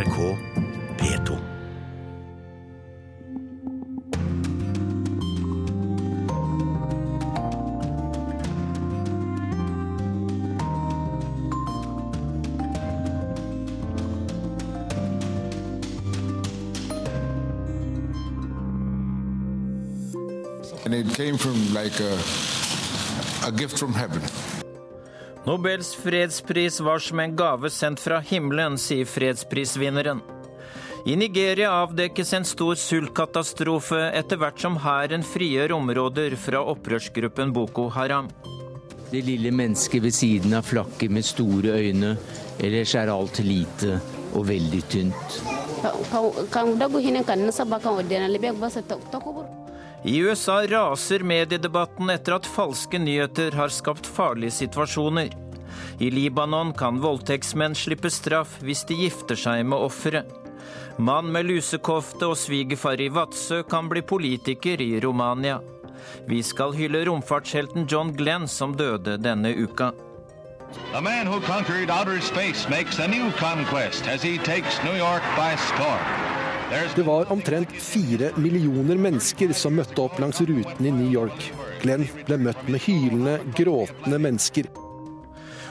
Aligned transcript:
NRK 0.00 0.38
P2. 0.96 1.40
and 20.86 20.94
it 20.94 21.14
came 21.14 21.36
from 21.36 21.74
like 21.74 22.00
a, 22.00 22.18
a 23.46 23.52
gift 23.52 23.78
from 23.78 23.92
heaven. 23.92 24.22
Nobels 25.46 25.94
fredspris 25.94 26.80
var 26.80 26.98
som 26.98 27.20
en 27.20 27.36
gave 27.36 27.70
sendt 27.70 28.00
fra 28.00 28.18
himmelen, 28.20 28.76
sier 28.78 29.08
fredsprisvinneren. 29.08 30.20
I 31.08 31.14
Nigeria 31.16 31.70
avdekkes 31.80 32.34
en 32.36 32.44
stor 32.44 32.76
sultkatastrofe 32.76 34.02
etter 34.18 34.36
hvert 34.36 34.60
som 34.60 34.76
hæren 34.84 35.24
frigjør 35.24 35.72
områder 35.78 36.36
fra 36.36 36.60
opprørsgruppen 36.74 37.54
Boko 37.56 37.88
Haram. 37.88 38.28
Det 39.10 39.24
lille 39.24 39.50
mennesket 39.50 40.04
ved 40.04 40.14
siden 40.14 40.52
av 40.54 40.68
flakket 40.68 41.10
med 41.10 41.24
store 41.24 41.80
øyne, 41.80 42.12
ellers 42.60 42.94
er 43.00 43.08
alt 43.08 43.40
lite 43.40 43.96
og 44.36 44.44
veldig 44.52 44.82
tynt. 44.92 45.40
I 50.04 50.18
USA 50.18 50.66
raser 50.66 51.20
mediedebatten 51.20 52.10
etter 52.10 52.38
at 52.38 52.46
falske 52.48 52.98
nyheter 52.98 53.52
har 53.52 53.68
skapt 53.68 54.06
farlige 54.08 54.54
situasjoner. 54.62 55.34
I 56.00 56.08
Libanon 56.10 56.72
kan 56.72 57.02
voldtektsmenn 57.02 57.76
slippe 57.76 58.08
straff 58.10 58.56
hvis 58.64 58.86
de 58.88 58.96
gifter 59.02 59.36
seg 59.36 59.66
med 59.68 59.76
offeret. 59.76 60.30
Mann 60.96 61.28
med 61.32 61.50
lusekofte 61.50 62.30
og 62.32 62.38
svigerfar 62.40 63.00
i 63.00 63.10
Vadsø 63.12 63.60
kan 63.68 63.92
bli 63.92 64.00
politiker 64.00 64.80
i 64.80 64.96
Romania. 65.04 65.60
Vi 66.28 66.40
skal 66.42 66.72
hylle 66.76 67.04
romfartshelten 67.04 67.84
John 67.88 68.16
Glenn 68.16 68.48
som 68.48 68.76
døde 68.76 69.18
denne 69.20 69.52
uka. 69.52 69.92
The 70.92 71.00
man 71.00 71.26
who 71.26 71.40
conquered 71.40 71.90
outer 71.90 72.20
space 72.20 72.68
makes 72.70 72.98
a 73.00 73.08
new 73.08 73.30
conquest 73.32 74.06
as 74.06 74.22
he 74.22 74.38
takes 74.38 74.82
New 74.84 74.96
York 74.96 75.22
by 75.36 75.56
storm. 75.56 76.39
Det 76.70 77.02
var 77.02 77.32
omtrent 77.32 77.72
fire 77.72 78.30
millioner 78.36 78.94
mennesker 78.94 79.50
som 79.58 79.74
møtte 79.74 80.04
opp 80.04 80.20
langs 80.22 80.38
ruten 80.46 80.86
i 80.86 80.92
New 80.94 81.08
York. 81.10 81.48
Glenn 81.82 82.04
ble 82.28 82.36
møtt 82.38 82.62
med 82.70 82.84
hylende, 82.84 83.40
gråtende 83.58 84.20
mennesker. 84.22 84.68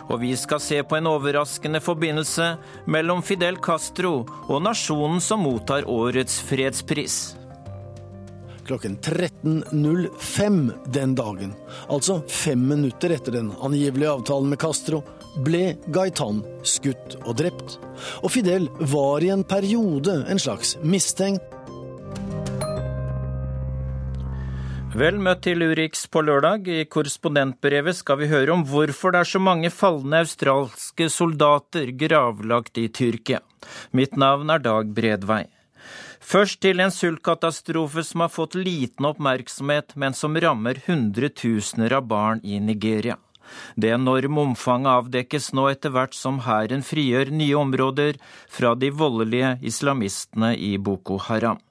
Og 0.09 0.19
vi 0.19 0.33
skal 0.35 0.59
se 0.59 0.81
på 0.83 0.97
en 0.97 1.07
overraskende 1.07 1.79
forbindelse 1.79 2.49
mellom 2.91 3.23
Fidel 3.23 3.61
Castro 3.63 4.25
og 4.49 4.63
nasjonen 4.65 5.23
som 5.23 5.45
mottar 5.45 5.87
årets 5.87 6.41
fredspris. 6.49 7.19
Klokken 8.67 8.97
13.05 8.99 10.59
den 10.91 11.15
dagen, 11.15 11.55
altså 11.87 12.19
fem 12.27 12.67
minutter 12.73 13.15
etter 13.15 13.39
den 13.39 13.53
angivelige 13.55 14.11
avtalen 14.19 14.51
med 14.51 14.59
Castro, 14.61 14.99
ble 15.45 15.75
Gaitan 15.93 16.43
skutt 16.67 17.17
og 17.25 17.37
drept. 17.41 17.77
Og 18.23 18.33
Fidel 18.33 18.67
var 18.91 19.23
i 19.23 19.31
en 19.33 19.45
periode 19.47 20.21
en 20.27 20.41
slags 20.41 20.75
mistenkt. 20.83 21.55
Vel 24.99 25.19
møtt 25.21 25.43
til 25.45 25.61
Urix 25.61 26.07
på 26.09 26.23
lørdag. 26.25 26.65
I 26.67 26.87
korrespondentbrevet 26.89 27.99
skal 27.99 28.17
vi 28.23 28.31
høre 28.31 28.55
om 28.55 28.65
hvorfor 28.67 29.13
det 29.13 29.21
er 29.21 29.29
så 29.29 29.39
mange 29.39 29.69
falne 29.69 30.23
australske 30.25 31.07
soldater 31.13 31.93
gravlagt 31.93 32.81
i 32.81 32.87
Tyrkia. 32.89 33.39
Mitt 33.93 34.17
navn 34.17 34.49
er 34.49 34.65
Dag 34.65 34.89
Bredvei. 34.97 35.45
Først 36.19 36.59
til 36.65 36.81
en 36.83 36.91
sultkatastrofe 36.91 38.03
som 38.03 38.25
har 38.25 38.33
fått 38.33 38.57
liten 38.57 39.07
oppmerksomhet, 39.07 39.95
men 39.95 40.17
som 40.17 40.35
rammer 40.35 40.81
hundretusener 40.89 41.95
av 41.95 42.09
barn 42.09 42.41
i 42.43 42.59
Nigeria. 42.59 43.15
Det 43.75 43.93
enorme 43.95 44.43
omfanget 44.49 44.91
avdekkes 44.95 45.51
nå 45.57 45.69
etter 45.71 45.93
hvert 45.95 46.17
som 46.17 46.41
hæren 46.47 46.83
frigjør 46.85 47.31
nye 47.35 47.57
områder 47.59 48.19
fra 48.49 48.75
de 48.75 48.91
voldelige 48.91 49.55
islamistene 49.71 50.55
i 50.55 50.75
Boko 50.77 51.19
Haram. 51.29 51.61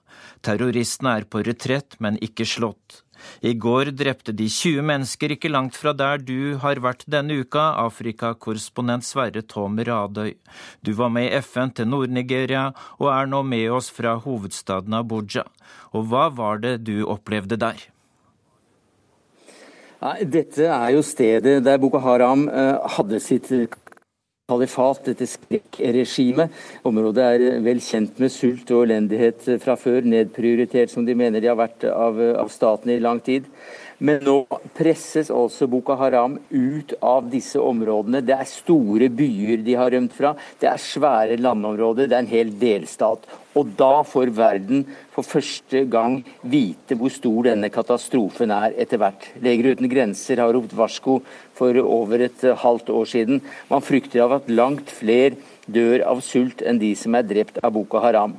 Terroristene 0.43 1.19
er 1.19 1.27
på 1.31 1.43
retrett, 1.47 1.99
men 1.99 2.19
ikke 2.22 2.47
slått. 2.47 3.03
I 3.43 3.53
går 3.55 3.91
drepte 3.99 4.33
de 4.37 4.47
20 4.53 4.84
mennesker 4.91 5.34
ikke 5.34 5.50
langt 5.50 5.77
fra 5.78 5.93
der 5.97 6.22
du 6.22 6.56
har 6.62 6.81
vært 6.84 7.05
denne 7.11 7.41
uka, 7.43 7.65
Afrikakorrespondent 7.83 9.06
Sverre 9.06 9.43
Tom 9.43 9.78
Radøy. 9.78 10.37
Du 10.87 10.93
var 11.00 11.12
med 11.15 11.28
i 11.28 11.43
FN 11.43 11.75
til 11.75 11.91
Nord-Nigeria 11.91 12.69
og 12.99 13.11
er 13.15 13.31
nå 13.31 13.43
med 13.43 13.69
oss 13.75 13.91
fra 13.94 14.17
hovedstaden 14.22 14.94
Abuja. 15.00 15.47
Og 15.93 16.11
hva 16.11 16.28
var 16.31 16.62
det 16.62 16.78
du 16.87 17.03
opplevde 17.06 17.59
der? 17.59 17.88
Dette 19.99 20.69
er 20.71 20.93
jo 20.95 21.03
stedet 21.03 21.65
der 21.67 21.79
Boko 21.83 21.99
Haram 21.99 22.45
eh, 22.47 22.77
hadde 22.95 23.19
sitt 23.19 23.49
kalifat, 24.49 25.01
dette 25.09 25.27
skrekkregimet. 25.27 26.55
Området 26.87 27.25
er 27.25 27.65
vel 27.67 27.83
kjent 27.83 28.21
med 28.23 28.31
sult 28.31 28.71
og 28.71 28.87
elendighet 28.87 29.43
fra 29.65 29.75
før, 29.77 30.07
nedprioritert 30.07 30.95
som 30.95 31.05
de 31.05 31.19
mener 31.19 31.43
de 31.43 31.51
har 31.51 31.59
vært 31.59 31.89
av 31.91 32.49
staten 32.55 32.95
i 32.95 33.01
lang 33.03 33.19
tid. 33.27 33.51
Men 33.99 34.21
nå 34.23 34.37
presses 34.79 35.27
altså 35.35 35.67
Boko 35.71 35.97
Haram 35.99 36.37
ut 36.51 36.93
av 37.03 37.27
disse 37.33 37.59
områdene. 37.59 38.21
Det 38.23 38.37
er 38.37 38.47
store 38.47 39.09
byer 39.11 39.65
de 39.67 39.75
har 39.75 39.91
rømt 39.91 40.15
fra. 40.15 40.37
Det 40.61 40.69
er 40.71 40.79
svære 40.79 41.39
landområder. 41.41 42.07
Det 42.07 42.15
er 42.15 42.23
en 42.23 42.31
hel 42.31 42.53
delstat. 42.61 43.27
Og 43.59 43.75
da 43.81 44.05
får 44.07 44.31
verden 44.37 44.85
for 45.11 45.27
første 45.27 45.83
gang 45.91 46.21
vite 46.47 46.95
hvor 46.95 47.11
stor 47.11 47.51
denne 47.51 47.73
katastrofen 47.75 48.55
er 48.55 48.79
etter 48.79 49.03
hvert. 49.03 49.33
Leger 49.43 49.73
uten 49.73 49.91
grenser 49.91 50.45
har 50.45 50.55
ropt 50.55 50.79
varsko 50.79 51.19
for 51.59 51.83
over 51.83 52.23
et 52.29 52.49
halvt 52.63 52.95
år 52.95 53.13
siden. 53.17 53.43
Man 53.67 53.83
frykter 53.83 54.23
av 54.29 54.39
at 54.39 54.51
langt 54.53 54.95
flere 54.95 55.35
dør 55.67 56.07
av 56.07 56.23
sult 56.23 56.63
enn 56.63 56.79
de 56.79 56.95
som 56.97 57.19
er 57.19 57.27
drept 57.27 57.59
av 57.65 57.75
Boko 57.75 57.99
Haram. 58.05 58.39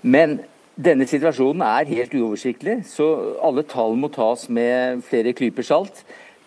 Men 0.00 0.40
denne 0.76 1.06
situasjonen 1.08 1.62
er 1.64 1.88
helt 1.88 2.14
uoversiktlig, 2.14 2.82
så 2.84 3.06
alle 3.44 3.64
tall 3.64 3.96
må 3.96 4.10
tas 4.12 4.44
med 4.52 5.00
flere 5.08 5.32
klyper 5.36 5.64
salt. 5.64 6.02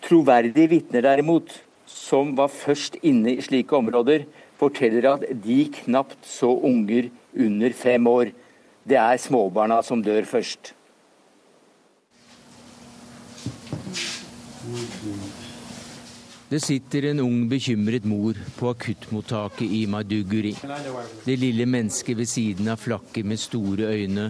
Troverdige 0.06 0.70
vitner 0.70 1.02
derimot, 1.04 1.50
som 1.90 2.36
var 2.38 2.52
først 2.54 3.00
inne 3.02 3.34
i 3.34 3.42
slike 3.42 3.74
områder, 3.76 4.28
forteller 4.60 5.08
at 5.14 5.26
de 5.42 5.64
knapt 5.80 6.20
så 6.26 6.52
unger 6.54 7.10
under 7.34 7.74
fem 7.74 8.06
år. 8.06 8.30
Det 8.86 8.98
er 9.00 9.18
småbarna 9.18 9.82
som 9.82 10.02
dør 10.04 10.22
først. 10.28 10.74
Det 16.50 16.58
sitter 16.60 17.04
en 17.04 17.20
ung, 17.22 17.48
bekymret 17.48 18.04
mor 18.04 18.34
på 18.56 18.70
akuttmottaket 18.72 19.70
i 19.70 19.84
Maduguri. 19.86 20.50
Det 21.24 21.36
lille 21.38 21.66
mennesket 21.66 22.16
ved 22.18 22.26
siden 22.26 22.68
av 22.72 22.80
flakker 22.82 23.22
med 23.22 23.38
store 23.38 23.92
øyne, 23.94 24.24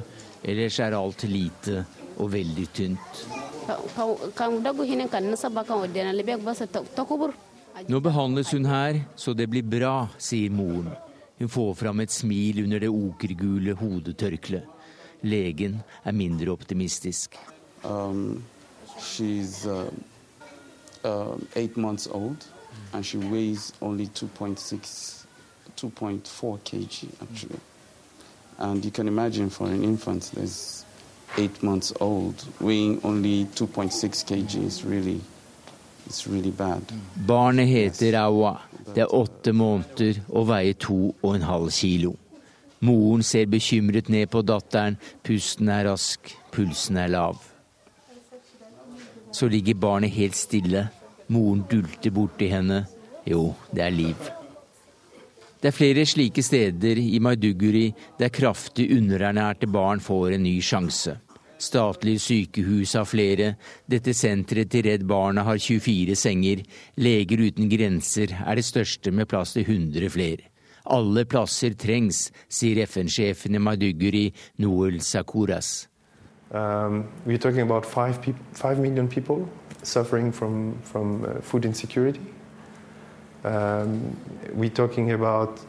ellers 0.45 0.77
er 0.85 0.97
alt 0.99 1.25
lite 1.25 1.85
og 2.19 2.29
veldig 2.35 2.67
tynt. 2.77 3.23
Nå 7.89 8.01
behandles 8.05 8.53
hun 8.53 8.69
her, 8.69 9.01
så 9.17 9.33
det 9.33 9.49
blir 9.49 9.65
bra, 9.79 9.95
sier 10.19 10.53
moren. 10.53 10.93
Hun 11.41 11.49
får 11.49 11.75
fram 11.87 12.05
et 12.05 12.13
smil 12.13 12.61
under 12.67 12.85
det 12.85 12.93
okergule 12.93 13.73
hodetørkleet. 13.81 14.77
Legen 15.25 15.81
er 16.05 16.13
mindre 16.13 16.53
optimistisk. 16.53 17.41
Um, 17.85 18.43
she's 19.01 19.65
uh, 19.65 19.89
uh, 21.05 21.37
eight 21.57 21.77
months 21.77 22.09
old 22.11 22.45
and 22.93 23.05
she 23.05 23.19
weighs 23.19 23.73
only 23.81 24.07
2.6, 24.07 25.25
2.4 25.77 26.59
kg 26.61 27.09
actually. 27.23 27.61
And 28.59 28.85
you 28.85 28.91
can 28.91 29.09
imagine 29.09 29.51
for 29.51 29.67
an 29.67 29.83
infant 29.83 30.31
that's 30.35 30.85
eight 31.39 31.63
months 31.63 31.93
old, 32.01 32.45
weighing 32.61 33.01
only 33.05 33.47
2.6 33.47 34.25
kg 34.25 34.65
is 34.65 34.85
really, 34.85 35.21
it's 36.07 36.27
really 36.27 36.51
bad. 36.51 36.83
Barnet 37.17 37.69
heter 37.69 38.15
Awa. 38.15 38.59
Det 38.95 39.01
er 39.05 39.15
åtte 39.15 39.53
måneder 39.53 40.17
og 40.29 40.49
veier 40.49 40.75
to 40.75 41.15
og 41.23 41.35
en 41.37 41.45
halv 41.47 41.71
kilo. 41.71 42.17
Moren 42.81 43.23
ser 43.23 43.47
bekymret 43.47 44.09
ned 44.09 44.27
på 44.33 44.43
datteren, 44.43 44.97
pusten 45.23 45.69
er 45.69 45.85
rask, 45.91 46.33
pulsen 46.51 46.97
er 46.97 47.13
lav. 47.13 47.50
Så 49.33 49.49
ligger 49.49 49.75
barnet 49.75 50.11
helt 50.11 50.37
stille, 50.37 50.89
moren 51.29 51.65
dulter 51.71 52.11
borti 52.11 52.51
henne. 52.51 52.85
Jo, 53.27 53.55
det 53.73 53.85
er 53.87 53.95
liv. 53.95 54.31
Det 55.61 55.69
er 55.69 55.77
flere 55.77 56.07
slike 56.09 56.43
steder 56.43 56.99
i 56.99 57.19
Maiduguri 57.21 57.91
der 58.19 58.33
kraftig 58.33 58.89
underernærte 58.97 59.69
barn 59.69 60.01
får 60.01 60.37
en 60.37 60.47
ny 60.49 60.57
sjanse. 60.65 61.19
Statlige 61.61 62.23
sykehus 62.25 62.95
har 62.97 63.05
flere, 63.05 63.51
dette 63.85 64.15
senteret 64.17 64.71
til 64.73 64.87
Redd 64.87 65.05
Barna 65.05 65.45
har 65.45 65.61
24 65.61 66.17
senger, 66.17 66.63
Leger 66.97 67.43
uten 67.45 67.69
grenser 67.69 68.33
er 68.47 68.57
det 68.57 68.65
største 68.65 69.13
med 69.13 69.29
plass 69.29 69.53
til 69.53 69.69
100 69.69 70.09
flere. 70.09 70.49
Alle 70.89 71.27
plasser 71.29 71.77
trengs, 71.77 72.31
sier 72.49 72.81
FN-sjefen 72.87 73.55
i 73.55 73.61
Maiduguri, 73.61 74.31
Noel 74.65 75.03
Sakuras. 75.05 75.90
Um, 76.53 77.09
we're 77.25 77.39
talking 77.39 77.61
about 77.61 77.87
five, 77.87 78.19
five 78.53 78.79
million 78.79 79.09
people 79.09 79.49
suffering 79.83 80.33
from, 80.33 80.79
from 80.83 81.25
uh, 81.25 81.41
food 81.41 81.65
insecurity. 81.65 82.21
Um, 83.45 84.17
we're 84.53 84.71
talking 84.71 85.13
about 85.13 85.61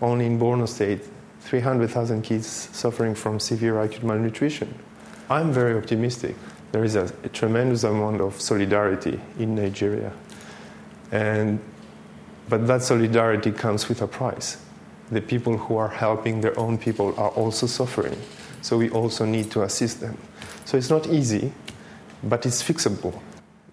only 0.00 0.26
in 0.26 0.38
Borno 0.38 0.68
State 0.68 1.02
300,000 1.40 2.22
kids 2.22 2.46
suffering 2.46 3.14
from 3.14 3.40
severe 3.40 3.80
acute 3.80 4.04
malnutrition. 4.04 4.74
I'm 5.28 5.52
very 5.52 5.76
optimistic. 5.76 6.36
There 6.72 6.84
is 6.84 6.94
a, 6.94 7.12
a 7.24 7.28
tremendous 7.28 7.84
amount 7.84 8.20
of 8.20 8.40
solidarity 8.40 9.20
in 9.38 9.54
Nigeria. 9.54 10.12
And, 11.10 11.58
but 12.48 12.66
that 12.66 12.82
solidarity 12.82 13.52
comes 13.52 13.88
with 13.88 14.02
a 14.02 14.06
price. 14.06 14.58
The 15.10 15.20
people 15.20 15.56
who 15.56 15.76
are 15.76 15.88
helping 15.88 16.40
their 16.40 16.58
own 16.58 16.78
people 16.78 17.14
are 17.18 17.30
also 17.30 17.66
suffering. 17.66 18.16
So 18.60 18.76
we 18.76 18.90
also 18.90 19.24
need 19.24 19.50
to 19.52 19.62
assist 19.62 20.00
them. 20.00 20.18
So 20.68 20.76
it's 20.76 20.90
not 20.90 21.06
easy, 21.06 21.50
but 22.22 22.44
it's 22.44 22.62
fixable. 22.62 23.14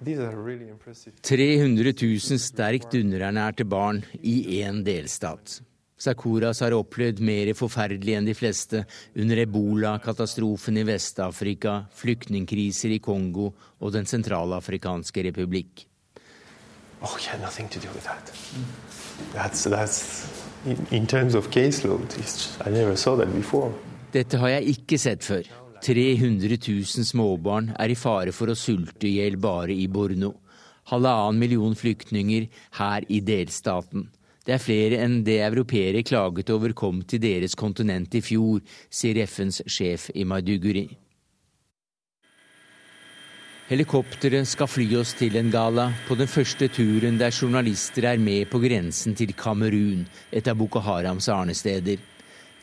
300 0.06 2.02
000 2.02 2.40
sterkt 2.40 2.94
underernærte 2.96 3.66
barn 3.68 4.00
i 4.24 4.62
én 4.62 4.80
delstat. 4.86 5.62
Sakuras 6.00 6.62
har 6.64 6.72
opplevd 6.78 7.20
mer 7.20 7.52
forferdelig 7.60 8.16
enn 8.16 8.30
de 8.30 8.36
fleste 8.36 8.86
under 9.12 9.42
ebola-katastrofen 9.44 10.80
i 10.80 10.86
Vest-Afrika, 10.88 11.74
flyktningkriser 11.92 12.96
i 12.96 13.02
Kongo 13.04 13.50
og 13.82 13.92
Den 13.92 14.08
sentralafrikanske 14.08 15.24
republikk. 15.28 15.84
Oh, 17.02 17.18
yeah, 17.20 17.36
nothing 17.42 17.68
to 17.76 17.80
do 17.80 17.90
with 17.92 18.06
that. 18.08 18.32
That's, 19.34 19.68
that's, 19.68 20.32
in, 20.66 20.88
in 20.92 21.08
terms 21.08 21.36
of 21.36 21.52
caseload, 21.52 22.16
I 22.66 22.70
never 22.70 22.96
saw 22.96 23.18
that 23.18 23.36
before. 23.36 23.74
Dette 24.14 24.38
har 24.40 24.48
jeg 24.48 24.78
ikke 24.78 24.98
sett 24.98 25.24
før. 25.24 25.65
300 25.84 26.58
000 26.58 27.06
småbarn 27.06 27.74
er 27.80 27.92
i 27.92 27.98
fare 28.00 28.34
for 28.36 28.52
å 28.52 28.58
sulte 28.58 29.08
i 29.10 29.18
hjel 29.20 29.38
bare 29.42 29.74
i 29.74 29.88
Borno. 29.88 30.34
Halvannen 30.92 31.40
million 31.42 31.76
flyktninger 31.76 32.48
her 32.80 33.06
i 33.10 33.20
delstaten. 33.26 34.10
Det 34.46 34.54
er 34.54 34.62
flere 34.62 35.00
enn 35.02 35.24
det 35.26 35.40
europeere 35.42 36.04
klaget 36.06 36.52
over 36.54 36.76
kom 36.78 37.02
til 37.02 37.24
deres 37.24 37.58
kontinent 37.58 38.14
i 38.14 38.22
fjor, 38.22 38.62
sier 38.94 39.18
FNs 39.26 39.64
sjef 39.66 40.12
i 40.14 40.24
Maiduguri. 40.24 40.86
Helikopteret 43.66 44.46
skal 44.46 44.70
fly 44.70 44.86
oss 45.00 45.16
til 45.18 45.40
en 45.40 45.50
gala 45.50 45.88
på 46.06 46.14
den 46.20 46.30
første 46.30 46.68
turen 46.70 47.18
der 47.18 47.34
journalister 47.34 48.06
er 48.12 48.22
med 48.22 48.46
på 48.52 48.62
grensen 48.62 49.18
til 49.18 49.34
Kamerun, 49.34 50.06
et 50.30 50.46
av 50.46 50.60
Boko 50.60 50.84
Harams 50.86 51.26
arnesteder. 51.34 51.98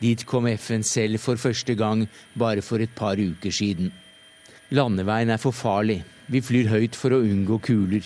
Dit 0.03 0.25
kom 0.27 0.49
FN 0.51 0.83
selv 0.83 1.21
for 1.23 1.39
første 1.39 1.75
gang 1.79 2.03
bare 2.35 2.63
for 2.65 2.83
et 2.83 2.91
par 2.95 3.15
uker 3.15 3.53
siden. 3.55 3.91
Landeveien 4.75 5.31
er 5.31 5.39
for 5.39 5.55
farlig. 5.55 6.01
Vi 6.27 6.41
flyr 6.43 6.71
høyt 6.71 6.97
for 6.97 7.15
å 7.15 7.21
unngå 7.23 7.59
kuler. 7.63 8.03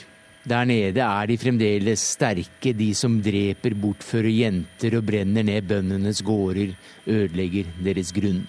Der 0.47 0.67
nede 0.67 1.03
er 1.03 1.27
de 1.27 1.35
fremdeles 1.39 2.03
sterke, 2.13 2.71
de 2.71 2.91
som 2.95 3.17
dreper, 3.23 3.73
bortfører 3.75 4.31
jenter 4.31 4.95
og 4.99 5.07
brenner 5.09 5.43
ned 5.43 5.65
bøndenes 5.67 6.21
gårder, 6.23 6.75
ødelegger 7.03 7.67
deres 7.83 8.13
grunn. 8.15 8.45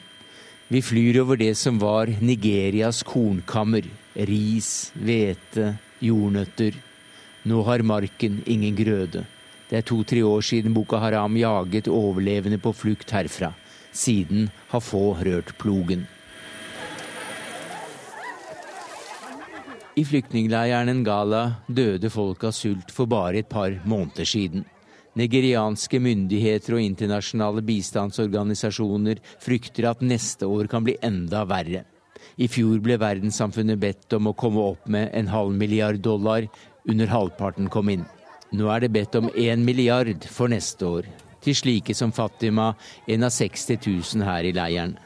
Vi 0.69 0.83
flyr 0.85 1.23
over 1.25 1.41
det 1.41 1.55
som 1.57 1.81
var 1.81 2.13
Nigerias 2.21 3.01
kornkammer. 3.03 3.89
Ris, 4.29 4.93
hvete, 4.95 5.73
jordnøtter. 6.05 6.77
Nå 7.49 7.65
har 7.67 7.87
marken 7.87 8.43
ingen 8.47 8.77
grøde. 8.77 9.25
Det 9.69 9.77
er 9.77 9.85
to-tre 9.85 10.23
år 10.25 10.45
siden 10.45 10.73
Boko 10.73 10.97
Haram 10.97 11.37
jaget 11.37 11.91
overlevende 11.93 12.57
på 12.59 12.73
flukt 12.73 13.11
herfra. 13.13 13.53
Siden 13.93 14.49
har 14.71 14.81
få 14.81 15.13
rørt 15.21 15.53
plogen. 15.61 16.07
I 19.99 20.05
flyktningleiren 20.07 21.01
Ngala 21.03 21.43
døde 21.67 22.09
folk 22.11 22.45
av 22.47 22.55
sult 22.55 22.93
for 22.95 23.11
bare 23.11 23.43
et 23.43 23.49
par 23.51 23.75
måneder 23.85 24.29
siden. 24.29 24.65
Nigerianske 25.19 25.99
myndigheter 25.99 26.77
og 26.77 26.85
internasjonale 26.85 27.65
bistandsorganisasjoner 27.67 29.19
frykter 29.43 29.89
at 29.91 30.05
neste 30.07 30.47
år 30.47 30.71
kan 30.71 30.87
bli 30.87 30.95
enda 31.03 31.43
verre. 31.51 31.83
I 32.39 32.47
fjor 32.47 32.79
ble 32.85 32.97
verdenssamfunnet 33.03 33.81
bedt 33.83 34.15
om 34.15 34.31
å 34.31 34.37
komme 34.39 34.63
opp 34.63 34.87
med 34.87 35.11
en 35.19 35.33
halv 35.33 35.57
milliard 35.59 35.99
dollar. 35.99 36.47
Under 36.89 37.11
halvparten 37.11 37.67
kom 37.69 37.91
inn. 37.91 38.07
Nå 38.51 38.69
er 38.73 38.81
det 38.81 38.93
bedt 38.95 39.19
om 39.19 39.29
én 39.37 39.65
milliard 39.65 40.25
for 40.33 40.49
neste 40.49 40.87
år. 40.87 41.09
Til 41.45 41.55
slike 41.55 41.95
som 41.95 42.13
Fatima, 42.13 42.73
en 43.07 43.27
av 43.27 43.31
60 43.31 43.79
000 43.85 44.25
her 44.25 44.49
i 44.49 44.55
leiren. 44.57 44.97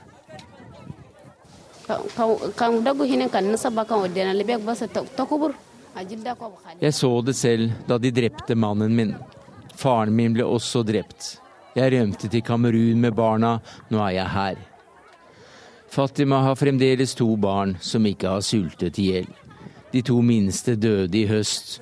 Jeg 6.80 6.94
så 6.94 7.12
det 7.20 7.36
selv 7.36 7.72
da 7.88 7.98
de 7.98 8.10
drepte 8.14 8.54
mannen 8.54 8.96
min. 8.96 9.14
Faren 9.76 10.14
min 10.16 10.34
ble 10.36 10.46
også 10.46 10.84
drept. 10.86 11.36
Jeg 11.74 11.92
rømte 11.92 12.28
til 12.28 12.44
Kamerun 12.44 13.00
med 13.00 13.14
barna, 13.16 13.58
nå 13.90 14.00
er 14.06 14.14
jeg 14.20 14.28
her. 14.36 14.56
Fatima 15.92 16.40
har 16.46 16.56
fremdeles 16.56 17.14
to 17.14 17.26
barn 17.36 17.76
som 17.80 18.06
ikke 18.08 18.28
har 18.36 18.44
sultet 18.44 18.98
i 19.00 19.08
hjel. 19.10 19.26
De 19.92 20.00
to 20.00 20.20
minste 20.24 20.76
døde 20.80 21.18
i 21.18 21.26
høst. 21.28 21.80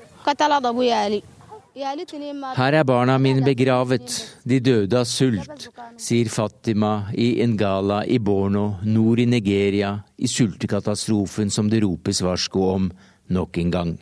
Her 1.70 2.72
er 2.74 2.84
barna 2.84 3.14
mine 3.22 3.44
begravet, 3.46 4.14
de 4.42 4.58
døde 4.58 4.98
av 4.98 5.06
sult, 5.06 5.68
sier 6.02 6.26
Fatima 6.32 7.12
i 7.14 7.36
Ngala 7.46 8.02
i 8.10 8.18
Borno, 8.18 8.80
nord 8.82 9.22
i 9.22 9.28
Nigeria, 9.30 9.92
i 10.18 10.26
sultekatastrofen 10.26 11.50
som 11.54 11.70
det 11.70 11.84
ropes 11.84 12.24
varsko 12.26 12.66
om 12.74 12.90
nok 13.30 13.62
en 13.62 13.70
gang. 13.70 13.92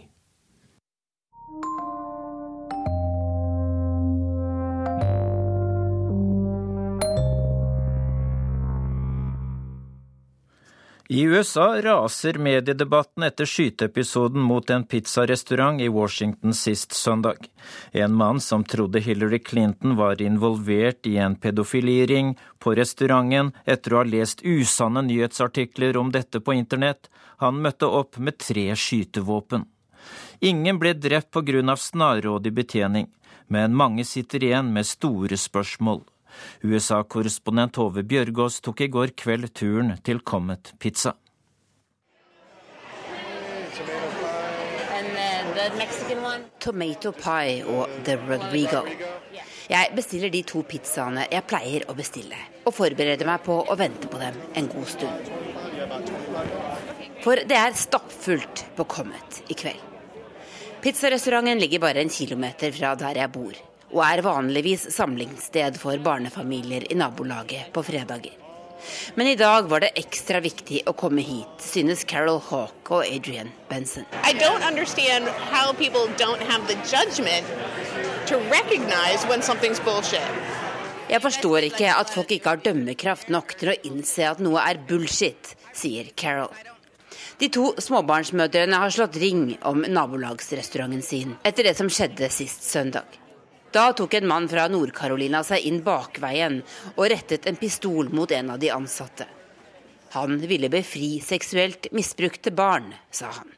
I 11.10 11.22
USA 11.22 11.82
raser 11.82 12.36
mediedebatten 12.38 13.22
etter 13.24 13.48
skyteepisoden 13.48 14.42
mot 14.44 14.70
en 14.70 14.82
pizzarestaurant 14.84 15.80
i 15.80 15.88
Washington 15.88 16.52
sist 16.54 16.92
søndag. 16.92 17.48
En 17.92 18.12
mann 18.14 18.40
som 18.40 18.64
trodde 18.64 19.00
Hillary 19.00 19.38
Clinton 19.38 19.96
var 19.96 20.20
involvert 20.22 21.06
i 21.06 21.16
en 21.16 21.36
pedofiliring 21.36 22.34
på 22.58 22.74
restauranten 22.76 23.54
etter 23.64 23.94
å 23.94 24.02
ha 24.02 24.04
lest 24.04 24.44
usanne 24.44 25.00
nyhetsartikler 25.08 25.96
om 25.96 26.12
dette 26.12 26.44
på 26.44 26.52
internett, 26.52 27.08
han 27.40 27.62
møtte 27.64 27.88
opp 27.88 28.20
med 28.20 28.36
tre 28.44 28.66
skytevåpen. 28.76 29.64
Ingen 30.44 30.76
ble 30.78 30.92
drept 30.92 31.40
av 31.40 31.76
snarrådig 31.76 32.52
betjening, 32.52 33.08
men 33.46 33.72
mange 33.72 34.04
sitter 34.04 34.44
igjen 34.44 34.74
med 34.76 34.84
store 34.84 35.40
spørsmål. 35.40 36.04
USA-korrespondent 36.64 37.76
Tove 37.78 38.04
Bjørgaas 38.06 38.60
tok 38.64 38.84
i 38.84 38.90
går 38.92 39.14
kveld 39.18 39.50
turen 39.54 39.94
til 40.04 40.20
Comet 40.20 40.72
Pizza. 40.78 41.14
Tomato 46.58 47.12
pie 47.12 47.64
og 47.66 47.88
The 48.04 48.16
Rodrigo. 48.28 48.82
Jeg 49.68 49.92
bestiller 49.94 50.32
de 50.32 50.40
to 50.48 50.62
pizzaene 50.64 51.26
jeg 51.28 51.44
pleier 51.50 51.84
å 51.90 51.96
bestille, 51.98 52.38
og 52.64 52.72
forbereder 52.72 53.28
meg 53.28 53.42
på 53.44 53.58
å 53.60 53.76
vente 53.76 54.08
på 54.08 54.20
dem 54.22 54.38
en 54.56 54.70
god 54.72 54.88
stund. 54.88 55.30
For 57.24 57.42
det 57.50 57.58
er 57.58 57.76
stappfullt 57.76 58.64
på 58.78 58.86
Comet 58.88 59.42
i 59.52 59.56
kveld. 59.58 59.82
Pizzarestauranten 60.80 61.58
ligger 61.58 61.82
bare 61.82 62.04
en 62.04 62.12
kilometer 62.12 62.72
fra 62.72 62.94
der 62.96 63.18
jeg 63.18 63.32
bor, 63.34 63.56
og 63.92 64.02
er 64.04 64.24
vanligvis 64.26 64.88
samlingssted 64.94 65.78
for 65.80 65.96
barnefamilier 66.04 66.86
i 66.90 66.98
nabolaget 66.98 67.72
på 67.72 67.84
fredager. 67.86 68.36
Men 69.14 69.26
i 69.26 69.34
dag 69.34 69.66
var 69.70 69.82
det 69.82 69.90
ekstra 69.98 70.40
viktig 70.40 70.84
å 70.86 70.94
komme 70.94 71.22
hit, 71.24 71.64
synes 71.64 72.04
Carol 72.06 72.38
Hawk 72.50 72.92
og 72.94 73.02
Adrian 73.02 73.50
Benson. 73.70 74.06
I 74.22 74.32
don't 74.38 74.62
understand 74.62 75.26
how 75.50 75.72
people 75.72 76.06
don't 76.20 76.42
have 76.46 76.66
the 76.68 76.78
judgment 76.86 77.46
to 78.30 78.38
recognize 78.52 79.26
when 79.26 79.42
something's 79.42 79.82
bullshit. 79.84 80.22
Jeg 81.08 81.22
forstår 81.24 81.64
ikke 81.70 81.88
at 81.88 82.10
folk 82.12 82.32
ikke 82.36 82.52
har 82.52 82.60
dømmekraft 82.60 83.30
nok 83.32 83.54
til 83.58 83.72
å 83.72 83.78
innse 83.88 84.26
at 84.28 84.42
noe 84.44 84.60
er 84.60 84.80
bullshit, 84.88 85.54
sier 85.72 86.10
Carol. 86.14 86.52
De 87.38 87.48
to 87.54 87.70
småbarnsmødrene 87.80 88.80
har 88.82 88.92
slått 88.92 89.16
ring 89.22 89.54
om 89.66 89.84
nabolagsrestauranten 89.86 91.02
sin 91.06 91.36
etter 91.46 91.70
det 91.70 91.78
som 91.78 91.88
skjedde 91.90 92.28
sist 92.34 92.66
søndag. 92.66 93.06
Da 93.72 93.92
tok 93.92 94.14
en 94.14 94.28
mann 94.28 94.48
fra 94.48 94.64
Nord-Carolina 94.72 95.42
seg 95.44 95.66
inn 95.68 95.82
bakveien 95.84 96.62
og 96.94 97.04
rettet 97.12 97.46
en 97.46 97.58
pistol 97.60 98.08
mot 98.14 98.32
en 98.32 98.54
av 98.54 98.62
de 98.62 98.70
ansatte. 98.72 99.26
Han 100.16 100.38
ville 100.40 100.70
befri 100.72 101.18
seksuelt 101.20 101.90
misbrukte 101.92 102.50
barn, 102.50 102.94
sa 103.10 103.28
han. 103.34 103.52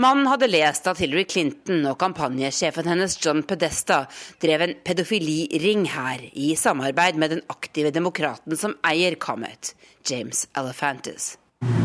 Mannen 0.00 0.28
hadde 0.30 0.48
lest 0.48 0.86
at 0.88 1.00
Hillary 1.02 1.26
Clinton 1.28 1.84
og 1.90 1.98
kampanjesjefen 2.00 2.88
hennes 2.88 3.18
John 3.20 3.42
Pedesta 3.46 4.04
drev 4.42 4.64
en 4.64 4.74
pedofiliring 4.86 5.84
her, 5.92 6.24
i 6.32 6.54
samarbeid 6.56 7.18
med 7.20 7.34
den 7.34 7.44
aktive 7.52 7.92
demokraten 7.94 8.56
som 8.56 8.78
eier 8.86 9.18
Comet, 9.20 9.74
James 10.06 10.46
Elephantis. 10.56 11.34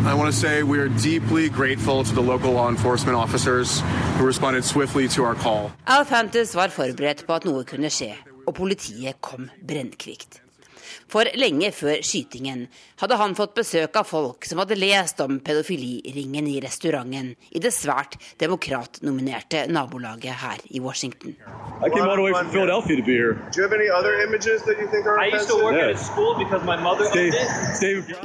I 0.06 0.14
want 0.14 0.32
to 0.32 0.40
say 0.40 0.62
we 0.64 0.78
are 0.78 0.88
deeply 0.88 1.50
grateful 1.50 2.04
to 2.04 2.14
the 2.14 2.22
local 2.22 2.52
law 2.52 2.70
enforcement 2.70 3.18
officers 3.18 3.82
who 4.18 4.26
responded 4.26 4.64
swiftly 4.64 5.08
to 5.10 5.24
our 5.24 5.36
call. 5.36 5.72
Elephantis 5.88 6.56
var 6.56 6.70
forberedt 6.70 7.26
på 7.28 7.34
at 7.34 7.46
noe 7.46 7.66
kunne 7.66 7.90
skje, 7.90 8.14
og 8.48 8.54
politiet 8.56 9.18
kom 9.22 9.50
brennkvikt. 9.68 10.45
For 11.12 11.30
lenge 11.38 11.70
før 11.76 12.02
skytingen. 12.02 12.66
Hadde 12.98 13.18
han 13.20 13.36
fått 13.38 13.54
besøk 13.60 13.98
av 14.00 14.08
folk 14.10 14.46
som 14.50 14.60
hadde 14.62 14.78
lest 14.80 15.20
om 15.22 15.38
pedofiliringen 15.46 16.48
i 16.50 16.58
restauranten 16.64 17.34
i 17.54 17.62
det 17.62 17.72
svært 17.76 18.18
demokratnominerte 18.42 19.66
nabolaget 19.70 20.40
her 20.42 20.64
i 20.74 20.82
Washington. 20.82 21.36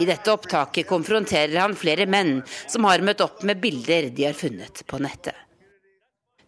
I 0.01 0.09
dette 0.09 0.33
opptaket 0.33 0.89
konfronterer 0.89 1.59
han 1.61 1.77
flere 1.77 2.07
menn 2.09 2.41
som 2.49 2.89
har 2.89 3.05
møtt 3.05 3.21
opp 3.27 3.45
med 3.45 3.61
bilder 3.61 4.09
de 4.09 4.31
har 4.31 4.39
funnet 4.39 4.87
på 4.89 5.03
nettet. 5.05 5.37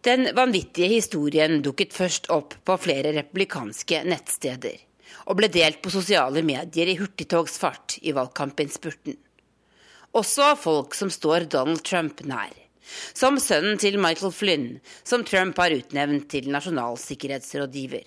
Den 0.03 0.25
vanvittige 0.35 0.89
historien 0.91 1.61
dukket 1.63 1.93
først 1.95 2.25
opp 2.33 2.57
på 2.65 2.75
flere 2.81 3.13
republikanske 3.15 4.01
nettsteder 4.09 4.81
og 5.27 5.37
ble 5.39 5.49
delt 5.51 5.81
på 5.83 5.91
sosiale 5.93 6.43
medier 6.45 6.91
i 6.91 6.97
hurtigtogsfart 6.99 7.99
i 8.03 8.15
valgkampinnspurten. 8.15 9.17
Også 10.13 10.49
av 10.53 10.59
folk 10.61 10.93
som 10.93 11.09
står 11.13 11.47
Donald 11.53 11.81
Trump 11.87 12.21
nær. 12.29 12.51
Som 13.15 13.39
sønnen 13.39 13.79
til 13.79 13.95
Michael 13.97 14.33
Flynn, 14.35 14.67
som 15.07 15.23
Trump 15.25 15.57
har 15.57 15.73
utnevnt 15.73 16.27
til 16.33 16.51
nasjonal 16.51 16.99
sikkerhetsrådgiver. 17.01 18.03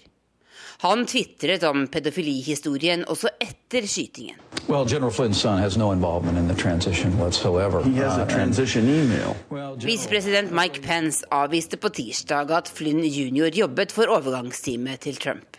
Han 0.85 1.07
tvitret 1.09 1.65
om 1.65 1.87
pedofilihistorien 1.89 3.05
også 3.09 3.33
etter 3.41 3.87
skytingen. 3.89 4.37
Well, 4.69 4.85
General 4.85 5.13
Flynn's 5.13 5.41
son 5.41 5.59
has 5.59 5.77
no 5.77 5.93
involvement 5.93 6.39
in 6.39 6.49
the 6.49 6.55
transition 6.55 7.17
whatsoever. 7.19 7.83
He 7.83 7.97
has 8.03 8.19
a 8.19 8.27
transition 8.27 8.89
email. 8.89 9.37
Visepresident 9.81 10.53
Mike 10.53 10.83
Pence 10.83 11.25
avviste 11.31 11.77
på 11.77 11.89
tirsdag 11.89 12.51
at 12.51 12.69
Flynn 12.69 13.05
jr. 13.05 13.49
jobbet 13.55 13.93
for 13.93 14.11
overgangsteamet 14.11 15.01
til 15.01 15.17
Trump. 15.17 15.57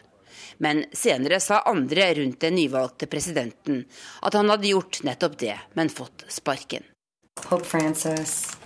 Men 0.57 0.85
senere 0.91 1.39
sa 1.43 1.61
andre 1.69 2.13
rundt 2.17 2.41
den 2.41 2.55
nyvalgte 2.57 3.09
presidenten 3.09 3.83
at 4.21 4.37
han 4.37 4.49
hadde 4.49 4.71
gjort 4.71 5.03
nettopp 5.05 5.37
det, 5.39 5.57
men 5.77 5.89
fått 5.93 6.25
sparken. 6.33 6.83
Pope 7.43 7.65
Francis 7.65 8.57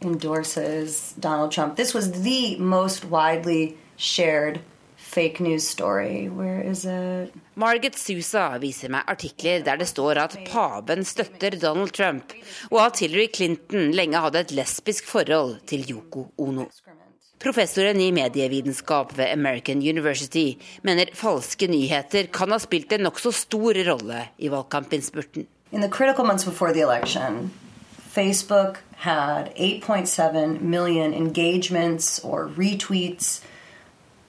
endorses 0.00 1.14
Donald 1.16 1.52
Trump. 1.52 1.76
This 1.76 1.94
was 1.94 2.12
the 2.12 2.56
most 2.58 3.04
widely 3.04 3.76
shared 3.96 4.60
fake 4.96 5.40
news 5.40 5.66
story. 5.68 6.28
Where 6.28 6.60
is 6.60 6.84
it? 6.84 7.32
Margaret 7.54 7.96
Sousa 7.96 8.58
viser 8.60 8.92
meg 8.92 9.08
artikler 9.08 9.64
der 9.64 9.80
det 9.80 9.88
står 9.88 10.20
at 10.20 10.36
paven 10.50 11.04
støtter 11.08 11.56
Donald 11.60 11.94
Trump, 11.96 12.34
og 12.70 12.80
at 12.84 13.00
Hillary 13.00 13.28
Clinton 13.32 13.94
lenge 13.96 14.20
hadde 14.20 14.44
et 14.44 14.54
lesbisk 14.58 15.08
forhold 15.08 15.60
til 15.70 15.86
Yoko 15.88 16.28
Ono. 16.38 16.68
Professoren 17.46 18.00
i 18.00 18.12
medievitenskap 18.12 19.12
ved 19.18 19.32
American 19.32 19.78
University 19.78 20.56
mener 20.82 21.06
falske 21.14 21.68
nyheter 21.70 22.26
kan 22.34 22.50
ha 22.50 22.58
spilt 22.58 22.90
en 22.92 23.04
nokså 23.06 23.30
stor 23.30 23.78
rolle 23.86 24.24
i 24.42 24.48
valgkampinnspurten. 24.50 25.46
In 25.70 25.80
the 25.80 25.88
critical 25.88 26.24
months 26.24 26.44
before 26.44 26.72
the 26.72 26.80
election, 26.80 27.52
Facebook 28.16 28.82
had 28.96 29.54
8.7 29.54 30.60
million 30.60 31.14
engagements 31.14 32.18
or 32.24 32.48
retweets 32.48 33.42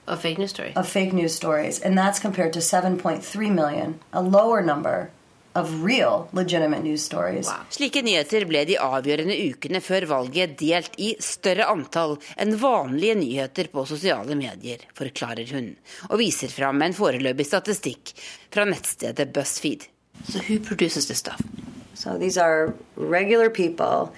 of 0.06 0.22
fake 0.22 0.38
news 0.38 0.52
stories. 0.52 0.76
Of 0.76 0.88
fake 0.88 1.14
news 1.14 1.34
stories, 1.34 1.82
and 1.82 1.98
that's 1.98 2.20
compared 2.20 2.54
to 2.54 2.60
7.3 2.60 3.52
million, 3.52 4.00
a 4.14 4.22
lower 4.22 4.62
number 4.62 5.10
Real, 5.84 6.30
wow. 6.32 7.66
Slike 7.74 8.02
nyheter 8.06 8.46
ble 8.46 8.64
de 8.70 8.78
avgjørende 8.78 9.38
ukene 9.48 9.82
før 9.82 10.06
valget 10.12 10.58
delt 10.60 10.98
i 11.02 11.16
større 11.24 11.66
antall 11.72 12.18
enn 12.38 12.54
vanlige 12.62 13.16
nyheter 13.18 13.70
på 13.74 13.86
sosiale 13.90 14.38
medier, 14.38 14.86
forklarer 14.98 15.50
hun, 15.56 15.72
og 16.12 16.20
viser 16.22 16.54
fram 16.54 16.82
en 16.86 16.94
foreløpig 16.94 17.48
statistikk 17.50 18.14
fra 18.54 18.68
nettstedet 18.70 19.34
BuzzFeed. 19.34 19.88
So 20.28 20.40
who 20.40 20.60
produces 20.60 21.08
this 21.08 21.20
stuff? 21.20 21.42
So 21.94 22.18
these 22.18 22.38
are 22.38 22.74
regular 22.96 23.50
people 23.50 24.14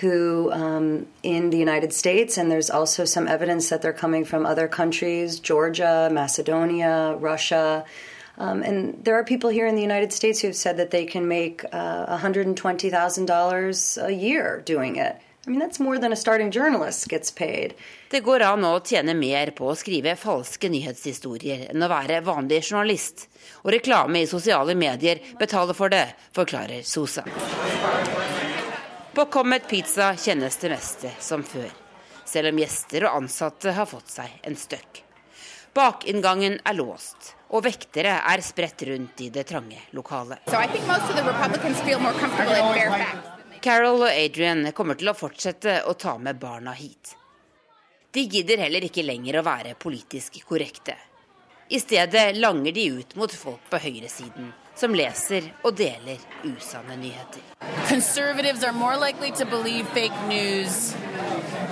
who 0.00 0.50
um, 0.52 1.06
in 1.22 1.50
the 1.50 1.58
United 1.58 1.92
States, 1.92 2.38
and 2.38 2.50
there's 2.50 2.70
also 2.70 3.04
some 3.04 3.28
evidence 3.28 3.68
that 3.68 3.82
they're 3.82 3.92
coming 3.92 4.24
from 4.24 4.46
other 4.46 4.66
countries, 4.66 5.38
Georgia, 5.38 6.08
Macedonia, 6.10 7.14
Russia. 7.20 7.84
Um, 8.40 8.62
and 8.62 9.04
there 9.04 9.16
are 9.16 9.24
people 9.24 9.50
here 9.50 9.66
in 9.66 9.74
the 9.76 9.82
United 9.82 10.14
States 10.14 10.40
who 10.40 10.48
have 10.48 10.56
said 10.56 10.78
that 10.78 10.90
they 10.90 11.04
can 11.04 11.28
make 11.28 11.62
uh, 11.72 12.18
$120,000 12.18 14.04
a 14.04 14.14
year 14.14 14.62
doing 14.64 14.96
it. 14.96 15.16
I 15.46 15.50
mean. 15.50 15.60
Det 18.10 18.20
går 18.20 18.40
an 18.40 18.64
å 18.64 18.80
tjene 18.84 19.14
mer 19.16 19.50
på 19.56 19.68
å 19.70 19.76
skrive 19.76 20.16
falske 20.20 20.68
nyhetshistorier 20.72 21.66
enn 21.72 21.84
å 21.84 21.88
være 21.88 22.20
vanlig 22.24 22.60
journalist. 22.68 23.26
Og 23.64 23.72
reklame 23.72 24.20
i 24.20 24.28
sosiale 24.28 24.76
medier 24.76 25.20
betaler 25.40 25.76
for 25.76 25.92
det, 25.92 26.06
forklarer 26.36 26.84
Sosa. 26.84 27.24
På 29.16 29.24
Comet 29.32 29.68
Pizza 29.68 30.12
kjennes 30.16 30.56
det 30.60 30.72
meste 30.76 31.12
som 31.20 31.42
før, 31.44 31.68
selv 32.24 32.52
om 32.52 32.60
gjester 32.60 33.08
og 33.08 33.22
ansatte 33.24 33.76
har 33.76 33.88
fått 33.88 34.12
seg 34.12 34.40
en 34.44 34.56
støkk. 34.56 35.04
Bakinngangen 35.76 36.60
er 36.64 36.76
låst, 36.76 37.34
og 37.50 37.64
vektere 37.66 38.16
er 38.32 38.42
spredt 38.46 38.84
rundt 38.88 39.20
i 39.24 39.30
det 39.34 39.46
trange 39.48 39.78
lokalet. 39.96 40.46
So 40.50 40.58
Carol 43.60 44.06
og 44.06 44.12
Adrian 44.12 44.64
kommer 44.72 44.96
til 44.96 45.10
å 45.10 45.16
fortsette 45.16 45.82
å 45.84 45.92
ta 45.98 46.16
med 46.18 46.38
barna 46.40 46.72
hit. 46.72 47.16
De 48.10 48.24
gidder 48.24 48.62
heller 48.64 48.86
ikke 48.86 49.04
lenger 49.04 49.38
å 49.38 49.46
være 49.46 49.76
politisk 49.78 50.40
korrekte. 50.48 50.96
I 51.70 51.78
stedet 51.78 52.32
langer 52.38 52.72
de 52.74 52.86
ut 52.98 53.14
mot 53.20 53.30
folk 53.30 53.68
på 53.70 53.78
høyresiden 53.78 54.48
som 54.80 54.94
leser 54.96 55.44
og 55.62 55.76
deler 55.78 56.18
usanne 56.42 56.96
nyheter. 56.96 57.42
Conservatives 57.88 58.64
are 58.64 58.72
more 58.72 58.96
likely 58.96 59.30
to 59.32 59.44
believe 59.44 59.86
fake 59.88 60.16
news 60.26 60.94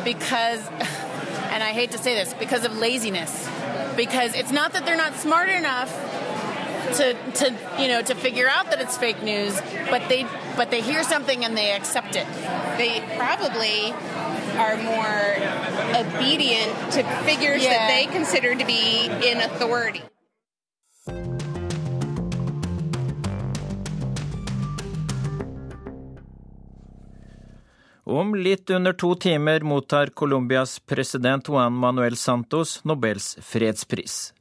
because, 0.05 0.61
and 1.53 1.63
I 1.63 1.73
hate 1.73 1.91
to 1.93 1.99
say 1.99 2.15
this, 2.15 2.35
because 2.35 2.65
of 2.65 2.77
laziness. 2.79 3.49
Because 3.99 4.33
it's 4.35 4.53
not 4.53 4.73
that 4.75 4.87
they're 4.87 4.97
not 4.97 5.15
smart 5.17 5.49
enough 5.51 5.91
to 6.97 7.15
to 7.35 7.55
you 7.79 7.89
know 7.89 8.01
to 8.01 8.15
figure 8.15 8.49
out 8.49 8.71
that 8.71 8.81
it's 8.81 8.97
fake 8.97 9.23
news, 9.23 9.61
but 9.91 10.09
they 10.09 10.25
but 10.57 10.71
they 10.71 10.81
hear 10.81 11.03
something 11.03 11.45
and 11.45 11.57
they 11.57 11.73
accept 11.73 12.17
it. 12.17 12.27
They 12.79 13.05
probably 13.19 13.93
are 14.57 14.77
more 14.79 15.37
obedient 15.95 16.73
to 16.93 17.03
figures 17.25 17.63
yeah. 17.63 17.71
that 17.71 17.89
they 17.89 18.07
consider 18.07 18.55
to 18.55 18.65
be 18.65 19.07
in 19.07 19.39
authority. 19.39 20.03
Om 28.09 28.35
litt 28.35 28.71
under 28.71 28.93
to 28.93 29.15
timer 29.21 29.61
mottar 29.61 30.07
Colombias 30.07 30.79
president 30.79 31.49
Juan 31.49 31.73
Manuel 31.77 32.17
Santos 32.17 32.85
Nobels 32.85 33.37
fredspris. 33.43 34.33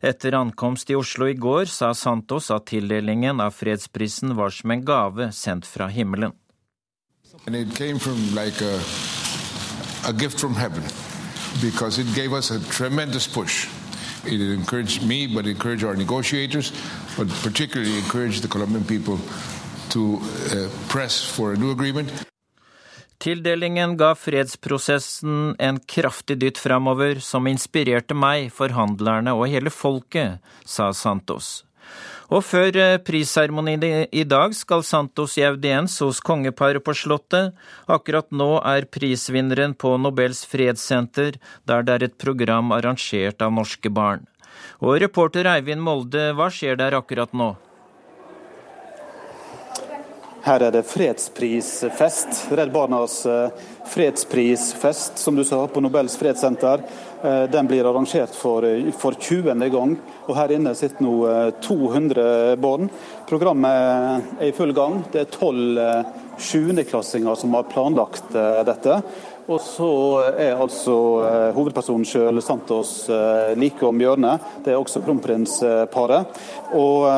Etter 0.00 0.34
ankomst 0.36 0.90
i 0.90 0.94
Oslo 0.94 1.28
i 1.28 1.34
går 1.34 1.64
sa 1.64 1.94
Santos 1.94 2.50
at 2.52 2.66
tildelingen 2.68 3.40
av 3.40 3.56
fredsprisen 3.56 4.34
var 4.36 4.52
som 4.52 4.70
en 4.70 4.84
gave 4.84 5.30
sendt 5.32 5.66
fra 5.66 5.88
himmelen. 5.88 6.32
Like 7.48 8.60
a, 8.60 8.76
a 10.04 10.28
from 10.28 10.54
heaven 10.54 10.84
it 11.62 12.14
gave 12.14 12.34
us 12.34 12.50
a 12.50 12.60
tremendous 12.70 13.26
push. 13.26 13.68
It 14.26 14.40
encouraged 14.40 15.06
me, 15.06 15.26
but 15.26 15.46
encouraged 15.46 15.84
our 15.84 15.96
negotiators, 15.96 16.72
but 17.16 17.28
particularly 17.42 17.96
encouraged 17.96 18.42
the 18.42 18.48
Colombian 18.48 18.84
people 18.84 19.18
to 19.90 20.20
uh, 20.20 20.68
press 20.88 21.24
for 21.24 21.54
a 21.54 21.56
new 21.56 21.70
agreement. 21.70 22.23
Tildelingen 23.24 23.96
ga 23.96 24.10
fredsprosessen 24.12 25.54
en 25.58 25.78
kraftig 25.88 26.34
dytt 26.42 26.58
framover, 26.60 27.22
som 27.24 27.46
inspirerte 27.48 28.12
meg, 28.12 28.50
forhandlerne 28.52 29.32
og 29.32 29.48
hele 29.48 29.72
folket, 29.72 30.42
sa 30.68 30.90
Santos. 30.92 31.62
Og 32.28 32.44
før 32.44 32.76
eh, 32.76 32.98
prisseremonien 33.00 33.84
i 34.12 34.26
dag 34.28 34.52
skal 34.56 34.84
Santos 34.84 35.38
i 35.40 35.46
audiens 35.48 35.96
hos 36.04 36.20
kongeparet 36.20 36.84
på 36.84 36.92
Slottet. 37.00 37.56
Akkurat 37.88 38.28
nå 38.28 38.58
er 38.60 38.90
prisvinneren 38.92 39.72
på 39.72 39.96
Nobels 39.96 40.44
fredssenter, 40.44 41.40
der 41.64 41.84
det 41.84 41.96
er 41.96 42.08
et 42.10 42.20
program 42.20 42.76
arrangert 42.76 43.40
av 43.40 43.56
norske 43.56 43.88
barn. 43.88 44.28
Og 44.84 45.00
reporter 45.00 45.48
Eivind 45.48 45.80
Molde, 45.80 46.34
hva 46.36 46.52
skjer 46.52 46.76
der 46.76 47.00
akkurat 47.00 47.32
nå? 47.32 47.54
Her 50.44 50.60
er 50.60 50.74
det 50.74 50.82
fredsprisfest. 50.84 52.50
Redd 52.52 52.72
Barnas 52.72 53.22
eh, 53.26 53.46
fredsprisfest, 53.88 55.16
som 55.18 55.36
du 55.38 55.44
sa, 55.44 55.62
på 55.66 55.80
Nobels 55.80 56.18
fredssenter. 56.20 56.82
Eh, 57.22 57.44
den 57.48 57.68
blir 57.70 57.86
arrangert 57.88 58.34
for, 58.36 58.66
eh, 58.68 58.90
for 58.92 59.16
20. 59.16 59.70
gang. 59.72 59.94
Og 60.26 60.36
Her 60.36 60.52
inne 60.52 60.74
sitter 60.76 61.00
nå 61.00 61.14
200 61.64 62.58
barn. 62.60 62.90
Programmet 63.24 64.26
er 64.36 64.50
i 64.50 64.52
full 64.52 64.74
gang. 64.76 64.98
Det 65.12 65.22
er 65.22 65.30
tolv 65.32 65.80
sjuendeklassinger 66.36 67.38
som 67.40 67.56
har 67.56 67.64
planlagt 67.70 68.36
dette. 68.68 68.98
Og 69.48 69.60
så 69.64 69.88
er 70.34 70.60
altså 70.60 70.96
hovedpersonen 71.56 72.04
sjøl, 72.04 72.42
Santos, 72.44 73.08
like 73.56 73.80
om 73.84 73.96
hjørnet. 74.00 74.44
Det 74.64 74.74
er 74.74 74.80
også 74.80 75.00
kronprinsparet. 75.04 76.44
Og 76.76 77.08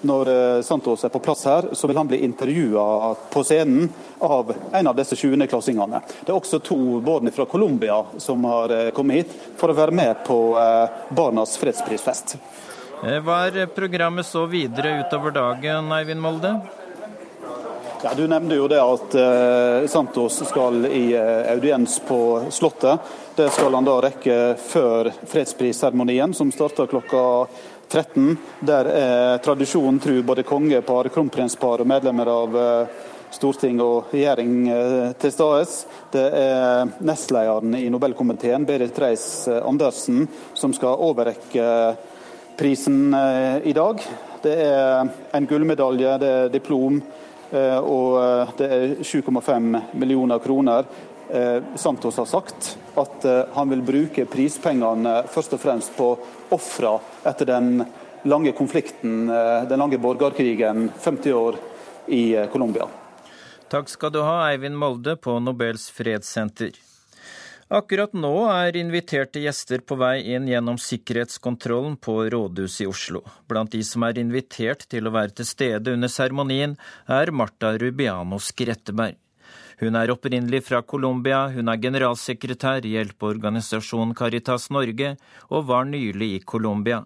når 0.00 0.28
eh, 0.28 0.62
Santos 0.62 1.04
er 1.04 1.08
på 1.08 1.18
plass 1.18 1.44
her, 1.46 1.68
så 1.72 1.86
vil 1.86 1.96
han 1.96 2.08
bli 2.08 2.18
intervjua 2.24 3.14
på 3.30 3.42
scenen 3.44 3.88
av 4.18 4.54
en 4.72 4.86
av 4.86 4.96
disse 4.96 5.16
20.-klassingene. 5.18 6.00
Det 6.20 6.32
er 6.32 6.38
også 6.38 6.60
to 6.62 7.00
barn 7.04 7.30
fra 7.34 7.46
Colombia 7.50 8.02
som 8.18 8.44
har 8.46 8.74
eh, 8.74 8.90
kommet 8.94 9.22
hit 9.22 9.36
for 9.58 9.72
å 9.72 9.78
være 9.78 9.94
med 9.94 10.24
på 10.26 10.40
eh, 10.60 10.98
Barnas 11.10 11.56
fredsprisfest. 11.58 12.36
Hva 12.98 13.44
er 13.46 13.70
programmet 13.70 14.26
så 14.26 14.42
videre 14.50 14.96
utover 15.04 15.34
dagen, 15.34 15.92
Eivind 15.94 16.22
Molde? 16.22 16.56
Ja, 18.02 18.10
du 18.14 18.24
nevnte 18.30 18.54
jo 18.54 18.66
det 18.70 18.78
at 18.78 19.14
Santos 19.90 20.36
skal 20.46 20.84
i 20.86 21.16
audiens 21.18 21.96
på 22.06 22.18
Slottet. 22.54 23.08
Det 23.34 23.48
skal 23.54 23.74
han 23.74 23.86
da 23.86 23.96
rekke 24.02 24.36
før 24.62 25.10
fredsprisseremonien, 25.26 26.34
som 26.34 26.50
starter 26.54 26.86
klokka 26.90 27.24
13. 27.88 28.36
Der 28.60 28.84
er 28.84 29.38
tradisjonen 29.38 30.00
tru 30.00 30.20
både 30.22 30.44
kongepar, 30.44 31.08
kronprinspar 31.12 31.80
og 31.80 31.88
medlemmer 31.88 32.28
av 32.28 32.56
eh, 32.60 33.06
storting 33.32 33.80
og 33.80 34.12
regjering 34.12 34.68
eh, 34.68 35.12
til 35.20 35.32
stede. 35.32 35.62
Det 36.12 36.24
er 36.40 36.92
nestlederen 37.00 37.78
i 37.78 37.86
Nobelkomiteen, 37.92 38.66
Berit 38.68 38.98
Reiss-Andersen, 39.00 40.26
som 40.54 40.74
skal 40.76 41.00
overrekke 41.08 41.68
prisen 42.60 43.14
eh, 43.16 43.64
i 43.72 43.76
dag. 43.76 44.04
Det 44.44 44.54
er 44.68 45.08
en 45.34 45.48
gullmedalje, 45.48 46.18
det 46.20 46.34
er 46.34 46.52
diplom, 46.52 47.00
og 47.48 48.50
det 48.58 48.66
er 48.68 48.90
7,5 49.00 49.78
millioner 49.98 50.38
kroner. 50.44 50.84
Eh, 51.30 51.62
Santos 51.76 52.16
har 52.16 52.24
sagt 52.24 52.78
at 52.94 53.24
eh, 53.24 53.44
han 53.52 53.68
vil 53.68 53.82
bruke 53.84 54.24
prispengene 54.24 55.22
først 55.28 55.58
og 55.58 55.60
fremst 55.60 55.92
på 55.96 56.14
ofra 56.56 56.94
etter 57.28 57.50
den 57.50 57.82
lange 58.28 58.54
konflikten, 58.56 59.28
eh, 59.28 59.68
den 59.68 59.82
lange 59.82 60.00
borgerkrigen, 60.00 60.88
50 60.96 61.36
år 61.36 61.60
i 62.08 62.22
Colombia. 62.52 62.88
Takk 63.68 63.92
skal 63.92 64.14
du 64.14 64.22
ha, 64.24 64.46
Eivind 64.48 64.78
Molde 64.80 65.18
på 65.20 65.36
Nobels 65.44 65.90
fredssenter. 65.92 66.72
Akkurat 67.68 68.14
nå 68.16 68.32
er 68.48 68.78
inviterte 68.80 69.42
gjester 69.44 69.82
på 69.84 69.98
vei 70.00 70.22
inn 70.32 70.48
gjennom 70.48 70.78
sikkerhetskontrollen 70.80 71.98
på 72.00 72.22
rådhuset 72.32 72.86
i 72.86 72.88
Oslo. 72.88 73.20
Blant 73.44 73.76
de 73.76 73.82
som 73.84 74.08
er 74.08 74.16
invitert 74.24 74.88
til 74.88 75.04
å 75.04 75.12
være 75.12 75.36
til 75.36 75.52
stede 75.52 75.92
under 75.92 76.08
seremonien, 76.08 76.78
er 77.04 77.36
Marta 77.36 77.76
Rubiano 77.76 78.40
Skretteberg. 78.40 79.20
Hun 79.78 79.94
er 79.94 80.10
opprinnelig 80.10 80.64
fra 80.66 80.80
Colombia, 80.82 81.44
hun 81.54 81.70
er 81.70 81.78
generalsekretær 81.78 82.86
i 82.86 82.96
hjelpeorganisasjonen 82.96 84.16
Caritas 84.18 84.66
Norge 84.74 85.12
og 85.48 85.68
var 85.68 85.86
nylig 85.86 86.32
i 86.34 86.40
Colombia. 86.42 87.04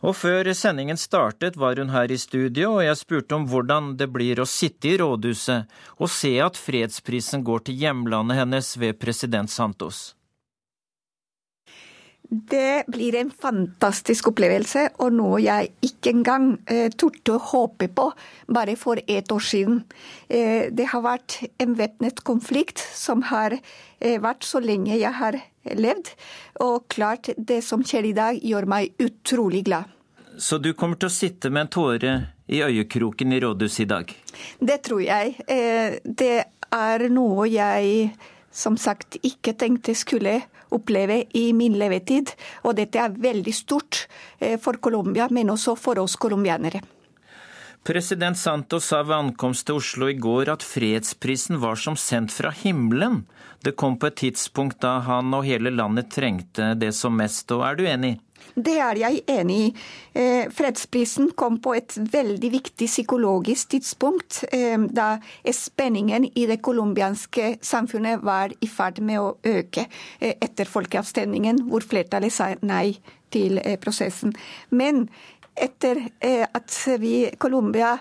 Og 0.00 0.16
før 0.16 0.48
sendingen 0.56 0.96
startet 0.96 1.58
var 1.60 1.76
hun 1.76 1.92
her 1.92 2.08
i 2.08 2.16
studio, 2.16 2.78
og 2.78 2.86
jeg 2.86 2.96
spurte 2.96 3.36
om 3.36 3.44
hvordan 3.50 3.92
det 4.00 4.08
blir 4.08 4.40
å 4.40 4.48
sitte 4.48 4.94
i 4.94 4.96
rådhuset 4.96 5.68
og 5.98 6.08
se 6.08 6.32
at 6.40 6.56
fredsprisen 6.56 7.44
går 7.44 7.66
til 7.68 7.82
hjemlandet 7.84 8.40
hennes 8.40 8.72
ved 8.80 8.96
president 9.02 9.52
Santos. 9.52 10.14
Det 12.30 12.84
blir 12.86 13.16
en 13.18 13.30
fantastisk 13.34 14.28
opplevelse, 14.30 14.84
og 15.02 15.16
noe 15.18 15.40
jeg 15.42 15.72
ikke 15.82 16.12
engang 16.14 16.52
eh, 16.70 16.86
torde 16.94 17.34
å 17.34 17.42
håpe 17.42 17.88
på 17.90 18.06
bare 18.54 18.76
for 18.78 19.02
et 19.02 19.32
år 19.34 19.42
siden. 19.42 19.80
Eh, 20.30 20.70
det 20.70 20.86
har 20.92 21.02
vært 21.02 21.40
en 21.58 21.74
væpnet 21.74 22.22
konflikt 22.22 22.78
som 22.78 23.26
har 23.32 23.56
eh, 23.58 24.20
vært 24.22 24.46
så 24.46 24.62
lenge 24.62 24.94
jeg 24.94 25.10
har 25.18 25.40
levd, 25.74 26.12
og 26.62 26.86
klart 26.94 27.32
det 27.36 27.64
som 27.66 27.82
skjer 27.82 28.12
i 28.12 28.14
dag 28.14 28.38
gjør 28.38 28.70
meg 28.70 28.94
utrolig 29.02 29.64
glad. 29.66 29.90
Så 30.38 30.62
du 30.62 30.70
kommer 30.78 31.02
til 31.02 31.10
å 31.10 31.12
sitte 31.12 31.50
med 31.50 31.66
en 31.66 31.74
tåre 31.74 32.16
i 32.46 32.62
øyekroken 32.62 33.34
i 33.34 33.40
rådhuset 33.42 33.84
i 33.84 33.90
dag? 33.90 34.14
Det 34.62 34.78
tror 34.86 35.02
jeg. 35.02 35.34
Eh, 35.50 35.98
det 36.04 36.36
er 36.70 37.08
noe 37.10 37.50
jeg 37.50 38.12
som 38.50 38.76
sagt 38.76 39.18
ikke 39.22 39.54
tenkte 39.58 39.94
skulle 39.94 40.40
oppleve 40.70 41.24
i 41.34 41.50
min 41.56 41.78
levetid. 41.78 42.32
Og 42.66 42.76
dette 42.78 43.02
er 43.02 43.18
veldig 43.18 43.54
stort 43.54 44.06
eh, 44.38 44.58
for 44.60 44.80
Colombia, 44.82 45.28
men 45.30 45.50
også 45.50 45.76
for 45.78 46.02
oss 46.02 46.16
colombianere. 46.20 46.82
President 47.80 48.36
Santos 48.36 48.90
sa 48.90 49.00
ved 49.02 49.16
ankomst 49.16 49.64
til 49.66 49.78
Oslo 49.80 50.10
i 50.12 50.18
går 50.20 50.50
at 50.52 50.64
fredsprisen 50.66 51.62
var 51.62 51.80
som 51.80 51.96
sendt 51.96 52.34
fra 52.34 52.50
himmelen. 52.52 53.22
Det 53.64 53.72
kom 53.72 53.96
på 53.96 54.10
et 54.10 54.18
tidspunkt 54.20 54.82
da 54.84 54.98
han 55.06 55.32
og 55.36 55.46
hele 55.48 55.72
landet 55.72 56.10
trengte 56.12 56.74
det 56.76 56.92
som 56.96 57.16
mest, 57.16 57.48
og 57.56 57.64
er 57.64 57.78
du 57.80 57.86
enig? 57.88 58.18
Det 58.54 58.76
er 58.82 58.98
jeg 58.98 59.22
enig 59.30 59.56
i. 59.60 59.68
Eh, 60.14 60.50
fredsprisen 60.52 61.30
kom 61.38 61.58
på 61.62 61.74
et 61.78 61.94
veldig 62.12 62.50
viktig 62.52 62.88
psykologisk 62.88 63.70
tidspunkt, 63.76 64.44
eh, 64.52 64.78
da 64.78 65.18
spenningen 65.52 66.26
i 66.34 66.46
det 66.50 66.60
colombianske 66.62 67.58
samfunnet 67.62 68.22
var 68.22 68.52
i 68.60 68.66
ferd 68.66 69.00
med 69.00 69.20
å 69.20 69.36
øke 69.44 69.86
eh, 70.20 70.34
etter 70.40 70.64
folkeavstemningen, 70.64 71.64
hvor 71.70 71.86
flertallet 71.86 72.32
sa 72.32 72.50
nei 72.62 72.98
til 73.30 73.60
prosessen. 73.80 74.32
Men 74.70 75.08
etter 75.54 76.00
at 76.20 76.74
vi 76.98 77.28
Colombia 77.38 77.92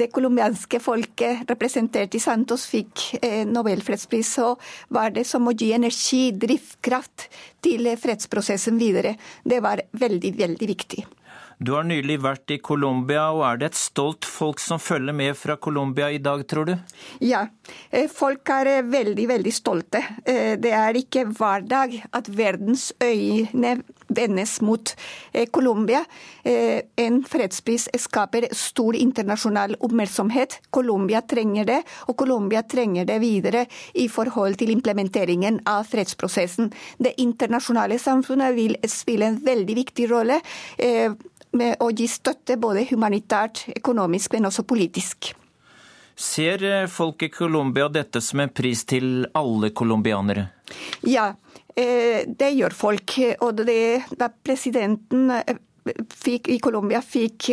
det 0.00 0.08
colombianske 0.14 0.80
folket 0.80 1.44
representert 1.50 2.14
i 2.16 2.22
Santos 2.22 2.64
fikk 2.70 3.04
eh, 3.20 3.44
nobelfredspris, 3.48 4.34
så 4.38 4.54
var 4.88 5.12
det 5.14 5.26
som 5.28 5.48
å 5.48 5.54
gi 5.54 5.72
energi, 5.76 6.30
drivkraft, 6.32 7.28
til 7.60 7.90
fredsprosessen 8.00 8.78
videre. 8.80 9.18
Det 9.44 9.58
var 9.60 9.82
veldig, 10.00 10.30
veldig 10.38 10.68
viktig. 10.70 11.02
Du 11.60 11.74
har 11.74 11.84
nylig 11.84 12.14
vært 12.24 12.54
i 12.54 12.56
Colombia, 12.64 13.26
og 13.36 13.42
er 13.44 13.58
det 13.60 13.66
et 13.68 13.76
stolt 13.76 14.24
folk 14.24 14.62
som 14.64 14.80
følger 14.80 15.12
med 15.12 15.36
fra 15.36 15.58
Colombia 15.60 16.06
i 16.08 16.16
dag, 16.24 16.40
tror 16.48 16.70
du? 16.70 16.72
Ja, 17.20 17.42
eh, 17.92 18.06
folk 18.08 18.48
er 18.48 18.70
eh, 18.78 18.86
veldig, 18.88 19.26
veldig 19.28 19.52
stolte. 19.52 20.00
Eh, 20.24 20.54
det 20.56 20.72
er 20.72 20.96
ikke 20.96 21.26
hver 21.28 21.66
dag 21.68 21.98
at 22.16 22.30
verdens 22.32 22.86
øyne 23.04 23.74
vendes 24.08 24.56
mot 24.66 24.90
Colombia. 25.54 26.00
En 26.42 27.20
fredspris 27.22 27.84
skaper 28.02 28.48
stor 28.58 28.96
internasjonal 28.98 29.76
oppmerksomhet. 29.78 30.56
Colombia 30.74 31.20
trenger 31.22 31.68
det, 31.68 31.78
og 32.10 32.16
Colombia 32.18 32.64
trenger 32.66 33.06
det 33.06 33.20
videre 33.22 33.66
i 33.94 34.08
forhold 34.10 34.58
til 34.58 34.72
implementeringen 34.74 35.60
av 35.62 35.86
fredsprosessen. 35.92 36.72
Det 36.98 37.14
internasjonale 37.22 38.00
samfunnet 38.02 38.56
vil 38.58 38.74
spille 38.90 39.30
en 39.30 39.38
veldig 39.46 39.78
viktig 39.84 40.10
rolle 40.10 40.40
med 41.56 41.80
å 41.82 41.90
gi 41.90 42.06
støtte 42.10 42.56
både 42.60 42.86
humanitært, 42.90 43.64
økonomisk, 43.76 44.34
men 44.36 44.48
også 44.50 44.64
politisk. 44.68 45.32
Ser 46.20 46.64
eh, 46.64 46.86
folk 46.90 47.22
i 47.24 47.30
Colombia 47.32 47.88
dette 47.88 48.20
som 48.20 48.42
en 48.42 48.52
pris 48.52 48.84
til 48.84 49.24
alle 49.38 49.70
colombianere? 49.72 50.46
Ja, 51.08 51.30
eh, 51.74 52.26
det 52.28 52.50
gjør 52.58 52.76
folk. 52.76 53.16
Og 53.40 53.62
det, 53.64 53.80
da 54.20 54.28
presidenten 54.28 55.30
eh, 55.38 55.56
fikk, 56.12 56.50
i 56.52 56.60
Colombia 56.60 57.00
fikk 57.00 57.48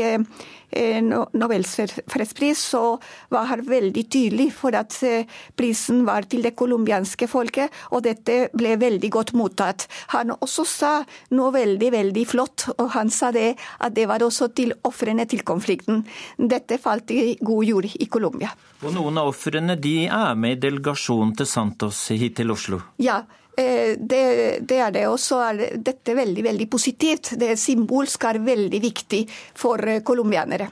Nobels 0.72 1.76
fredspris, 2.08 2.60
så 2.60 2.98
var 3.30 3.48
han 3.50 3.64
veldig 3.66 4.04
tydelig 4.12 4.50
for 4.54 4.76
at 4.76 4.94
eh, 5.08 5.28
prisen 5.56 6.04
var 6.06 6.28
til 6.30 6.44
det 6.44 6.56
colombianske 6.60 7.28
folket, 7.32 7.72
og 7.92 8.04
dette 8.04 8.50
ble 8.58 8.76
veldig 8.80 9.12
godt 9.14 9.34
mottatt. 9.38 9.88
Han 10.14 10.36
også 10.36 10.68
sa 10.68 10.94
noe 11.32 11.54
veldig, 11.56 11.92
veldig 11.96 12.26
flott, 12.28 12.68
og 12.78 12.92
han 12.98 13.10
sa 13.14 13.32
det 13.32 13.54
at 13.80 13.96
det 13.96 14.08
var 14.12 14.24
også 14.24 14.52
til 14.58 14.76
ofrene 14.88 15.26
til 15.26 15.46
konflikten. 15.48 16.04
Dette 16.38 16.82
falt 16.84 17.12
i 17.16 17.38
god 17.42 17.64
jord 17.64 17.88
i 17.96 18.10
Colombia. 18.12 18.52
Og 18.86 18.94
noen 18.94 19.18
av 19.18 19.32
ofrene 19.32 19.76
de 19.82 20.06
er 20.06 20.38
med 20.38 20.58
i 20.58 20.62
delegasjonen 20.68 21.34
til 21.38 21.50
Santos 21.50 22.04
hit 22.14 22.38
til 22.38 22.54
Oslo? 22.54 22.82
Ja, 23.02 23.24
Eh, 23.58 23.98
det, 24.00 24.60
det, 24.62 24.78
er 24.78 24.92
det. 24.92 25.08
Og 25.10 25.20
så 25.20 25.40
er 25.42 25.62
dette 25.82 26.14
veldig, 26.14 26.44
veldig 26.46 26.68
positivt. 26.70 27.34
Det 27.42 27.56
symbolsk 27.58 28.28
er 28.30 28.42
veldig 28.46 28.82
viktig 28.84 29.24
for 29.58 29.82
eh, 29.82 30.04
colombianere. 30.06 30.70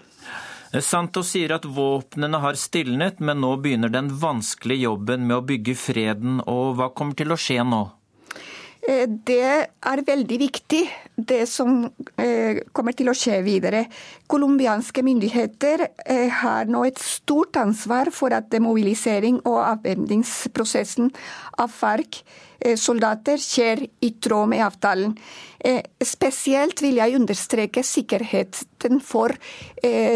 Eh, 0.70 0.84
Santos 0.86 1.32
sier 1.34 1.56
at 1.58 1.66
våpnene 1.66 2.44
har 2.44 2.60
stilnet, 2.62 3.18
men 3.26 3.42
nå 3.42 3.56
begynner 3.64 3.90
den 3.90 4.12
vanskelige 4.22 4.86
jobben 4.86 5.26
med 5.26 5.40
å 5.40 5.46
bygge 5.50 5.74
freden. 5.82 6.44
Og 6.46 6.76
hva 6.78 6.92
kommer 6.94 7.18
til 7.18 7.34
å 7.34 7.40
skje 7.42 7.64
nå? 7.66 7.82
Eh, 8.86 9.08
det 9.08 9.42
er 9.42 10.02
veldig 10.06 10.38
viktig, 10.40 10.82
det 11.18 11.46
som 11.50 11.88
eh, 12.22 12.60
kommer 12.76 12.94
til 12.94 13.10
å 13.10 13.16
skje 13.18 13.40
videre. 13.46 13.86
Colombianske 14.30 15.02
myndigheter 15.06 15.88
eh, 16.06 16.30
har 16.42 16.70
nå 16.70 16.84
et 16.86 17.02
stort 17.02 17.58
ansvar 17.58 18.12
for 18.14 18.36
at 18.38 18.52
demobilisering 18.54 19.42
og 19.44 19.58
avvendingsprosessen 19.64 21.10
av 21.58 21.74
FARC-soldater 22.62 23.38
skjer 23.42 23.86
i 24.02 24.12
tråd 24.22 24.50
med 24.50 24.64
avtalen. 24.66 25.16
Spesielt 26.06 26.82
vil 26.84 27.00
jeg 27.00 27.16
understreke 27.18 27.82
sikkerheten 27.84 29.00
for 29.02 29.34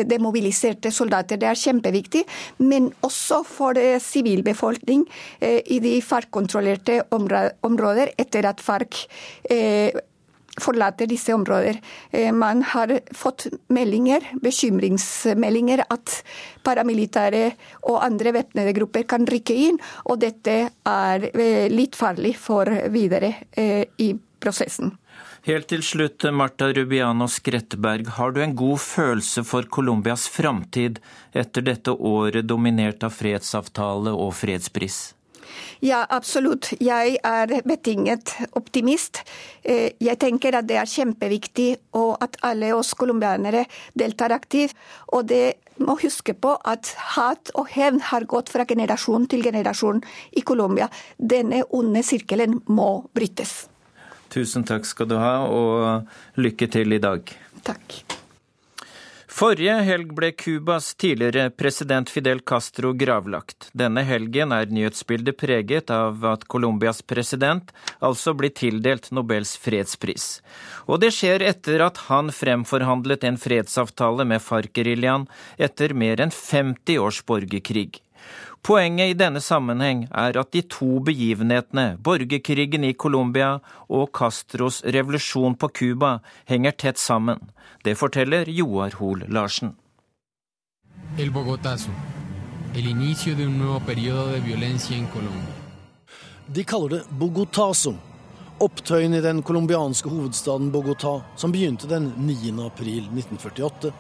demobiliserte 0.10 0.92
soldater. 0.94 1.40
Det 1.42 1.48
er 1.50 1.58
kjempeviktig, 1.58 2.22
men 2.62 2.92
også 3.02 3.42
for 3.48 3.80
sivilbefolkning 4.04 5.08
i 5.42 5.80
de 5.82 5.96
FARC-kontrollerte 6.06 7.02
områder 7.12 8.14
etter 8.20 8.46
at 8.52 8.62
FARC 8.62 9.08
forlater 10.58 11.10
disse 11.10 11.34
områder. 11.36 11.78
Man 12.34 12.64
har 12.74 12.96
fått 13.16 13.48
meldinger, 13.70 14.24
bekymringsmeldinger 14.42 15.86
at 15.90 16.22
paramilitære 16.66 17.44
og 17.90 18.02
andre 18.06 18.34
væpnede 18.40 18.74
grupper 18.78 19.06
kan 19.10 19.28
rykke 19.30 19.60
inn, 19.68 19.78
og 20.06 20.22
dette 20.24 20.58
er 20.72 21.30
litt 21.72 22.00
farlig 22.00 22.36
for 22.40 22.70
videre 22.94 23.36
i 23.56 24.14
prosessen. 24.40 24.96
Helt 25.48 25.70
til 25.72 25.84
slutt, 25.84 26.26
Marta 26.36 26.68
Rubiano 26.76 27.28
Skretteberg. 27.32 28.10
Har 28.18 28.34
du 28.36 28.42
en 28.44 28.56
god 28.60 28.80
følelse 28.84 29.46
for 29.48 29.68
Colombias 29.72 30.28
framtid 30.32 31.00
etter 31.32 31.64
dette 31.64 31.96
året 31.96 32.48
dominert 32.48 33.06
av 33.08 33.16
fredsavtale 33.16 34.12
og 34.12 34.34
fredspris? 34.36 35.00
Ja, 35.86 36.04
absolutt. 36.10 36.74
Jeg 36.80 37.18
er 37.24 37.54
betinget 37.68 38.36
optimist. 38.60 39.24
Eh, 39.64 39.96
jeg 40.00 40.20
tenker 40.20 40.60
at 40.60 40.68
det 40.70 40.78
er 40.82 40.90
kjempeviktig 40.90 41.70
og 42.00 42.18
at 42.24 42.38
alle 42.46 42.74
oss 42.76 42.94
colombianere 42.98 43.66
deltar 43.98 44.36
aktivt. 44.36 44.78
Og 45.14 45.28
det 45.32 45.60
må 45.80 45.96
huske 46.02 46.36
på 46.36 46.56
at 46.68 46.94
hat 47.16 47.52
og 47.56 47.72
hevn 47.74 48.02
har 48.12 48.28
gått 48.30 48.52
fra 48.52 48.68
generasjon 48.68 49.28
til 49.32 49.44
generasjon 49.46 50.04
i 50.36 50.44
Colombia. 50.44 50.90
Denne 51.18 51.64
onde 51.70 52.04
sirkelen 52.04 52.60
må 52.68 52.92
brytes. 53.16 53.68
Tusen 54.30 54.66
takk 54.68 54.86
skal 54.86 55.10
du 55.10 55.18
ha, 55.18 55.36
og 55.50 56.38
lykke 56.38 56.70
til 56.70 56.94
i 56.94 57.02
dag. 57.02 57.34
Takk. 57.66 58.19
Forrige 59.40 59.72
helg 59.88 60.10
ble 60.12 60.34
Cubas 60.36 60.90
tidligere 61.00 61.46
president 61.56 62.10
Fidel 62.12 62.42
Castro 62.44 62.90
gravlagt. 62.92 63.70
Denne 63.72 64.02
helgen 64.04 64.52
er 64.52 64.68
nyhetsbildet 64.68 65.38
preget 65.40 65.94
av 65.96 66.26
at 66.28 66.44
Colombias 66.52 67.00
president 67.08 67.72
altså 68.04 68.34
blir 68.36 68.52
tildelt 68.52 69.08
Nobels 69.16 69.54
fredspris. 69.64 70.26
Og 70.92 71.00
det 71.06 71.14
skjer 71.16 71.46
etter 71.54 71.86
at 71.86 72.04
han 72.10 72.34
fremforhandlet 72.36 73.24
en 73.30 73.40
fredsavtale 73.40 74.28
med 74.28 74.44
FARC-geriljaen 74.44 75.30
etter 75.70 75.96
mer 75.96 76.20
enn 76.20 76.36
50 76.36 77.00
års 77.00 77.24
borgerkrig. 77.24 78.02
Poenget 78.62 79.10
i 79.10 79.18
denne 79.18 79.40
sammenheng 79.42 80.04
er 80.12 80.38
at 80.40 80.52
de 80.52 80.62
to 80.62 81.00
begivenhetene, 81.06 81.98
borgerkrigen 82.04 82.84
i 82.84 82.94
Colombia 82.94 83.60
og 83.88 84.10
Castros 84.14 84.82
revolusjon 84.84 85.56
på 85.56 85.70
Cuba, 85.70 86.20
henger 86.46 86.72
tett 86.72 87.00
sammen. 87.00 87.40
Det 87.84 87.96
forteller 87.98 88.50
Joar 88.52 88.98
Hoel 89.00 89.24
Larsen. 89.28 89.76
El 91.18 91.32
Bogotazo. 91.32 91.92
El 92.76 92.86
inicio 92.88 93.36
de 93.36 93.48
un 93.48 93.58
nuevo 93.58 93.80
periodo 93.80 94.28
de 94.32 94.40
violencia 94.40 94.98
en 94.98 95.08
Colombia. 95.08 95.56
De 96.48 96.64
kaller 96.64 96.90
det 96.90 97.04
Bogotazo. 97.10 97.96
Opptøyen 98.60 99.14
i 99.14 99.22
den 99.22 99.42
colombianske 99.42 100.10
hovedstaden 100.10 100.72
Bogotá, 100.72 101.22
som 101.36 101.52
begynte 101.52 101.88
den 101.88 102.12
9. 102.18 102.66
april 102.66 103.08
1948 103.08 103.94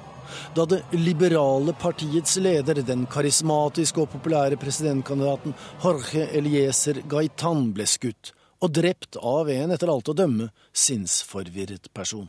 da 0.56 0.66
det 0.66 0.82
liberale 0.96 1.74
partiets 1.74 2.38
leder, 2.38 2.82
den 2.86 3.06
karismatiske 3.06 4.02
og 4.04 4.10
populære 4.14 4.60
presidentkandidaten 4.62 5.56
Jorge 5.84 6.28
Elieser 6.38 7.02
Gaitan, 7.10 7.72
ble 7.74 7.88
skutt 7.90 8.34
og 8.60 8.74
drept 8.76 9.16
av 9.24 9.50
en 9.50 9.72
etter 9.72 9.92
alt 9.92 10.12
å 10.12 10.18
dømme 10.18 10.50
sinnsforvirret 10.76 11.92
person. 11.94 12.28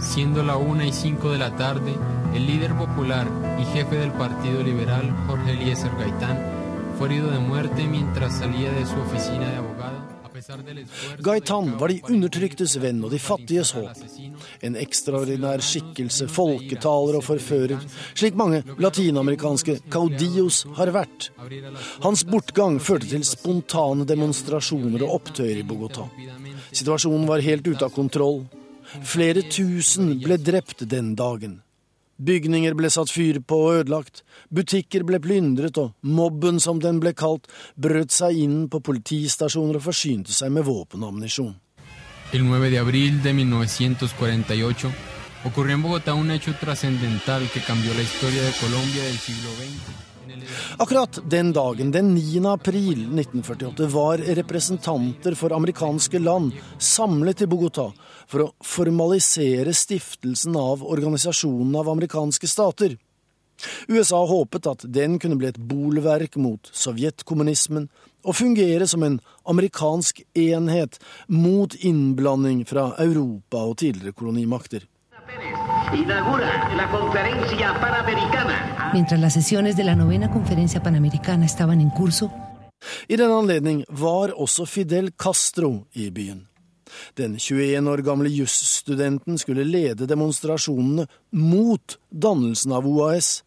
Siendo 0.00 0.42
la 0.42 0.56
una 0.56 0.84
y 0.86 0.92
cinco 0.92 1.30
de 1.30 1.38
la 1.38 1.54
tarde, 1.56 1.94
el 2.34 2.46
líder 2.46 2.76
popular 2.76 3.28
y 3.60 3.64
jefe 3.66 3.96
del 3.96 4.10
Partido 4.12 4.62
Liberal, 4.62 5.12
Jorge 5.28 5.52
Eliezer 5.52 5.92
Gaitán, 5.98 6.40
fue 6.98 7.06
herido 7.08 7.30
de 7.30 7.38
muerte 7.38 7.86
mientras 7.86 8.38
salía 8.38 8.72
de 8.72 8.84
su 8.84 8.98
oficina 9.00 9.48
de 9.50 9.56
abogado. 9.56 10.12
Gaitan 11.18 11.78
var 11.78 11.88
de 11.92 12.00
undertryktes 12.08 12.74
venn 12.82 13.04
og 13.04 13.12
de 13.12 13.18
fattiges 13.22 13.70
håp. 13.76 14.00
En 14.62 14.76
ekstraordinær 14.78 15.62
skikkelse, 15.64 16.28
folketaler 16.30 17.18
og 17.18 17.24
forfører, 17.26 17.82
slik 18.14 18.36
mange 18.38 18.62
latinamerikanske 18.82 19.80
caudillos 19.90 20.62
har 20.78 20.92
vært. 20.94 21.30
Hans 22.04 22.22
bortgang 22.28 22.78
førte 22.82 23.10
til 23.10 23.26
spontane 23.26 24.06
demonstrasjoner 24.06 25.02
og 25.02 25.18
opptøyer 25.18 25.64
i 25.64 25.66
Bogotá. 25.66 26.06
Situasjonen 26.70 27.26
var 27.28 27.42
helt 27.42 27.66
ute 27.66 27.88
av 27.88 27.94
kontroll. 27.94 28.44
Flere 29.02 29.42
tusen 29.50 30.18
ble 30.22 30.38
drept 30.38 30.86
den 30.88 31.14
dagen. 31.18 31.60
Bygninger 32.22 32.76
ble 32.78 32.90
satt 32.92 33.10
fyr 33.10 33.40
på 33.42 33.56
og 33.66 33.80
ødelagt, 33.80 34.20
butikker 34.54 35.02
ble 35.08 35.18
plyndret, 35.22 35.78
og 35.80 35.96
mobben, 36.06 36.60
som 36.62 36.78
den 36.78 37.00
ble 37.02 37.14
kalt, 37.18 37.48
brøt 37.74 38.14
seg 38.14 38.38
inn 38.44 38.58
på 38.70 38.82
politistasjoner 38.84 39.80
og 39.80 39.86
forsynte 39.88 40.34
seg 40.36 40.52
med 40.54 40.68
våpen 40.68 41.02
og 41.02 41.14
ammunisjon. 41.14 41.56
El 42.32 42.46
9 42.48 42.70
de 42.70 42.78
abril 42.78 43.22
de 43.22 43.34
1948 43.34 44.90
ocurrió 45.44 45.74
en 45.74 45.82
Bogotá 45.82 46.14
un 46.14 46.30
hecho 46.30 46.54
trascendental 46.58 47.46
que 47.52 47.60
cambió 47.60 47.92
la 47.92 48.00
historia 48.00 48.42
de 48.42 48.52
Colombia 48.52 49.04
del 49.04 49.18
siglo 49.18 49.50
XX. 49.50 50.12
Akkurat 50.78 51.18
den 51.28 51.52
dagen, 51.52 51.90
den 51.92 52.14
9. 52.14 52.48
april 52.48 53.04
1948, 53.04 53.86
var 53.86 54.18
representanter 54.18 55.36
for 55.36 55.52
amerikanske 55.52 56.18
land 56.18 56.56
samlet 56.78 57.44
i 57.44 57.46
Bogotá 57.46 57.90
for 58.26 58.46
å 58.46 58.50
formalisere 58.64 59.74
stiftelsen 59.76 60.56
av 60.56 60.80
Organisasjonen 60.88 61.76
av 61.76 61.92
amerikanske 61.92 62.48
stater. 62.48 62.96
USA 63.88 64.24
håpet 64.26 64.66
at 64.66 64.84
den 64.88 65.18
kunne 65.18 65.38
bli 65.40 65.50
et 65.50 65.58
bolverk 65.58 66.36
mot 66.36 66.70
sovjetkommunismen 66.72 67.88
og 68.24 68.36
fungere 68.38 68.86
som 68.86 69.02
en 69.02 69.18
amerikansk 69.48 70.22
enhet 70.38 70.98
mot 71.28 71.74
innblanding 71.74 72.64
fra 72.68 72.92
Europa 72.98 73.64
og 73.66 73.78
tidligere 73.82 74.12
kolonimakter. 74.12 74.86
Mientras 78.92 79.20
las 79.20 79.34
sesiones 79.34 79.76
de 79.76 79.84
la 79.84 79.94
novena 79.94 80.32
conferencia 80.32 80.80
panamericana 80.80 81.44
estaban 81.44 81.80
en 81.80 81.90
curso, 81.90 82.30
I 83.06 83.16
den 83.16 83.30
anledning 83.30 83.84
var 83.88 84.32
også 84.40 84.66
Fidel 84.66 85.12
Castro 85.12 85.86
i 85.92 86.10
byen. 86.10 86.46
Den 87.14 87.38
21 87.38 87.90
år 87.90 88.02
gamle 88.04 88.28
jusstudenten 88.28 89.38
skulle 89.38 89.64
lede 89.64 90.06
demonstrasjonene 90.06 91.06
mot 91.32 91.96
dannelsen 92.10 92.72
av 92.72 92.86
OAS, 92.86 93.42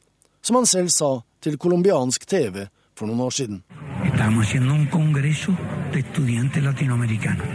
som 0.46 0.56
han 0.56 0.68
selv 0.70 0.92
sa 0.94 1.24
til 1.42 1.58
colombiansk 1.58 2.26
TV 2.30 2.68
for 2.94 3.10
noen 3.10 3.24
år 3.26 3.34
siden. 3.34 3.64
Estamos 4.06 4.46
haciendo 4.46 4.74
un 4.74 4.86
congreso 4.86 5.56
de 5.92 6.00
estudiantes 6.00 6.64
latinoamericanos 6.64 7.48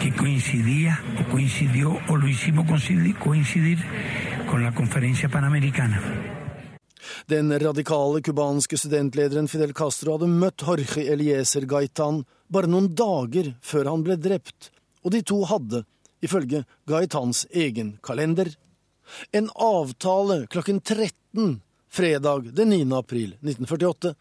que 0.00 0.12
coincidía 0.14 1.00
o 1.20 1.30
coincidió 1.30 1.98
o 2.08 2.16
lo 2.16 2.28
hicimos 2.28 2.66
coincidir 3.18 3.78
con 4.48 4.62
la 4.62 4.72
conferencia 4.72 5.28
panamericana. 5.28 6.00
Den 7.26 7.50
radikale 7.58 8.22
cubanske 8.22 8.78
studentlederen 8.78 9.48
Fidel 9.48 9.72
Castro 9.74 10.14
hadde 10.14 10.28
møtt 10.30 10.62
Jorge 10.62 11.02
Elieser 11.10 11.66
Gaitan 11.66 12.22
bare 12.48 12.70
noen 12.70 12.92
dager 12.94 13.50
før 13.62 13.90
han 13.90 14.06
ble 14.06 14.16
drept, 14.16 14.70
og 15.02 15.10
de 15.10 15.22
to 15.26 15.42
hadde, 15.50 15.82
ifølge 16.22 16.62
Gaitans 16.86 17.46
egen 17.50 17.96
kalender, 18.02 18.46
en 19.30 19.50
avtale 19.54 20.46
klokken 20.46 20.80
13 20.80 21.60
fredag 21.90 22.52
den 22.54 22.68
9. 22.68 22.96
april 22.96 23.32
1948, 23.40 24.14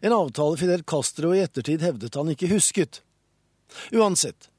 en 0.00 0.12
avtale 0.12 0.56
Fidel 0.56 0.82
Castro 0.82 1.34
i 1.34 1.42
ettertid 1.44 1.82
hevdet 1.82 2.14
han 2.14 2.30
ikke 2.32 2.50
husket. 2.50 3.02
Uansett, 3.92 4.50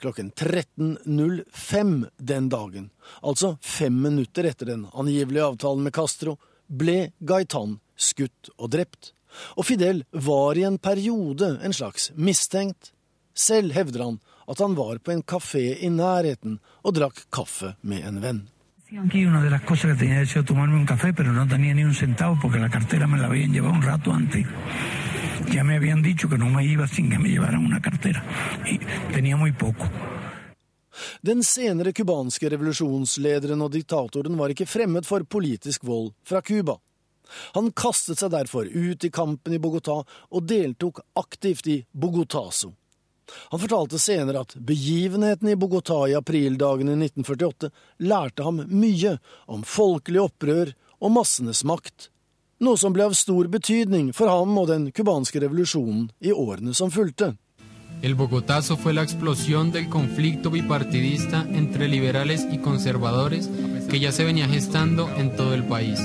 klokken 0.00 0.30
13.05 0.32 2.06
den 2.16 2.48
dagen, 2.48 2.90
altså 3.20 3.56
fem 3.60 4.02
minutter 4.02 4.46
etter 4.50 4.72
den 4.72 4.86
angivelige 4.92 5.48
avtalen 5.52 5.84
med 5.84 5.94
Castro, 5.96 6.36
ble 6.66 7.10
Gaitan 7.18 7.80
skutt 7.98 8.52
og 8.56 8.70
drept, 8.76 9.12
og 9.58 9.66
Fidel 9.66 10.04
var 10.10 10.58
i 10.58 10.64
en 10.66 10.78
periode 10.78 11.56
en 11.62 11.74
slags 11.74 12.10
mistenkt. 12.14 12.92
Selv 13.34 13.74
hevder 13.74 14.06
han 14.06 14.16
at 14.50 14.58
han 14.58 14.74
var 14.74 14.98
på 14.98 15.12
en 15.14 15.22
kafé 15.22 15.76
i 15.78 15.90
nærheten 15.92 16.58
og 16.82 16.96
drakk 16.96 17.22
kaffe 17.30 17.76
med 17.86 18.06
en 18.06 18.18
venn. 18.22 18.40
Aquí 18.98 19.24
una 19.24 19.40
de 19.40 19.50
las 19.50 19.62
cosas 19.62 19.92
que 19.92 19.98
tenía 19.98 20.18
deseo 20.18 20.44
tomarme 20.44 20.74
un 20.74 20.84
café, 20.84 21.12
pero 21.12 21.32
no 21.32 21.46
tenía 21.46 21.72
ni 21.72 21.84
un 21.84 21.94
centavo 21.94 22.36
porque 22.42 22.58
la 22.58 22.68
cartera 22.68 23.06
me 23.06 23.18
la 23.18 23.26
habían 23.28 23.52
llevado 23.52 23.72
un 23.72 23.82
rato 23.82 24.12
antes. 24.12 24.44
Ya 25.52 25.62
me 25.62 25.76
habían 25.76 26.02
dicho 26.02 26.28
que 26.28 26.36
no 26.36 26.50
me 26.50 26.64
iba 26.64 26.88
sin 26.88 27.08
que 27.08 27.18
me 27.18 27.28
llevaran 27.28 27.64
una 27.64 27.80
cartera. 27.80 28.24
Y 28.66 28.78
tenía 29.12 29.36
muy 29.36 29.52
poco. 29.52 29.88
Den 31.22 31.42
senere 31.42 31.92
cubanske 31.92 32.48
revolusjonslederen 32.50 33.62
og 33.62 33.72
diktatoren 33.72 34.36
var 34.36 34.50
ikke 34.50 34.66
fremmed 34.66 35.06
for 35.06 35.22
politisk 35.22 35.86
vold 35.86 36.12
fra 36.26 36.42
Cuba. 36.42 36.74
Han 37.54 37.70
kastet 37.70 38.18
seg 38.18 38.32
derfor 38.34 38.66
ut 38.66 39.06
i 39.06 39.10
kampen 39.14 39.54
i 39.54 39.62
Bogotá 39.62 40.00
og 40.02 40.48
deltok 40.50 41.00
aktivt 41.14 41.70
i 41.70 41.78
Bogotaso. 41.92 42.74
Han 43.50 43.62
fortalte 43.62 43.98
senere 43.98 44.44
at 44.44 44.54
begivenheten 44.56 45.48
i 45.48 45.58
Bogotá 45.58 46.02
i 46.08 46.16
aprildagene 46.18 46.96
1948 46.98 47.70
lærte 48.06 48.46
ham 48.46 48.62
mye 48.68 49.16
om 49.46 49.66
folkelig 49.66 50.22
opprør 50.24 50.72
og 51.00 51.14
massenes 51.16 51.64
makt, 51.64 52.10
noe 52.60 52.76
som 52.80 52.92
ble 52.92 53.06
av 53.08 53.16
stor 53.16 53.48
betydning 53.52 54.10
for 54.16 54.28
ham 54.28 54.56
og 54.60 54.68
den 54.70 54.90
cubanske 54.92 55.40
revolusjonen 55.40 56.10
i 56.20 56.32
årene 56.32 56.74
som 56.76 56.92
fulgte. 56.92 57.34
El 58.02 58.14
Bogotazo 58.16 58.76
fue 58.76 58.94
la 58.94 59.02
explosión 59.02 59.72
del 59.72 59.90
conflicto 59.90 60.50
bipartidista 60.50 61.46
entre 61.50 61.86
liberales 61.86 62.46
y 62.50 62.58
conservadores 62.58 63.50
que 63.90 64.00
ya 64.00 64.10
se 64.10 64.24
venía 64.24 64.48
gestando 64.48 65.10
en 65.16 65.36
todo 65.36 65.52
el 65.52 65.64
país. 65.64 66.00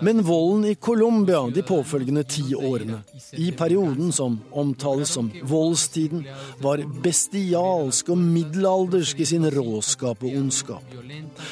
Men 0.00 0.22
volden 0.22 0.64
i 0.70 0.74
Colombia 0.74 1.42
de 1.54 1.62
påfølgende 1.62 2.24
ti 2.24 2.54
årene, 2.54 3.00
i 3.32 3.50
perioden 3.52 4.12
som 4.12 4.40
omtales 4.50 5.14
som 5.16 5.30
voldstiden, 5.42 6.24
var 6.62 6.82
bestialsk 7.04 8.12
og 8.14 8.20
middelaldersk 8.20 9.20
i 9.20 9.28
sin 9.28 9.48
råskap 9.50 10.22
og 10.24 10.36
ondskap. 10.42 10.94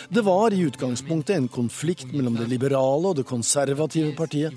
Det 0.09 0.25
var 0.25 0.53
i 0.53 0.63
utgangspunktet 0.67 1.37
en 1.37 1.49
konflikt 1.49 2.13
mellom 2.13 2.37
det 2.41 2.49
liberale 2.51 3.13
og 3.13 3.19
det 3.21 3.27
konservative 3.29 4.15
partiet, 4.17 4.57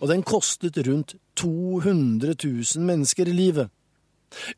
og 0.00 0.08
den 0.08 0.22
kostet 0.22 0.78
rundt 0.86 1.16
200 1.38 2.34
000 2.44 2.84
mennesker 2.84 3.30
livet. 3.30 3.68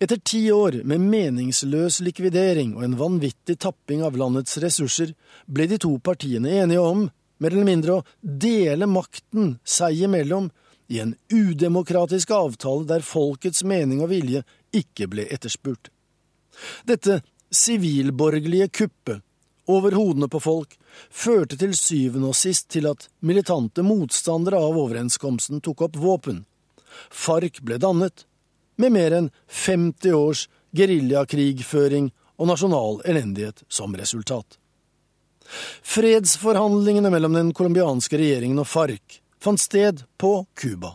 Etter 0.03 0.19
ti 0.25 0.41
år 0.51 0.81
med 0.85 1.03
meningsløs 1.13 2.01
likvidering 2.03 2.75
og 2.77 2.85
en 2.85 2.97
vanvittig 2.99 3.57
tapping 3.63 4.03
av 4.07 4.19
landets 4.19 4.59
ressurser 4.63 5.13
ble 5.47 5.69
de 5.71 5.79
to 5.79 5.93
partiene 6.03 6.57
enige 6.63 6.83
om 6.83 7.05
mer 7.41 7.55
eller 7.55 7.69
mindre 7.69 7.99
å 7.99 8.05
dele 8.21 8.89
makten 8.91 9.57
seg 9.65 10.05
imellom 10.07 10.51
i 10.91 11.01
en 11.03 11.15
udemokratisk 11.33 12.33
avtale 12.35 12.87
der 12.89 13.05
folkets 13.07 13.65
mening 13.65 14.03
og 14.05 14.11
vilje 14.13 14.43
ikke 14.75 15.09
ble 15.11 15.27
etterspurt. 15.31 15.91
Dette 16.85 17.21
sivilborgerlige 17.51 18.69
kuppet 18.69 19.23
over 19.71 19.95
hodene 19.95 20.29
på 20.31 20.41
folk 20.43 20.77
førte 21.11 21.59
til 21.59 21.75
syvende 21.79 22.33
og 22.33 22.39
sist 22.39 22.69
til 22.75 22.89
at 22.91 23.07
militante 23.27 23.85
motstandere 23.87 24.59
av 24.59 24.79
overenskomsten 24.83 25.63
tok 25.63 25.87
opp 25.87 25.99
våpen. 26.01 26.45
FARC 27.11 27.63
ble 27.63 27.79
dannet, 27.79 28.27
med 28.81 28.95
mer 28.97 29.15
enn 29.15 29.29
50 29.47 30.17
års 30.17 30.47
geriljakrigføring 30.77 32.11
og 32.41 32.49
nasjonal 32.51 33.03
elendighet 33.07 33.63
som 33.69 33.95
resultat. 33.95 34.57
Fredsforhandlingene 35.83 37.11
mellom 37.11 37.35
den 37.37 37.53
colombianske 37.57 38.19
regjeringen 38.21 38.63
og 38.63 38.69
FARC 38.69 39.21
fant 39.43 39.61
sted 39.61 40.05
på 40.21 40.47
Cuba. 40.55 40.95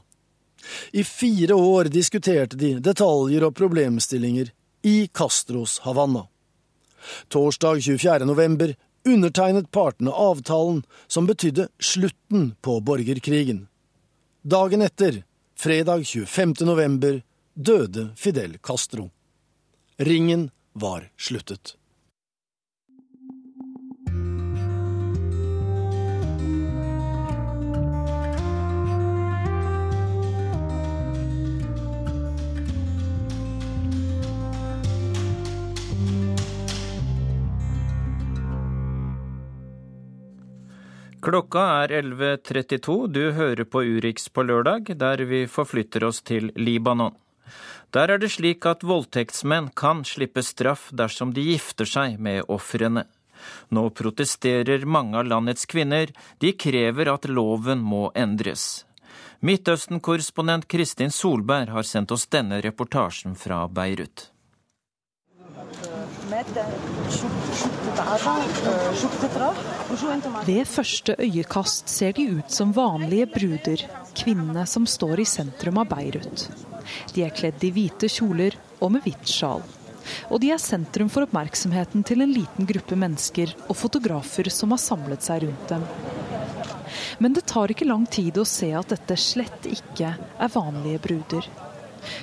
I 0.91 1.04
fire 1.04 1.54
år 1.54 1.89
diskuterte 1.94 2.58
de 2.58 2.76
detaljer 2.80 3.46
og 3.46 3.54
problemstillinger 3.58 4.50
i 4.86 5.08
Castros 5.13 5.80
Havanna. 5.86 6.26
Torsdag 7.30 7.84
24. 7.84 8.26
november 8.26 8.74
undertegnet 9.06 9.72
partene 9.72 10.12
avtalen 10.12 10.84
som 11.08 11.28
betydde 11.30 11.68
slutten 11.80 12.56
på 12.62 12.80
borgerkrigen. 12.82 13.68
Dagen 14.41 14.82
etter, 14.82 15.24
fredag 15.58 16.06
25. 16.06 16.54
november, 16.65 17.22
døde 17.54 18.10
Fidel 18.18 18.58
Castro. 18.58 19.10
Ringen 19.98 20.50
var 20.74 21.10
sluttet. 21.18 21.76
Klokka 41.26 41.62
er 41.82 41.90
11.32. 42.04 43.08
Du 43.08 43.32
hører 43.34 43.66
på 43.66 43.82
Urix 43.82 44.28
på 44.30 44.44
lørdag, 44.46 44.92
der 45.00 45.24
vi 45.26 45.48
forflytter 45.50 46.04
oss 46.06 46.20
til 46.22 46.52
Libanon. 46.54 47.16
Der 47.90 48.14
er 48.14 48.22
det 48.22 48.30
slik 48.36 48.68
at 48.70 48.86
voldtektsmenn 48.86 49.72
kan 49.74 50.04
slippe 50.06 50.44
straff 50.46 50.92
dersom 50.94 51.32
de 51.34 51.48
gifter 51.48 51.90
seg 51.90 52.20
med 52.22 52.46
ofrene. 52.46 53.08
Nå 53.74 53.88
protesterer 53.98 54.86
mange 54.86 55.18
av 55.18 55.26
landets 55.32 55.66
kvinner. 55.66 56.14
De 56.38 56.54
krever 56.54 57.10
at 57.10 57.26
loven 57.26 57.82
må 57.82 58.12
endres. 58.14 58.86
Midtøsten-korrespondent 59.42 60.70
Kristin 60.70 61.10
Solberg 61.10 61.74
har 61.74 61.90
sendt 61.90 62.14
oss 62.14 62.30
denne 62.30 62.62
reportasjen 62.62 63.34
fra 63.34 63.66
Beirut. 63.66 64.30
Ved 70.46 70.68
første 70.70 71.16
øyekast 71.18 71.90
ser 71.90 72.12
de 72.14 72.28
ut 72.38 72.52
som 72.54 72.74
vanlige 72.76 73.26
bruder, 73.34 73.82
kvinnene 74.14 74.66
som 74.70 74.86
står 74.86 75.24
i 75.24 75.26
sentrum 75.26 75.80
av 75.82 75.90
Beirut. 75.90 76.46
De 77.16 77.24
er 77.26 77.34
kledd 77.34 77.66
i 77.66 77.72
hvite 77.74 78.10
kjoler 78.12 78.58
og 78.78 78.94
med 78.94 79.08
hvitt 79.08 79.26
sjal. 79.32 79.66
Og 80.30 80.38
de 80.44 80.52
er 80.54 80.62
sentrum 80.62 81.10
for 81.10 81.26
oppmerksomheten 81.26 82.06
til 82.06 82.22
en 82.22 82.36
liten 82.36 82.70
gruppe 82.70 82.98
mennesker 83.00 83.56
og 83.66 83.74
fotografer 83.80 84.52
som 84.54 84.76
har 84.76 84.84
samlet 84.84 85.26
seg 85.26 85.48
rundt 85.48 85.74
dem. 85.74 85.88
Men 87.18 87.34
det 87.34 87.48
tar 87.50 87.74
ikke 87.74 87.90
lang 87.90 88.06
tid 88.06 88.38
å 88.38 88.46
se 88.46 88.70
at 88.78 88.94
dette 88.94 89.18
slett 89.18 89.66
ikke 89.66 90.14
er 90.14 90.54
vanlige 90.54 91.02
bruder. 91.08 91.50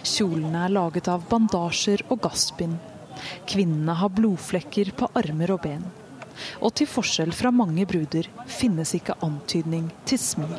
Kjolene 0.06 0.68
er 0.68 0.74
laget 0.78 1.10
av 1.10 1.26
bandasjer 1.26 2.06
og 2.08 2.22
gassbind. 2.22 2.91
Kvinnene 3.48 3.96
har 3.98 4.12
blodflekker 4.14 4.92
på 4.96 5.10
armer 5.18 5.54
og 5.54 5.62
ben. 5.66 5.84
Og 6.60 6.72
til 6.78 6.88
forskjell 6.88 7.32
fra 7.36 7.52
mange 7.54 7.84
bruder 7.86 8.28
finnes 8.48 8.94
ikke 8.96 9.18
antydning 9.22 9.90
til 10.08 10.18
smil. 10.18 10.56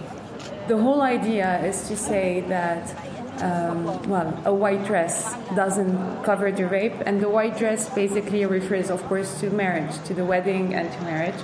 The 0.68 0.78
whole 0.78 1.02
idea 1.04 1.66
is 1.68 1.88
to 1.90 1.96
say 1.98 2.42
that 2.48 2.94
um, 3.42 3.86
well, 4.08 4.34
a 4.46 4.54
white 4.54 4.86
dress 4.88 5.36
doesn't 5.56 6.24
cover 6.24 6.52
the 6.52 6.66
rape, 6.66 6.96
and 7.06 7.20
the 7.20 7.30
white 7.30 7.58
dress 7.58 7.90
basically 7.90 8.46
refers, 8.46 8.90
of 8.90 9.04
course, 9.10 9.40
to 9.42 9.50
marriage, 9.50 9.94
to 10.06 10.14
the 10.14 10.26
wedding 10.26 10.74
and 10.74 10.92
to 10.92 11.04
marriage. 11.04 11.44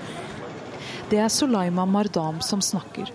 Det 1.10 1.18
er 1.18 1.28
Sulaima 1.28 1.86
Mardam 1.86 2.42
som 2.42 2.62
snakker. 2.62 3.10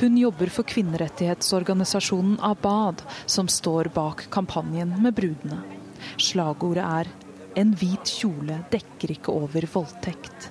Hun 0.00 0.16
jobber 0.16 0.46
for 0.46 0.62
kvinnerettighetsorganisasjonen 0.62 2.38
Abad, 2.40 3.02
som 3.26 3.48
står 3.48 3.90
bak 3.94 4.26
kampanjen 4.30 4.94
med 5.02 5.14
brudene. 5.14 5.58
Slagordet 6.16 6.84
er 6.84 7.10
'En 7.56 7.74
hvit 7.76 8.08
kjole 8.18 8.64
dekker 8.70 9.16
ikke 9.16 9.32
over 9.32 9.66
voldtekt'. 9.74 10.50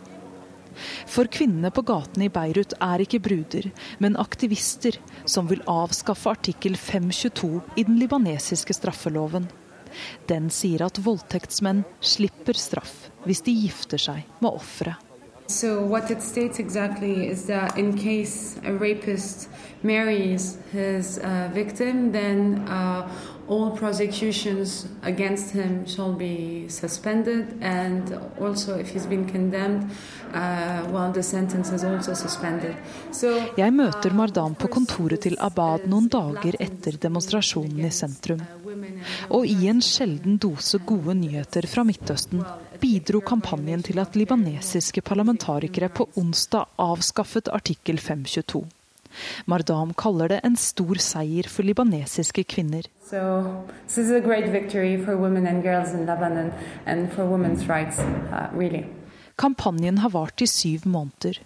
For 1.06 1.30
kvinnene 1.32 1.72
på 1.74 1.84
gatene 1.86 2.28
i 2.28 2.34
Beirut 2.34 2.74
er 2.82 3.04
ikke 3.04 3.20
bruder, 3.20 3.70
men 4.00 4.18
aktivister 4.18 4.98
som 5.26 5.50
vil 5.52 5.64
avskaffe 5.70 6.32
artikkel 6.32 6.78
522 6.78 7.62
i 7.76 7.84
den 7.84 8.00
libanesiske 8.00 8.74
straffeloven. 8.74 9.50
Den 10.28 10.50
sier 10.50 10.86
at 10.86 11.02
voldtektsmenn 11.04 11.84
slipper 12.00 12.58
straff 12.58 13.10
hvis 13.26 13.44
de 13.46 13.54
gifter 13.66 14.02
seg 14.02 14.24
med 14.40 14.54
offeret. 14.54 15.08
So 15.52 15.82
what 15.84 16.10
it 16.10 16.22
states 16.22 16.60
exactly 16.60 17.28
is 17.28 17.44
that 17.48 17.78
in 17.78 17.98
case 17.98 18.58
a 18.64 18.72
rapist 18.72 19.50
marries 19.84 20.58
his 20.72 21.20
uh, 21.20 21.50
victim, 21.54 22.14
then 22.14 22.64
uh, 22.70 23.12
all 23.52 23.72
prosecutions 23.78 24.88
against 25.04 25.52
him 25.52 25.86
shall 25.86 26.14
be 26.14 26.66
suspended, 26.70 27.46
and 27.62 28.18
also 28.40 28.80
if 28.80 28.90
he's 28.94 29.06
been 29.06 29.26
condemned, 29.28 29.92
uh, 30.34 30.88
well, 30.94 31.12
the 31.12 31.24
sentence 31.24 31.72
is 31.72 31.84
also 31.84 32.14
suspended. 32.14 32.76
So, 33.12 33.28
Jeg 33.58 33.74
møter 33.74 34.16
Mardan 34.16 34.56
på 34.56 34.72
kontoret 34.72 35.26
til 35.28 35.36
Abad 35.40 35.84
noen 35.92 36.08
dager 36.08 36.56
etter 36.64 36.96
demonstrasjonen 37.02 37.84
i 37.86 37.92
sentrum. 37.92 38.42
Og 39.36 39.46
i 39.46 39.68
en 39.68 39.82
sjelden 39.84 40.40
dose 40.40 40.80
gode 40.88 41.18
nyheter 41.20 41.68
fra 41.68 41.84
Midtøsten 41.84 42.46
bidro 42.82 43.20
kampanjen 43.20 43.84
til 43.84 44.00
at 44.00 44.16
libanesiske 44.16 45.04
parlamentarikere 45.04 45.92
på 45.92 46.08
onsdag 46.16 46.72
avskaffet 46.80 47.52
artikkel 47.52 48.00
522. 48.00 48.64
Mardam 49.45 49.93
kaller 49.93 50.32
det 50.32 50.39
en 50.47 50.58
stor 50.60 51.02
seier 51.02 51.50
for 51.50 51.67
libanesiske 51.67 52.43
kvinner. 52.43 52.88
so 53.04 53.65
Lebanon 56.06 56.52
rights, 57.67 58.00
uh, 58.32 58.50
really. 58.58 58.86
Kampanjen 59.36 59.97
har 59.97 60.10
vart 60.10 60.41
i 60.41 60.47
syv 60.47 60.86
måneder. 60.86 61.39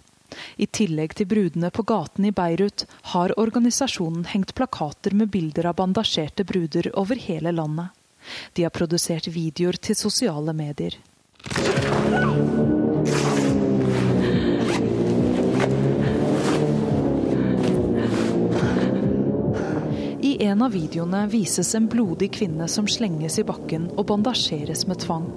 I 0.56 0.66
tillegg 0.66 1.14
til 1.16 1.28
brudene 1.30 1.70
på 1.70 1.84
gaten 1.86 2.26
i 2.28 2.32
Beirut 2.34 2.84
har 3.14 3.34
organisasjonen 3.40 4.26
hengt 4.32 4.54
plakater 4.58 5.14
med 5.14 5.30
bilder 5.30 5.70
av 5.70 5.78
bandasjerte 5.80 6.44
bruder 6.44 6.90
over 6.98 7.16
hele 7.28 7.54
landet. 7.54 7.94
De 8.52 8.66
har 8.66 8.74
produsert 8.74 9.30
videoer 9.30 9.78
til 9.78 9.98
sosiale 9.98 10.52
medier. 10.56 10.98
I 20.36 20.44
en 20.44 20.62
av 20.62 20.72
videoene 20.72 21.26
vises 21.32 21.74
en 21.74 21.86
blodig 21.88 22.26
kvinne 22.36 22.66
som 22.68 22.84
slenges 22.88 23.38
i 23.40 23.44
bakken 23.48 23.86
og 23.96 24.04
bandasjeres 24.10 24.82
med 24.84 24.98
tvang. 25.00 25.30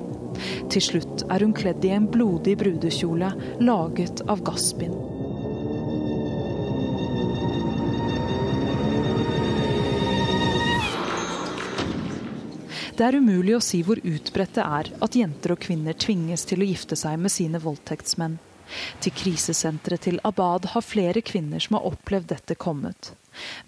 Til 0.73 0.83
slutt 0.83 1.23
er 1.31 1.45
hun 1.45 1.53
kledd 1.55 1.85
i 1.87 1.93
en 1.95 2.09
blodig 2.11 2.57
brudekjole 2.59 3.29
laget 3.63 4.19
av 4.27 4.41
gassbind. 4.43 4.97
Det 12.99 13.07
er 13.07 13.15
umulig 13.23 13.55
å 13.55 13.63
si 13.63 13.79
hvor 13.87 14.03
utbredt 14.03 14.59
det 14.59 14.67
er 14.67 14.91
at 14.99 15.15
jenter 15.15 15.55
og 15.55 15.63
kvinner 15.63 15.95
tvinges 15.95 16.43
til 16.49 16.59
å 16.59 16.67
gifte 16.73 16.99
seg 16.99 17.15
med 17.23 17.31
sine 17.31 17.63
voldtektsmenn. 17.63 18.35
Til 18.99 19.15
krisesenteret 19.15 20.09
til 20.09 20.19
Abad 20.27 20.73
har 20.75 20.83
flere 20.83 21.23
kvinner 21.23 21.63
som 21.63 21.79
har 21.79 21.87
opplevd 21.87 22.33
dette 22.35 22.59
kommet. 22.59 23.13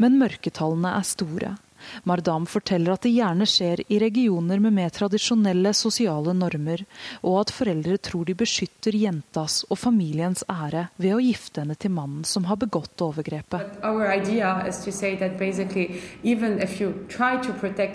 Men 0.02 0.20
mørketallene 0.22 0.96
er 0.98 1.08
store. 1.08 1.56
Mardam 2.04 2.46
forteller 2.46 2.94
at 2.96 3.06
det 3.06 3.14
gjerne 3.16 3.48
skjer 3.50 3.84
i 3.90 4.00
regioner 4.02 4.62
med 4.62 4.76
mer 4.76 4.92
tradisjonelle 4.94 5.74
sosiale 5.78 6.34
normer, 6.38 6.84
og 7.22 7.40
at 7.42 7.54
foreldre 7.56 7.98
tror 7.98 8.28
de 8.28 8.36
beskytter 8.38 8.98
jentas 8.98 9.62
og 9.70 9.80
familiens 9.82 10.44
ære 10.50 10.88
ved 11.02 11.16
å 11.16 11.22
gifte 11.24 11.64
henne 11.64 11.76
til 11.76 11.94
mannen 11.96 12.24
som 12.28 12.48
har 12.50 12.60
begått 12.62 13.02
overgrepet. 13.02 13.82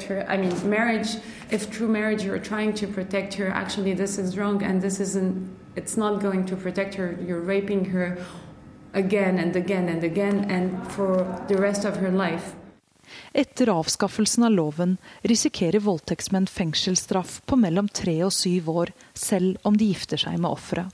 Her, 0.07 0.25
I 0.29 0.37
mean, 0.37 0.71
marriage, 0.71 1.17
if 1.51 1.63
through 1.71 1.89
marriage 1.89 2.25
you're 2.25 2.39
trying 2.39 2.73
to 2.75 2.87
protect 2.87 3.35
her, 3.35 3.49
actually 3.49 3.95
this 3.95 4.19
is 4.19 4.37
wrong 4.37 4.63
and 4.63 4.83
this 4.83 5.01
isn't, 5.01 5.49
it's 5.77 5.97
not 5.97 6.21
going 6.21 6.45
to 6.47 6.57
protect 6.57 6.95
her. 6.95 7.17
You're 7.21 7.41
raping 7.41 7.85
her 7.87 8.19
again 8.93 9.39
and 9.39 9.57
again 9.57 9.89
and 9.89 10.05
again 10.05 10.51
and 10.51 10.93
for 10.93 11.27
the 11.49 11.57
rest 11.57 11.85
of 11.85 11.97
her 11.97 12.11
life. 12.11 12.55
Etter 13.33 13.69
avskaffelsen 13.69 14.45
av 14.45 14.51
loven 14.51 14.97
risikerer 15.23 15.79
voldtektsmenn 15.79 16.47
fengselsstraff 16.47 17.41
på 17.47 17.57
mellom 17.57 17.89
tre 17.89 18.17
og 18.25 18.33
syv 18.33 18.71
år, 18.71 18.93
selv 19.15 19.59
om 19.63 19.77
de 19.77 19.91
gifter 19.93 20.21
seg 20.21 20.39
med 20.41 20.51
offeret. 20.51 20.89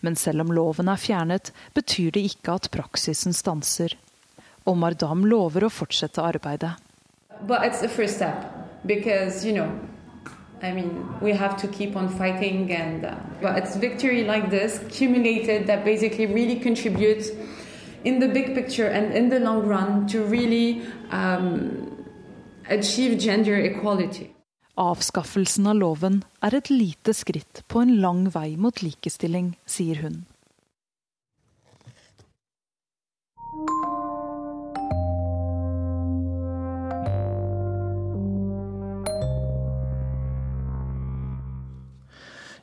Men 0.00 0.16
selv 0.16 0.40
om 0.40 0.52
loven 0.52 0.88
er 0.88 1.00
fjernet, 1.00 1.52
betyr 1.76 2.10
det 2.16 2.24
ikke 2.30 2.56
at 2.56 2.70
praksisen 2.72 3.36
stanser. 3.36 3.94
Og 4.64 4.78
Mardam 4.80 5.26
lover 5.28 5.68
å 5.68 5.72
fortsette 5.72 6.24
arbeidet. 6.24 6.72
But 7.46 7.62
it's 7.62 7.80
the 7.80 7.88
first 7.88 8.16
step 8.16 8.44
because, 8.84 9.44
you 9.44 9.54
know, 9.54 9.70
I 10.62 10.72
mean, 10.72 11.06
we 11.20 11.32
have 11.32 11.56
to 11.58 11.68
keep 11.68 11.96
on 11.96 12.08
fighting, 12.08 12.72
and 12.72 13.04
uh, 13.04 13.14
but 13.40 13.58
it's 13.58 13.76
victory 13.76 14.24
like 14.24 14.50
this, 14.50 14.80
cumulated, 14.90 15.66
that 15.66 15.84
basically 15.84 16.26
really 16.26 16.56
contributes 16.56 17.30
in 18.04 18.18
the 18.18 18.28
big 18.28 18.54
picture 18.54 18.86
and 18.86 19.14
in 19.14 19.28
the 19.28 19.38
long 19.38 19.66
run 19.66 20.06
to 20.08 20.24
really 20.24 20.82
um, 21.10 22.04
achieve 22.68 23.18
gender 23.18 23.56
equality. 23.56 24.34
Avskaffelsen 24.78 25.66
av 25.66 25.74
loven 25.74 26.20
er 26.38 26.54
et 26.54 26.70
lite 26.70 27.10
skritt 27.14 27.64
på 27.66 27.82
en 27.82 27.96
lang 27.98 28.28
vei 28.30 28.54
mot 28.56 28.82
likestilling, 28.82 29.56
sier 29.66 30.04
hun. 30.04 30.24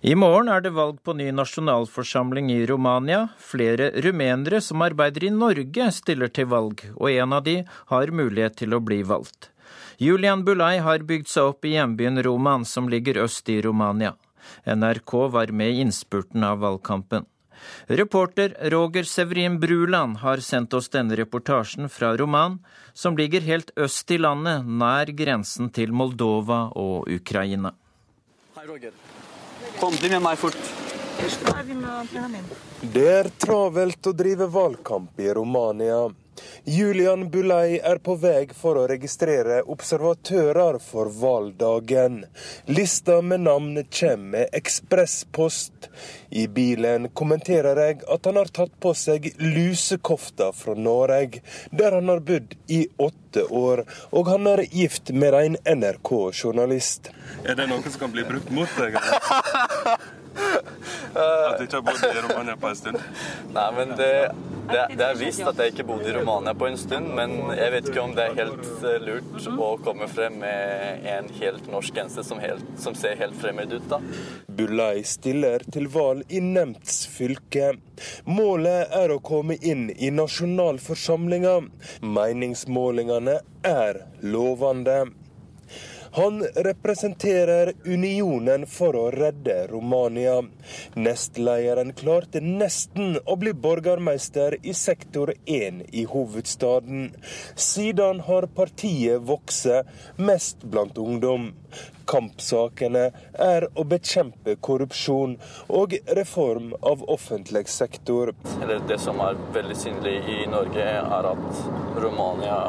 I 0.05 0.13
morgen 0.13 0.51
er 0.53 0.61
det 0.61 0.69
valg 0.75 0.99
på 1.01 1.15
ny 1.17 1.31
nasjonalforsamling 1.33 2.51
i 2.53 2.65
Romania. 2.69 3.23
Flere 3.41 3.87
rumenere 4.05 4.59
som 4.61 4.83
arbeider 4.85 5.23
i 5.25 5.31
Norge 5.33 5.87
stiller 5.95 6.29
til 6.29 6.45
valg, 6.51 6.83
og 6.93 7.09
en 7.09 7.33
av 7.33 7.41
de 7.47 7.55
har 7.89 8.13
mulighet 8.13 8.59
til 8.59 8.75
å 8.77 8.79
bli 8.85 8.99
valgt. 9.01 9.49
Julian 9.97 10.43
Bulai 10.45 10.77
har 10.85 11.07
bygd 11.09 11.31
seg 11.31 11.49
opp 11.55 11.65
i 11.65 11.73
hjembyen 11.73 12.21
Roman, 12.21 12.67
som 12.69 12.91
ligger 12.91 13.23
øst 13.23 13.49
i 13.49 13.57
Romania. 13.65 14.13
NRK 14.69 15.15
var 15.39 15.49
med 15.49 15.73
i 15.73 15.81
innspurten 15.87 16.45
av 16.45 16.61
valgkampen. 16.61 17.25
Reporter 17.89 18.53
Roger 18.69 19.09
Severin 19.09 19.57
Bruland 19.59 20.21
har 20.21 20.37
sendt 20.37 20.77
oss 20.77 20.93
denne 20.93 21.17
reportasjen 21.17 21.89
fra 21.89 22.13
Roman, 22.13 22.59
som 22.93 23.17
ligger 23.17 23.41
helt 23.41 23.73
øst 23.73 24.13
i 24.13 24.21
landet, 24.21 24.69
nær 24.69 25.09
grensen 25.17 25.73
til 25.73 25.97
Moldova 25.97 26.67
og 26.77 27.09
Ukraina. 27.09 27.73
Hei, 28.53 28.69
Roger. 28.69 28.93
Kom, 29.79 29.95
bli 29.99 30.09
med 30.09 30.21
meg 30.23 30.39
fort. 30.39 30.57
Det 32.81 33.07
er 33.09 33.29
travelt 33.41 34.07
å 34.07 34.13
drive 34.15 34.47
valgkamp 34.51 35.19
i 35.19 35.31
Romania. 35.33 36.05
Julian 36.63 37.29
Bulei 37.29 37.79
er 37.79 37.99
på 38.03 38.15
vei 38.19 38.47
for 38.53 38.79
å 38.79 38.87
registrere 38.89 39.61
observatører 39.71 40.79
for 40.83 41.11
valgdagen. 41.13 42.23
Lista 42.65 43.21
med 43.21 43.45
navn 43.45 43.83
kommer 43.99 44.25
med 44.35 44.49
ekspresspost. 44.51 45.89
I 46.29 46.47
bilen 46.47 47.09
kommenterer 47.13 47.79
jeg 47.85 48.01
at 48.11 48.25
han 48.25 48.39
har 48.39 48.51
tatt 48.51 48.73
på 48.81 48.93
seg 48.97 49.29
lusekofta 49.39 50.51
fra 50.55 50.75
Norge, 50.75 51.41
der 51.71 51.95
han 51.99 52.11
har 52.11 52.23
bodd 52.25 52.57
i 52.67 52.85
åtte 52.97 53.45
år, 53.45 53.85
og 54.11 54.33
han 54.33 54.49
er 54.55 54.65
gift 54.71 55.13
med 55.13 55.39
en 55.39 55.57
NRK-journalist. 55.77 57.11
Er 57.45 57.55
det 57.59 57.69
noe 57.71 57.83
som 57.85 58.05
kan 58.05 58.15
bli 58.15 58.27
brukt 58.27 58.51
mot 58.55 58.79
deg? 58.79 58.99
At 61.15 61.57
du 61.57 61.63
ikke 61.63 61.79
har 61.79 61.85
bodd 61.85 62.03
i 62.09 62.21
Romania 62.25 62.55
på 62.59 62.67
en 62.67 62.75
stund? 62.75 62.99
Nei, 63.55 63.65
men 63.77 63.93
det, 63.95 64.11
det, 64.67 64.81
det 64.97 65.05
er 65.05 65.19
visst 65.19 65.43
at 65.47 65.59
jeg 65.61 65.73
ikke 65.73 65.85
bodde 65.87 66.09
i 66.09 66.15
Romania 66.15 66.55
på 66.57 66.67
en 66.67 66.77
stund, 66.79 67.07
men 67.15 67.35
jeg 67.55 67.71
vet 67.71 67.89
ikke 67.91 68.03
om 68.03 68.15
det 68.17 68.25
er 68.25 68.37
helt 68.41 68.67
eh, 68.83 68.97
lurt 69.03 69.47
å 69.55 69.69
komme 69.85 70.09
frem 70.11 70.39
med 70.41 71.07
en 71.15 71.29
helt 71.39 71.69
norsk 71.71 71.95
genser 72.01 72.25
som, 72.27 72.41
som 72.81 72.97
ser 72.97 73.15
helt 73.21 73.37
fremmed 73.39 73.71
ut, 73.75 73.87
da. 73.91 74.01
Bulai 74.55 75.03
stiller 75.07 75.63
til 75.71 75.87
valg 75.91 76.27
i 76.31 76.41
Nemts 76.43 77.05
fylke. 77.11 77.73
Målet 78.27 78.91
er 78.95 79.13
å 79.15 79.21
komme 79.23 79.57
inn 79.61 79.89
i 79.95 80.11
nasjonalforsamlinga. 80.15 81.59
Meningsmålingene 82.03 83.39
er 83.67 84.01
lovende. 84.23 85.05
Han 86.15 86.43
representerer 86.55 87.73
Unionen 87.85 88.63
for 88.71 88.95
å 88.95 89.09
redde 89.11 89.55
Romania. 89.67 90.37
Nestlederen 90.95 91.91
klarte 91.93 92.39
nesten 92.39 93.17
å 93.25 93.35
bli 93.35 93.51
borgermeister 93.51 94.55
i 94.63 94.71
sektor 94.73 95.33
1 95.43 95.81
i 95.91 96.05
hovedstaden. 96.07 97.09
Siden 97.55 98.21
har 98.29 98.47
partiet 98.47 99.27
vokst, 99.27 99.67
mest 100.15 100.63
blant 100.63 100.95
ungdom. 100.97 101.49
Kampsakene 102.07 103.09
er 103.41 103.67
å 103.75 103.83
bekjempe 103.83 104.55
korrupsjon 104.63 105.35
og 105.67 105.97
reform 106.15 106.71
av 106.79 107.03
offentlig 107.11 107.65
sektor. 107.67 108.31
Det 108.87 109.01
som 109.03 109.19
er 109.25 109.41
veldig 109.57 109.77
synlig 109.83 110.15
i 110.37 110.39
Norge, 110.47 110.85
er 110.85 111.29
at 111.33 111.99
Romania 111.99 112.61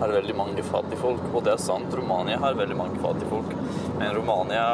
har 0.00 0.14
veldig 0.16 0.36
mange 0.36 0.62
fattige 0.62 1.00
folk. 1.00 1.22
Og 1.34 1.44
det 1.44 1.54
er 1.54 1.62
sant, 1.62 1.94
Romania 1.94 2.40
har 2.40 2.58
veldig 2.58 2.76
mange 2.76 3.00
fattige 3.02 3.30
folk. 3.30 3.54
Men 3.98 4.14
Romania 4.16 4.66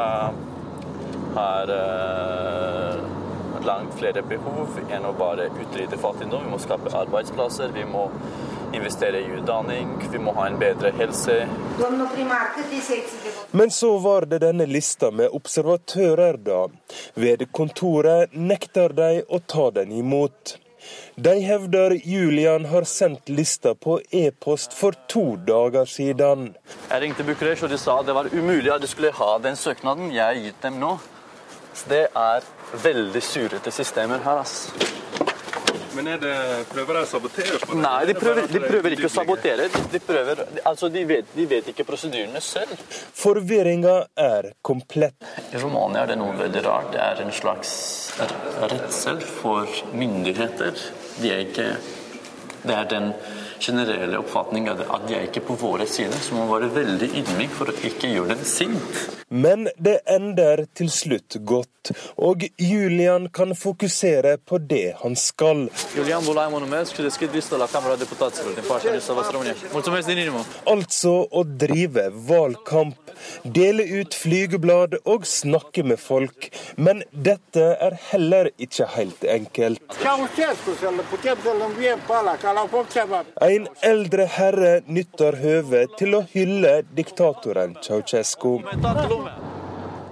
har 1.35 1.73
eh, 1.77 2.99
langt 3.67 3.97
flere 3.99 4.23
behov 4.23 4.79
enn 4.89 5.05
å 5.05 5.13
bare 5.17 5.49
utrydde 5.51 5.99
fattigdom. 5.99 6.45
Vi 6.47 6.53
må 6.55 6.59
skape 6.63 6.93
arbeidsplasser. 6.95 7.73
vi 7.75 7.85
må 7.85 8.07
investere 8.73 9.19
i 9.19 9.27
utdanning, 9.37 9.87
vi 10.11 10.19
må 10.19 10.33
ha 10.35 10.47
en 10.47 10.57
bedre 10.59 10.91
helse. 10.91 11.47
Men 13.51 13.71
så 13.71 13.97
var 13.97 14.25
det 14.25 14.39
denne 14.43 14.65
lista 14.65 15.11
med 15.11 15.29
observatører, 15.31 16.37
da. 16.37 16.67
Ved 17.13 17.45
kontoret 17.51 18.35
nekter 18.35 18.95
de 18.95 19.11
å 19.29 19.39
ta 19.39 19.69
den 19.71 19.91
imot. 19.91 20.57
De 21.19 21.39
hevder 21.39 21.91
Julian 22.03 22.65
har 22.65 22.83
sendt 22.83 23.29
lista 23.29 23.75
på 23.75 24.01
e-post 24.11 24.73
for 24.73 24.93
to 25.07 25.35
dager 25.35 25.85
siden. 25.89 26.51
Jeg 26.91 27.01
ringte 27.01 27.23
Bucuresti, 27.25 27.65
og 27.65 27.71
de 27.73 27.79
sa 27.81 27.95
det 28.05 28.13
var 28.13 28.29
umulig 28.29 28.69
at 28.69 28.83
de 28.83 28.89
skulle 28.91 29.09
ha 29.17 29.31
den 29.41 29.57
søknaden 29.57 30.11
jeg 30.13 30.21
har 30.21 30.37
gitt 30.37 30.59
dem 30.61 30.77
nå. 30.77 30.91
Så 31.73 31.89
det 31.89 32.03
er 32.13 32.45
veldig 32.83 33.23
surete 33.25 33.73
systemer 33.73 34.21
her, 34.27 34.43
ass. 34.43 34.69
Men 35.97 36.11
er 36.13 36.21
det, 36.21 36.35
prøver 36.69 36.99
de 36.99 37.01
å 37.01 37.09
sabotere? 37.09 37.57
på 37.65 37.73
det? 37.73 37.81
Nei, 37.81 38.05
de 38.05 38.13
prøver, 38.19 38.45
de 38.53 38.61
er 38.61 38.69
prøver 38.69 38.93
ikke 38.99 39.09
å 39.09 39.15
sabotere. 39.15 39.67
De, 39.73 39.83
de, 39.95 40.03
prøver, 40.11 40.43
altså 40.69 40.91
de, 40.93 41.05
vet, 41.09 41.33
de 41.33 41.47
vet 41.49 41.73
ikke 41.73 41.87
prosedyrene 41.87 42.43
selv. 42.45 42.77
Forvirringa 43.17 43.97
er 44.21 44.51
komplett. 44.61 45.17
I 45.49 45.65
Romania 45.65 46.05
er 46.05 46.13
det 46.13 46.21
noe 46.21 46.37
veldig 46.37 46.65
rart. 46.69 46.93
Det 46.93 47.01
er 47.01 47.25
en 47.25 47.33
slags 47.33 47.73
redsel 48.69 49.25
for 49.41 49.65
myndigheter. 49.97 50.77
De 51.21 51.31
er 51.31 51.37
ikke 51.37 51.77
Det 52.63 52.75
er 52.75 52.83
den 52.83 53.13
generelle 53.59 54.17
oppfatning 54.19 54.67
er 54.67 54.83
at 54.87 55.07
de 55.07 55.15
er 55.17 55.27
ikke 55.27 55.43
på 55.49 55.57
våre 55.59 55.87
sider, 55.89 56.17
så 56.21 56.35
man 56.35 56.47
må 56.47 56.59
være 56.59 56.71
veldig 56.75 57.09
ydmyk 57.21 57.53
for 57.57 57.71
å 57.71 57.75
ikke 57.89 58.11
gjøre 58.13 58.35
dem 58.35 58.43
sint. 58.47 59.05
Men 59.29 59.67
det 59.77 59.99
ender 60.07 60.65
til 60.77 60.89
slutt 60.93 61.35
godt, 61.43 61.91
og 62.15 62.45
Julian 62.59 63.27
kan 63.33 63.55
fokusere 63.55 64.37
på 64.37 64.59
det 64.69 64.95
han 65.01 65.15
skal. 65.19 65.67
Julian 65.95 66.23
Bulai 66.25 66.47
mă 66.51 66.59
numesc 66.59 66.93
și 66.95 67.01
deschid 67.01 67.29
lista 67.33 67.55
la 67.55 67.65
Camera 67.65 67.95
Deputaților 67.95 68.53
din 68.53 68.63
partea 68.67 68.91
lui 68.91 69.01
Savas 69.01 69.31
România. 69.31 69.53
Mulțumesc 69.71 70.07
din 70.07 70.17
inimă! 70.17 70.45
Altså 70.63 71.27
å 71.29 71.43
drive 71.43 72.11
valgkamp, 72.27 72.97
dele 73.41 73.83
ut 73.99 74.13
flygeblad 74.13 74.97
og 75.03 75.25
snakke 75.25 75.83
med 75.83 75.99
folk. 75.99 76.49
Men 76.75 77.03
dette 77.11 77.65
er 77.79 77.99
heller 78.11 78.51
ikke 78.57 78.87
helt 78.95 79.23
enkelt. 79.23 79.81
En 83.47 83.67
eldre 83.79 84.25
herre 84.27 84.71
nytter 84.91 85.37
høvet 85.39 85.93
til 85.99 86.17
å 86.17 86.19
hylle 86.33 86.81
diktatoren 86.97 87.77
Ceaucescu. 87.85 88.57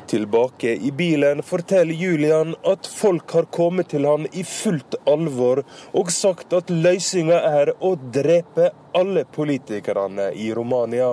Tilbake 0.07 0.75
i 0.87 0.91
bilen 0.95 1.41
forteller 1.43 1.99
Julian 1.99 2.53
at 2.71 2.87
folk 2.87 3.33
har 3.35 3.49
kommet 3.57 3.89
til 3.91 4.07
han 4.07 4.29
i 4.31 4.45
fullt 4.47 4.95
alvor 5.11 5.65
og 5.91 6.13
sagt 6.15 6.55
at 6.55 6.71
løsninga 6.71 7.41
er 7.59 7.73
å 7.83 7.95
drepe 8.19 8.69
alle 8.95 9.25
politikerne 9.35 10.29
i 10.31 10.53
Romania. 10.55 11.11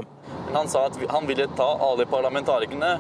Han 0.54 0.70
sa 0.70 0.86
at 0.92 1.02
han 1.10 1.26
ville 1.26 1.48
ta 1.58 1.72
alle 1.88 2.06
parlamentarikerne 2.06 2.94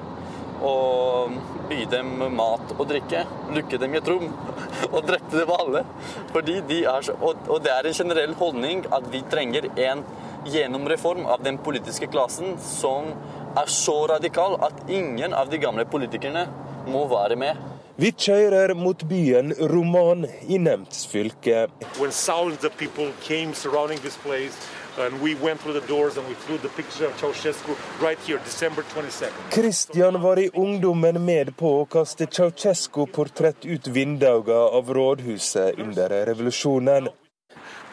og 0.66 1.38
by 1.68 1.84
dem 1.90 2.14
mat 2.36 2.74
og 2.78 2.84
drikke. 2.90 3.24
Lukke 3.54 3.78
dem 3.80 3.94
i 3.94 4.00
et 4.00 4.10
rom 4.10 4.28
og 4.94 5.00
drepte 5.08 5.40
dem 5.40 5.52
alle. 5.56 5.84
Fordi 6.32 6.58
de 6.68 6.82
er 6.90 7.06
så, 7.06 7.16
og, 7.20 7.46
og 7.48 7.62
det 7.64 7.72
er 7.74 7.88
en 7.88 7.98
generell 8.02 8.34
holdning 8.40 8.84
at 8.92 9.08
vi 9.12 9.22
trenger 9.32 9.68
en 9.72 10.04
gjennomreform 10.48 11.26
av 11.30 11.44
den 11.44 11.60
politiske 11.62 12.08
klassen 12.10 12.56
som 12.62 13.12
er 13.58 13.68
så 13.70 13.98
radikal 14.10 14.58
at 14.64 14.88
ingen 14.90 15.36
av 15.36 15.52
de 15.52 15.60
gamle 15.62 15.86
politikerne 15.86 16.48
må 16.90 17.06
være 17.10 17.38
med. 17.38 17.68
Vi 18.00 18.08
kjører 18.16 18.72
mot 18.74 19.02
byen 19.04 19.52
Roman 19.68 20.24
i 20.48 20.56
Nemtsfylket 20.58 21.70
when 22.00 22.10
thousands 22.10 22.64
of 22.64 22.72
people 22.80 23.12
came 23.22 23.52
surrounding 23.54 24.00
this 24.00 24.16
place 24.16 24.56
and 24.98 25.20
we 25.22 25.34
went 25.34 25.60
through 25.60 25.80
the 25.80 25.86
doors 25.86 26.16
and 26.16 26.28
we 26.28 26.34
flew 26.34 26.58
the 26.58 26.68
picture 26.68 27.06
of 27.06 27.16
Ceausescu 27.20 27.76
right 28.00 28.18
here, 28.26 28.38
December 28.44 28.82
22nd. 28.82 29.50
Christian 29.50 30.20
var 30.22 30.38
i 30.38 30.50
ungdommen 30.54 31.24
med 31.24 31.56
på 31.56 31.80
å 31.80 31.84
kaste 31.86 32.26
Ceaucescu-portrett 32.26 33.64
ut 33.64 33.86
vinduene 33.86 34.52
av 34.52 34.92
rådhuset 34.92 35.78
under 35.78 36.08
revolusjonen. 36.26 37.08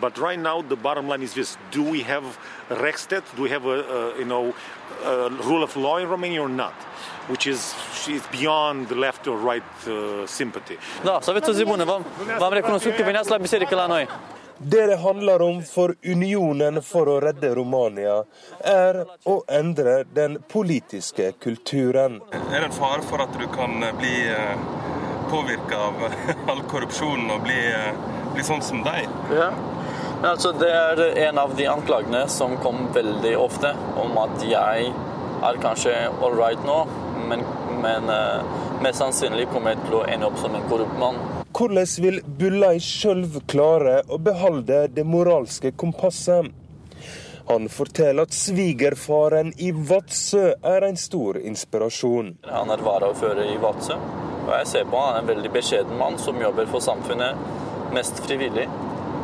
But 0.02 0.18
right 0.18 0.39
now, 0.39 0.62
the 0.62 0.76
bottom 0.78 1.10
line 1.10 1.24
is 1.24 1.34
this: 1.34 1.58
Do 1.72 1.84
we 1.84 2.04
have 2.04 2.24
Rexted? 2.70 3.24
Do 3.36 3.43
we 3.43 3.50
have 3.50 3.66
a, 3.66 3.80
a 3.84 4.20
you 4.20 4.26
know 4.26 4.54
a 5.04 5.30
rule 5.43 5.64
of 5.64 5.76
law 5.76 5.97
in 5.97 6.08
Romania 6.08 6.41
or 6.41 6.50
not? 6.50 6.74
Which 7.28 7.47
is 7.47 7.76
is 8.08 8.24
beyond 8.32 8.88
the 8.88 8.95
left 8.95 9.28
or 9.28 9.38
right 9.38 9.88
uh, 9.88 10.26
sympathy. 10.26 10.78
Da, 11.04 11.18
să 11.22 11.30
aveți 11.30 11.50
o 11.50 11.54
zi 11.54 11.64
bună. 11.64 11.84
V-am, 11.84 12.06
v-am 12.38 12.54
recunoscut 12.54 12.95
că 12.95 13.04
veneați 13.04 13.30
la 13.30 13.38
biserică 13.38 13.76
la 13.76 13.86
noi. 13.86 14.08
Det 14.62 14.86
det 14.86 14.95
handler 14.95 15.41
om 15.41 15.64
for 15.64 15.95
Unionen 16.03 16.82
for 16.84 17.07
å 17.07 17.20
redde 17.24 17.53
Romania, 17.55 18.24
er 18.60 19.05
å 19.24 19.38
endre 19.47 20.03
den 20.14 20.36
politiske 20.51 21.32
kulturen. 21.39 22.20
Er 22.36 22.60
det 22.60 22.66
en 22.68 22.76
fare 22.76 23.05
for 23.07 23.24
at 23.24 23.39
du 23.39 23.47
kan 23.55 23.80
bli 24.01 24.16
påvirka 25.30 25.78
av 25.78 25.93
all 26.51 26.62
korrupsjonen 26.68 27.32
og 27.32 27.43
bli, 27.47 27.60
eh, 27.72 27.93
bli 28.34 28.43
sånn 28.43 28.62
som 28.62 28.84
deg? 28.84 29.07
Ja. 29.32 29.51
Altså, 30.24 30.51
det 30.51 30.70
er 30.76 31.01
en 31.30 31.38
av 31.39 31.55
de 31.55 31.68
anklagene 31.72 32.26
som 32.28 32.57
kom 32.60 32.89
veldig 32.93 33.38
ofte, 33.39 33.72
om 33.95 34.18
at 34.20 34.43
jeg 34.43 34.89
er 35.47 35.62
kanskje 35.64 35.93
all 36.20 36.36
right 36.36 36.66
nå, 36.68 36.82
men, 37.30 37.43
men 37.84 38.09
eh, 38.13 38.55
mest 38.84 39.01
sannsynlig 39.01 39.47
kommer 39.53 39.75
jeg 39.75 39.86
til 39.86 39.99
å 39.99 40.05
ende 40.07 40.30
opp 40.30 40.39
som 40.41 40.55
en 40.57 40.65
korrupt 40.71 40.97
mann. 41.01 41.19
Hvordan 41.55 41.88
vil 42.03 42.21
Bullei 42.39 42.77
sjøl 42.84 43.25
klare 43.49 44.01
å 44.07 44.19
beholde 44.21 44.88
det 44.93 45.05
moralske 45.07 45.71
kompasset? 45.77 46.51
Han 47.49 47.65
forteller 47.73 48.27
at 48.27 48.36
svigerfaren 48.38 49.55
i 49.57 49.71
Vadsø 49.73 50.51
er 50.53 50.86
en 50.86 50.99
stor 51.01 51.39
inspirasjon. 51.41 52.36
Han 52.45 52.69
er 52.69 52.84
varaordfører 52.86 53.49
i 53.55 53.57
Vadsø, 53.63 53.97
og 54.43 54.51
jeg 54.53 54.67
ser 54.69 54.86
på 54.91 55.01
han 55.01 55.15
er 55.15 55.23
en 55.23 55.32
veldig 55.32 55.51
beskjeden 55.55 55.97
mann 55.97 56.19
som 56.21 56.38
jobber 56.38 56.69
for 56.69 56.86
samfunnet 56.86 57.41
mest 57.95 58.21
frivillig. 58.27 58.67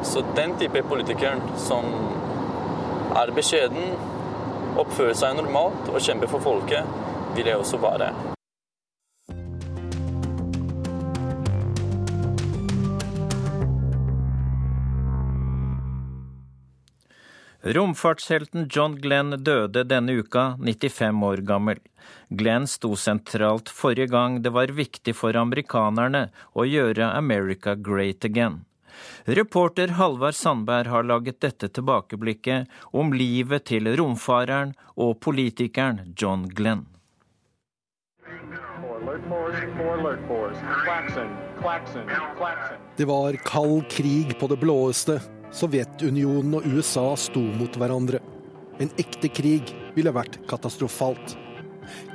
Så 0.03 0.25
den 0.35 0.57
type 0.57 0.81
politikeren 0.89 1.41
som 1.61 1.85
er 3.15 3.31
beskjeden, 3.37 3.93
oppfører 4.81 5.13
seg 5.21 5.37
normalt 5.37 5.93
og 5.93 6.01
kjemper 6.03 6.29
for 6.33 6.43
folket, 6.43 7.04
vil 7.35 7.51
jeg 7.51 7.59
også 7.59 7.81
være. 7.83 8.13
Romfartshelten 17.65 18.67
John 18.69 18.95
Glenn 19.01 19.43
døde 19.43 19.81
denne 19.89 20.13
uka, 20.21 20.53
95 20.61 21.23
år 21.25 21.41
gammel. 21.49 21.79
Glenn 22.29 22.67
sto 22.69 22.91
sentralt 22.95 23.71
forrige 23.73 24.11
gang 24.13 24.37
det 24.45 24.53
var 24.53 24.69
viktig 24.69 25.15
for 25.17 25.33
amerikanerne 25.33 26.27
å 26.53 26.67
gjøre 26.69 27.09
America 27.17 27.73
great 27.73 28.25
again. 28.25 28.61
Reporter 29.25 29.97
Halvard 29.97 30.37
Sandberg 30.37 30.93
har 30.93 31.09
laget 31.09 31.41
dette 31.41 31.71
tilbakeblikket 31.73 32.69
om 32.93 33.13
livet 33.13 33.65
til 33.65 33.89
romfareren 33.97 34.75
og 34.95 35.17
politikeren 35.25 36.13
John 36.13 36.45
Glenn. 36.45 36.85
Det 42.97 43.05
var 43.05 43.37
kald 43.45 43.89
krig 43.89 44.35
på 44.39 44.47
det 44.51 44.59
blåeste. 44.61 45.19
Sovjetunionen 45.55 46.57
og 46.59 46.67
USA 46.67 47.07
sto 47.19 47.39
mot 47.39 47.77
hverandre. 47.79 48.19
En 48.83 48.91
ekte 48.99 49.29
krig 49.31 49.71
ville 49.95 50.11
vært 50.15 50.41
katastrofalt. 50.49 51.37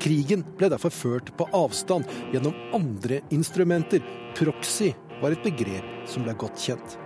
Krigen 0.02 0.42
ble 0.58 0.68
derfor 0.72 0.92
ført 0.92 1.30
på 1.38 1.46
avstand 1.56 2.08
gjennom 2.34 2.56
andre 2.76 3.22
instrumenter. 3.32 4.02
Proxy 4.36 4.92
var 5.22 5.32
et 5.32 5.44
begrep 5.44 5.86
som 6.10 6.26
ble 6.26 6.34
godt 6.36 6.60
kjent. 6.60 6.98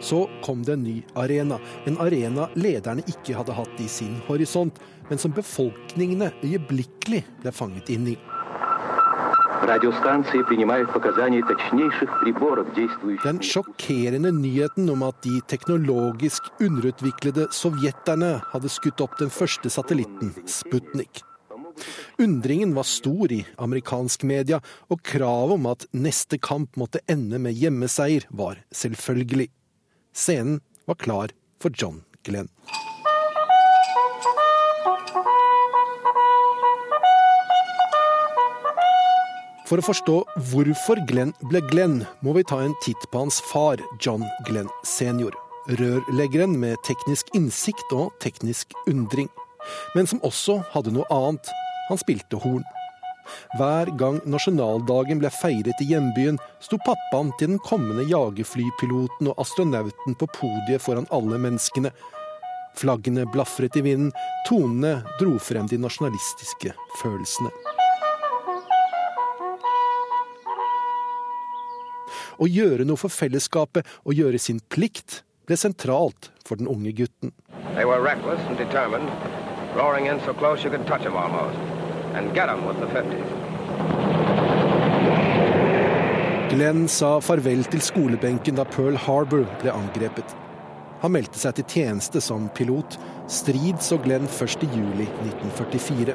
Så 0.00 0.24
kom 0.44 0.62
det 0.64 0.76
en 0.76 0.84
ny 0.84 0.96
arena, 1.18 1.58
en 1.86 1.98
arena 2.02 2.48
lederne 2.56 3.04
ikke 3.10 3.36
hadde 3.36 3.56
hatt 3.56 3.82
i 3.82 3.88
sin 3.90 4.18
horisont, 4.28 4.78
men 5.10 5.20
som 5.20 5.34
befolkningene 5.36 6.32
øyeblikkelig 6.42 7.22
ble 7.42 7.54
fanget 7.54 7.92
inn 7.92 8.10
i. 8.14 8.16
Den 13.24 13.40
sjokkerende 13.42 14.32
nyheten 14.36 14.90
om 14.92 15.04
at 15.06 15.22
de 15.24 15.40
teknologisk 15.48 16.50
underutviklede 16.60 17.48
sovjeterne 17.54 18.34
hadde 18.52 18.72
skutt 18.72 19.00
opp 19.04 19.16
den 19.20 19.32
første 19.32 19.72
satellitten, 19.72 20.34
Sputnik. 20.50 21.22
Undringen 22.18 22.74
var 22.76 22.88
stor 22.88 23.32
i 23.32 23.42
amerikansk 23.60 24.24
media, 24.28 24.60
og 24.88 25.02
kravet 25.04 25.58
om 25.58 25.68
at 25.72 25.86
neste 25.92 26.38
kamp 26.40 26.76
måtte 26.80 27.04
ende 27.10 27.40
med 27.42 27.56
hjemmeseier, 27.56 28.28
var 28.30 28.62
selvfølgelig. 28.72 29.50
Scenen 30.16 30.60
var 30.88 31.00
klar 31.00 31.36
for 31.60 31.70
John 31.76 32.02
Glenn. 32.24 32.48
For 39.66 39.82
å 39.82 39.82
forstå 39.82 40.20
hvorfor 40.52 41.00
Glenn 41.08 41.32
ble 41.50 41.58
Glenn, 41.72 42.04
må 42.22 42.36
vi 42.36 42.44
ta 42.46 42.60
en 42.62 42.74
titt 42.84 43.02
på 43.10 43.24
hans 43.24 43.40
far, 43.48 43.80
John 43.98 44.22
Glenn 44.46 44.70
senior. 44.86 45.34
Rørleggeren 45.80 46.54
med 46.62 46.78
teknisk 46.86 47.32
innsikt 47.34 47.90
og 47.90 48.12
teknisk 48.22 48.76
undring. 48.86 49.26
Men 49.98 50.06
som 50.06 50.22
også 50.22 50.60
hadde 50.70 50.92
noe 50.94 51.06
annet. 51.10 51.50
Han 51.88 51.98
spilte 51.98 52.38
horn. 52.44 52.62
Hver 53.58 53.90
gang 53.98 54.20
nasjonaldagen 54.30 55.18
ble 55.18 55.32
feiret 55.34 55.82
i 55.82 55.88
hjembyen, 55.90 56.38
sto 56.62 56.78
pappaen 56.86 57.32
til 57.40 57.56
den 57.56 57.62
kommende 57.66 58.06
jagerflypiloten 58.06 59.32
og 59.32 59.42
astronauten 59.42 60.14
på 60.14 60.30
podiet 60.36 60.84
foran 60.84 61.10
alle 61.10 61.40
menneskene. 61.42 61.90
Flaggene 62.78 63.26
blafret 63.34 63.74
i 63.80 63.82
vinden, 63.82 64.14
tonene 64.46 65.00
dro 65.18 65.40
frem 65.42 65.66
de 65.66 65.80
nasjonalistiske 65.82 66.76
følelsene. 67.00 67.50
Å 72.36 72.46
gjøre 72.48 72.84
noe 72.84 73.00
for 73.00 73.12
fellesskapet 73.12 73.86
og 74.04 74.16
gjøre 74.16 74.38
sin 74.42 74.60
plikt 74.72 75.22
ble 75.48 75.56
sentralt 75.56 76.30
for 76.44 76.60
den 76.60 76.68
unge 76.68 76.92
gutten. 76.92 77.32
They 77.74 77.84
were 77.88 78.02
reckless 78.02 78.40
and 78.50 78.58
determined, 78.58 79.08
roaring 79.74 80.06
in 80.06 80.20
so 80.26 80.34
close 80.34 80.64
you 80.64 80.70
could 80.70 80.86
touch 80.86 81.04
them 81.04 81.16
almost, 81.16 81.56
and 82.14 82.34
get 82.34 82.46
them 82.46 82.66
with 82.66 82.80
the 82.80 82.86
50s. 82.92 83.46
Glenn 86.52 86.86
sa 86.88 87.18
farvel 87.20 87.64
til 87.72 87.82
skolebenken 87.82 88.56
da 88.56 88.64
Pearl 88.64 88.96
Harbor 88.96 89.48
ble 89.60 89.72
angrepet. 89.72 90.36
Han 91.02 91.12
meldte 91.12 91.38
seg 91.38 91.58
til 91.58 91.66
tjeneste 91.68 92.22
som 92.24 92.48
pilot. 92.56 92.96
Strid 93.28 93.82
så 93.84 93.98
Glenn 94.00 94.28
først 94.30 94.62
juli 94.64 95.04
1944. 95.26 96.14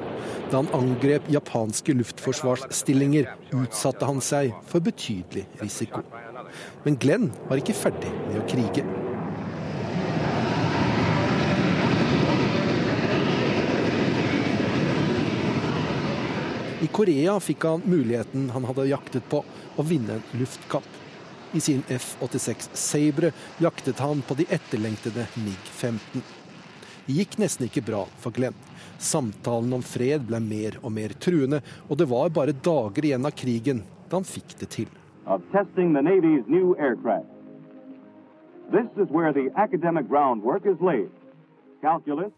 Da 0.49 0.61
han 0.61 0.71
angrep 0.75 1.27
japanske 1.32 1.93
luftforsvarsstillinger, 1.99 3.29
utsatte 3.61 4.09
han 4.09 4.23
seg 4.25 4.55
for 4.71 4.84
betydelig 4.84 5.45
risiko. 5.61 6.01
Men 6.86 6.97
Glenn 7.01 7.29
var 7.49 7.61
ikke 7.61 7.77
ferdig 7.77 8.11
med 8.27 8.41
å 8.41 8.47
krige. 8.49 8.86
I 16.82 16.88
Korea 16.89 17.36
fikk 17.38 17.67
han 17.69 17.84
muligheten 17.86 18.49
han 18.55 18.65
hadde 18.65 18.89
jaktet 18.89 19.27
på, 19.29 19.43
å 19.77 19.86
vinne 19.86 20.17
en 20.17 20.39
luftkapp. 20.41 21.01
I 21.54 21.60
sin 21.60 21.84
F-86 21.88 22.70
Sabre 22.74 23.32
jaktet 23.58 23.99
han 23.99 24.22
på 24.22 24.34
de 24.39 24.45
etterlengtede 24.49 25.26
MiG-15. 25.36 26.22
Det 27.06 27.18
gikk 27.18 27.38
nesten 27.41 27.68
ikke 27.68 27.84
bra 27.84 28.06
for 28.24 28.32
Glenn. 28.32 28.56
Samtalen 29.02 29.74
om 29.76 29.84
fred 29.84 30.24
ble 30.30 30.39
mer 30.39 30.78
og 30.80 30.93
mer 30.95 31.12
truende, 31.20 31.60
og 31.89 31.97
det 31.99 32.08
var 32.08 32.32
bare 32.32 32.56
dager 32.56 33.08
igjen 33.10 33.28
av 33.28 33.36
krigen 33.36 33.82
da 34.08 34.20
han 34.20 34.28
fikk 34.28 34.56
det 34.62 34.70
til. 34.78 34.88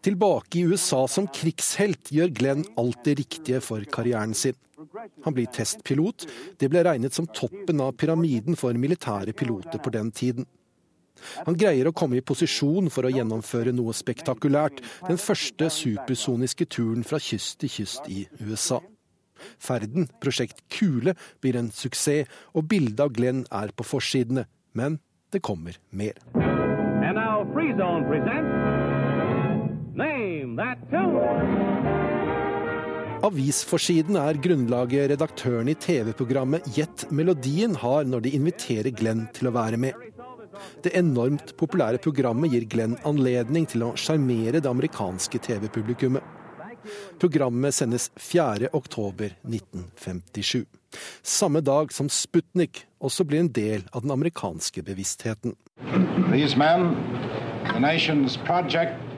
Tilbake 0.04 0.58
i 0.58 0.64
USA 0.64 1.04
som 1.10 1.28
krigshelt 1.28 2.12
gjør 2.14 2.32
Glenn 2.38 2.64
alt 2.80 3.02
det 3.04 3.18
riktige 3.20 3.60
for 3.64 3.84
karrieren 3.92 4.34
sin. 4.34 4.56
Han 5.24 5.34
blir 5.36 5.48
testpilot. 5.52 6.26
Det 6.58 6.68
ble 6.72 6.84
regnet 6.84 7.14
som 7.16 7.28
toppen 7.28 7.80
av 7.84 7.94
pyramiden 8.00 8.56
for 8.56 8.76
militære 8.76 9.32
piloter 9.36 9.80
på 9.82 9.92
den 9.94 10.10
tiden. 10.12 10.48
Han 11.46 11.56
greier 11.56 11.88
å 11.88 11.94
komme 11.96 12.18
i 12.18 12.24
posisjon 12.26 12.90
for 12.92 13.06
å 13.06 13.12
gjennomføre 13.12 13.72
noe 13.72 13.94
spektakulært, 13.96 14.82
den 15.06 15.20
første 15.20 15.70
supersoniske 15.72 16.66
turen 16.68 17.06
fra 17.06 17.20
kyst 17.22 17.60
til 17.62 17.72
kyst 17.78 18.10
i 18.12 18.24
USA. 18.42 18.80
Ferden, 19.60 20.08
prosjekt 20.20 20.62
Kule, 20.72 21.14
blir 21.40 21.58
en 21.60 21.70
suksess, 21.74 22.28
og 22.54 22.68
bildet 22.70 23.02
av 23.04 23.14
Glenn 23.14 23.44
er 23.52 23.72
på 23.76 23.86
forsidene. 23.86 24.48
Men 24.74 24.98
det 25.32 25.42
kommer 25.42 25.78
mer. 25.90 26.18
And 26.34 27.16
now 27.16 27.44
Free 27.52 27.72
Zone 27.76 28.08
presents. 28.08 28.63
Avisforsiden 33.24 34.18
er 34.20 34.36
grunnlaget 34.44 35.08
redaktøren 35.14 35.70
i 35.72 35.74
TV-programmet 35.80 36.66
Gjett 36.76 37.06
melodien 37.10 37.74
har 37.80 38.04
når 38.04 38.20
de 38.26 38.34
inviterer 38.36 38.92
Glenn 38.94 39.24
til 39.34 39.48
å 39.48 39.54
være 39.54 39.78
med. 39.80 39.94
Det 40.84 40.92
enormt 40.98 41.54
populære 41.58 41.98
programmet 42.04 42.52
gir 42.52 42.64
Glenn 42.70 42.96
anledning 43.08 43.64
til 43.70 43.82
å 43.86 43.96
sjarmere 43.98 44.60
det 44.60 44.70
amerikanske 44.70 45.38
TV-publikummet. 45.48 46.22
Programmet 47.18 47.74
sendes 47.74 48.10
4.10.1957. 48.20 50.64
Samme 51.22 51.60
dag 51.64 51.92
som 51.96 52.08
Sputnik 52.12 52.86
også 53.00 53.24
blir 53.26 53.40
en 53.40 53.52
del 53.52 53.82
av 53.92 54.02
den 54.04 54.10
amerikanske 54.14 54.82
bevisstheten. 54.84 55.56
These 56.30 56.56
men, 56.60 56.94
the 57.72 57.80
nation's 57.80 58.36
project 58.44 59.13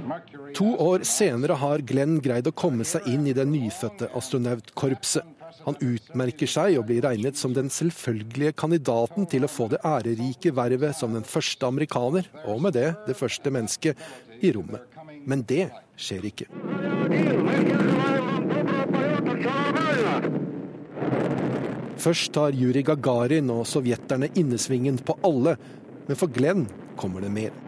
To 0.57 0.73
år 0.81 1.05
senere 1.07 1.57
har 1.61 1.83
Glenn 1.87 2.19
greid 2.25 2.49
å 2.49 2.55
komme 2.57 2.85
seg 2.89 3.07
inn 3.11 3.27
i 3.29 3.35
det 3.37 3.47
nyfødte 3.49 4.09
astronautkorpset. 4.17 5.25
Han 5.67 5.79
utmerker 5.83 6.51
seg 6.51 6.77
og 6.79 6.87
blir 6.89 7.03
regnet 7.03 7.39
som 7.39 7.55
den 7.55 7.71
selvfølgelige 7.73 8.55
kandidaten 8.61 9.27
til 9.31 9.47
å 9.47 9.51
få 9.51 9.67
det 9.73 9.81
ærerike 9.87 10.53
vervet 10.55 10.95
som 10.99 11.15
den 11.17 11.27
første 11.27 11.67
amerikaner, 11.67 12.29
og 12.47 12.63
med 12.63 12.77
det 12.79 12.93
det 13.09 13.17
første 13.19 13.51
mennesket, 13.51 13.99
i 14.45 14.53
rommet. 14.53 14.85
Men 15.27 15.43
det 15.49 15.71
skjer 15.99 16.29
ikke. 16.29 16.47
Først 22.07 22.35
tar 22.37 22.55
Juri 22.55 22.85
Gagarin 22.87 23.51
og 23.51 23.65
sovjeterne 23.67 24.29
innesvingen 24.39 25.01
på 25.03 25.17
alle, 25.27 25.57
men 26.07 26.21
for 26.21 26.31
Glenn 26.31 26.69
kommer 27.01 27.25
det 27.25 27.33
mer. 27.35 27.66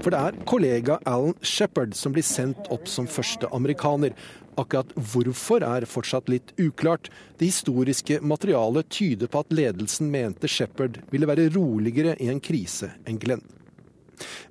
For 0.00 0.14
det 0.14 0.20
er 0.22 0.36
kollega 0.48 0.96
Alan 1.04 1.34
Shepherd 1.42 1.96
som 1.98 2.14
blir 2.14 2.24
sendt 2.24 2.68
opp 2.72 2.86
som 2.88 3.08
første 3.10 3.50
amerikaner. 3.52 4.14
Akkurat 4.56 4.92
hvorfor 4.96 5.64
er 5.66 5.84
fortsatt 5.90 6.30
litt 6.32 6.54
uklart. 6.56 7.10
Det 7.36 7.50
historiske 7.50 8.20
materialet 8.24 8.88
tyder 8.88 9.28
på 9.28 9.42
at 9.42 9.52
ledelsen 9.52 10.08
mente 10.12 10.48
Shepherd 10.48 11.02
ville 11.10 11.28
være 11.28 11.50
roligere 11.56 12.14
i 12.22 12.30
en 12.32 12.40
krise 12.40 12.92
enn 13.04 13.18
Glenn. 13.20 13.44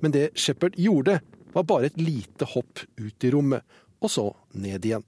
Men 0.04 0.14
det 0.14 0.36
Shepherd 0.38 0.78
gjorde, 0.78 1.22
var 1.56 1.64
bare 1.66 1.90
et 1.90 1.98
lite 1.98 2.46
hopp 2.52 2.84
ut 3.00 3.24
i 3.24 3.32
rommet, 3.32 3.64
og 4.04 4.12
så 4.12 4.28
ned 4.54 4.86
igjen. 4.86 5.08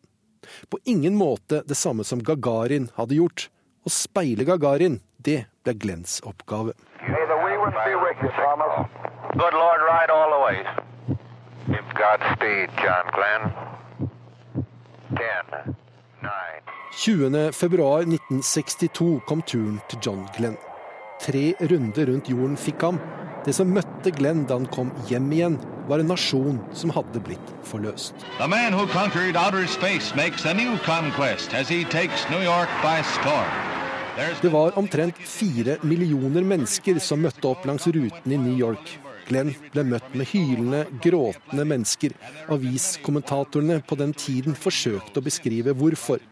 På 0.71 0.79
ingen 0.87 1.15
måte 1.19 1.61
det 1.67 1.75
samme 1.77 2.07
som 2.07 2.23
Gagarin 2.23 2.89
hadde 2.95 3.19
gjort. 3.19 3.49
Å 3.87 3.89
speile 3.93 4.43
Gagarin, 4.43 4.97
det 5.23 5.45
ble 5.63 5.71
Glenns 5.79 6.19
oppgave. 6.27 6.73
Good 9.37 9.53
Lord, 9.53 9.81
ride 9.87 10.09
all 10.11 10.31
the 10.33 10.39
ways. 10.43 10.67
Godspeed, 11.95 12.69
John 12.83 13.07
Glenn. 13.15 13.47
10, 15.15 15.71
20.2.1962 16.97 19.21
kom 19.25 19.41
turen 19.41 19.81
til 19.87 19.99
John 20.03 20.27
Glenn. 20.35 20.57
Tre 21.23 21.55
runder 21.71 22.05
rundt 22.11 22.29
jorden 22.29 22.57
fikk 22.59 22.81
han. 22.89 22.99
Det 23.47 23.55
som 23.55 23.71
møtte 23.71 24.11
Glenn 24.11 24.43
da 24.49 24.53
han 24.59 24.67
kom 24.67 24.91
hjem 25.07 25.31
igjen, 25.31 25.55
var 25.87 25.99
en 26.03 26.11
nasjon 26.11 26.59
som 26.75 26.91
hadde 26.91 27.19
blitt 27.23 27.47
forløst. 27.63 28.11
The 28.41 28.47
man 28.51 28.73
who 28.73 28.87
conquered 28.91 29.37
outer 29.39 29.67
space 29.67 30.13
makes 30.15 30.45
a 30.45 30.53
new 30.53 30.77
conquest 30.83 31.53
as 31.53 31.69
he 31.69 31.85
takes 31.85 32.29
New 32.29 32.41
York 32.43 32.69
by 32.83 33.01
storm. 33.15 33.76
Det 34.41 34.49
var 34.49 34.77
omtrent 34.77 35.17
fire 35.17 35.77
millioner 35.85 36.41
mennesker 36.41 36.97
som 37.03 37.21
møtte 37.21 37.45
opp 37.45 37.67
langs 37.69 37.85
ruten 37.85 38.31
i 38.33 38.39
New 38.41 38.55
York. 38.57 38.95
Glenn 39.27 39.51
ble 39.73 39.83
møtt 39.85 40.15
med 40.17 40.25
hylende, 40.31 40.79
gråtende 41.03 41.65
mennesker. 41.69 42.15
Aviskommentatorene 42.49 43.77
på 43.85 43.97
den 43.99 44.15
tiden 44.17 44.57
forsøkte 44.57 45.21
å 45.21 45.25
beskrive 45.27 45.75
hvorfor. 45.77 46.23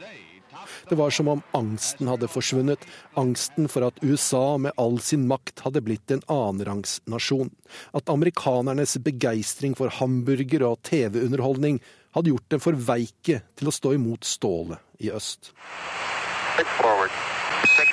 Det 0.89 0.97
var 0.97 1.13
som 1.13 1.29
om 1.29 1.43
angsten 1.57 2.09
hadde 2.09 2.29
forsvunnet. 2.29 2.81
Angsten 3.21 3.69
for 3.69 3.85
at 3.85 4.01
USA 4.01 4.57
med 4.61 4.73
all 4.81 4.97
sin 5.05 5.27
makt 5.29 5.61
hadde 5.67 5.85
blitt 5.85 6.13
en 6.13 6.25
annenrangsnasjon. 6.25 7.53
At 7.93 8.09
amerikanernes 8.09 8.97
begeistring 9.05 9.77
for 9.77 9.93
hamburger 9.99 10.65
og 10.71 10.81
TV-underholdning 10.89 11.81
hadde 12.17 12.33
gjort 12.33 12.49
dem 12.49 12.65
for 12.65 12.85
veike 12.89 13.43
til 13.53 13.69
å 13.69 13.77
stå 13.77 13.93
imot 13.99 14.25
stålet 14.25 15.05
i 15.05 15.13
øst. 15.13 15.53
Forward. 16.79 17.34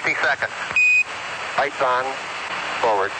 60 0.02 0.20
seconds. 0.20 0.52
Lights 1.58 1.80
on. 1.80 2.04
Forward. 2.82 3.10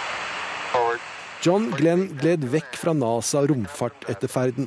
Forward. 0.73 1.01
John 1.43 1.71
Glenn 1.71 2.09
gled 2.19 2.45
vekk 2.51 2.77
fra 2.77 2.93
NASA 2.93 3.45
romfart 3.47 4.09
etter 4.11 4.29
ferden. 4.29 4.67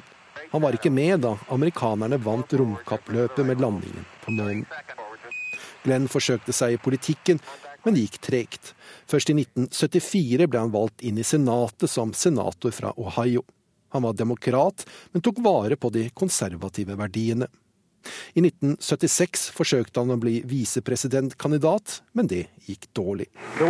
Han 0.51 0.63
var 0.63 0.77
ikke 0.77 0.91
med 0.91 1.25
da 1.25 1.33
amerikanerne 1.51 2.19
vant 2.23 2.53
romkappløpet 2.55 3.43
med 3.47 3.59
landingen 3.59 4.07
på 4.23 4.31
månen. 4.31 4.63
Glenn 5.83 6.07
forsøkte 6.07 6.55
seg 6.55 6.77
i 6.77 6.79
politikken, 6.79 7.41
men 7.83 7.97
det 7.97 8.05
gikk 8.05 8.21
tregt. 8.29 8.71
Først 9.11 9.33
i 9.33 9.35
1974 9.41 10.47
ble 10.47 10.63
han 10.63 10.71
valgt 10.71 11.03
inn 11.03 11.19
i 11.19 11.27
Senatet 11.27 11.91
som 11.91 12.15
senator 12.15 12.71
fra 12.71 12.95
Ohio. 12.95 13.43
Han 13.91 14.07
var 14.07 14.15
demokrat, 14.15 14.87
men 15.11 15.23
tok 15.23 15.43
vare 15.43 15.75
på 15.75 15.91
de 15.91 16.07
konservative 16.15 16.95
verdiene. 16.95 17.51
I 18.35 18.41
1976 18.43 19.49
forsøkte 19.55 20.01
han 20.01 20.13
å 20.15 20.19
bli 20.21 20.41
visepresidentkandidat, 20.47 22.01
men 22.17 22.29
det 22.31 22.45
gikk 22.67 22.87
dårlig. 22.97 23.27
I 23.59 23.63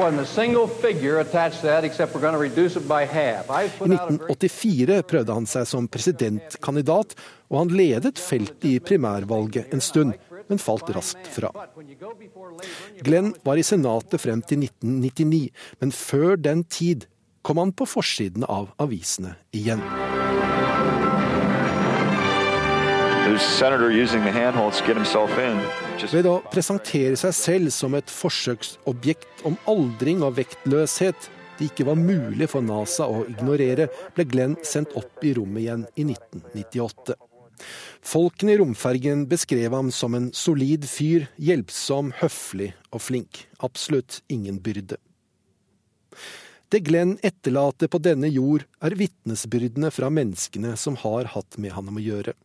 1984 3.93 5.01
prøvde 5.09 5.37
han 5.39 5.47
seg 5.49 5.67
som 5.69 5.87
presidentkandidat, 5.91 7.15
og 7.51 7.57
han 7.61 7.73
ledet 7.75 8.17
feltet 8.21 8.65
i 8.69 8.79
primærvalget 8.83 9.73
en 9.75 9.83
stund, 9.83 10.13
men 10.49 10.61
falt 10.61 10.89
raskt 10.95 11.27
fra. 11.33 11.49
Glenn 13.05 13.33
var 13.45 13.57
i 13.57 13.65
Senatet 13.65 14.21
frem 14.21 14.41
til 14.45 14.65
1999, 14.67 15.49
men 15.81 15.95
før 15.95 16.35
den 16.37 16.63
tid 16.63 17.07
kom 17.45 17.61
han 17.61 17.73
på 17.77 17.85
forsiden 17.89 18.45
av 18.49 18.71
avisene 18.81 19.37
igjen. 19.53 19.83
Ved 26.11 26.27
å 26.29 26.35
presentere 26.53 27.17
seg 27.17 27.31
selv 27.33 27.71
som 27.73 27.95
et 27.97 28.11
forsøksobjekt 28.13 29.41
om 29.49 29.55
aldring 29.71 30.21
og 30.21 30.35
vektløshet 30.37 31.29
det 31.57 31.71
ikke 31.71 31.87
var 31.87 31.97
mulig 31.97 32.45
for 32.51 32.61
NASA 32.61 33.07
å 33.09 33.23
ignorere, 33.25 33.87
ble 34.13 34.27
Glenn 34.29 34.55
sendt 34.61 34.93
opp 34.99 35.25
i 35.25 35.33
rommet 35.33 35.63
igjen 35.63 35.87
i 35.95 36.05
1998. 36.05 37.17
Folkene 38.05 38.53
i 38.53 38.59
romfergen 38.61 39.25
beskrev 39.31 39.73
ham 39.73 39.89
som 39.89 40.13
en 40.13 40.29
solid 40.35 40.85
fyr, 40.85 41.25
hjelpsom, 41.41 42.13
høflig 42.21 42.75
og 42.91 43.01
flink. 43.07 43.47
Absolutt 43.65 44.21
ingen 44.29 44.61
byrde. 44.61 45.01
Det 46.69 46.85
Glenn 46.85 47.17
etterlater 47.25 47.89
på 47.89 47.97
denne 48.05 48.29
jord, 48.29 48.69
er 48.85 48.99
vitnesbyrdene 49.01 49.89
fra 49.95 50.13
menneskene 50.13 50.77
som 50.77 50.99
har 51.01 51.33
hatt 51.33 51.57
med 51.57 51.73
ham 51.73 51.89
å 51.89 52.03
gjøre. 52.03 52.37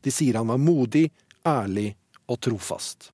De 0.00 0.14
sier 0.14 0.38
han 0.38 0.50
var 0.50 0.60
modig, 0.62 1.08
ærlig 1.46 1.92
og 2.28 2.40
trofast. 2.44 3.10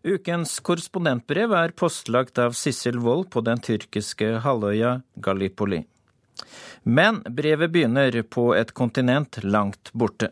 Ukens 0.00 0.54
korrespondentbrev 0.64 1.52
er 1.52 1.72
postlagt 1.76 2.38
av 2.40 2.54
Sissel 2.56 2.96
Wold 3.04 3.28
på 3.30 3.42
den 3.44 3.60
tyrkiske 3.60 4.38
halvøya 4.46 4.94
Gallipoli. 5.20 5.82
Men 6.82 7.20
brevet 7.28 7.70
begynner 7.74 8.22
på 8.24 8.54
et 8.56 8.72
kontinent 8.72 9.42
langt 9.44 9.92
borte. 9.92 10.30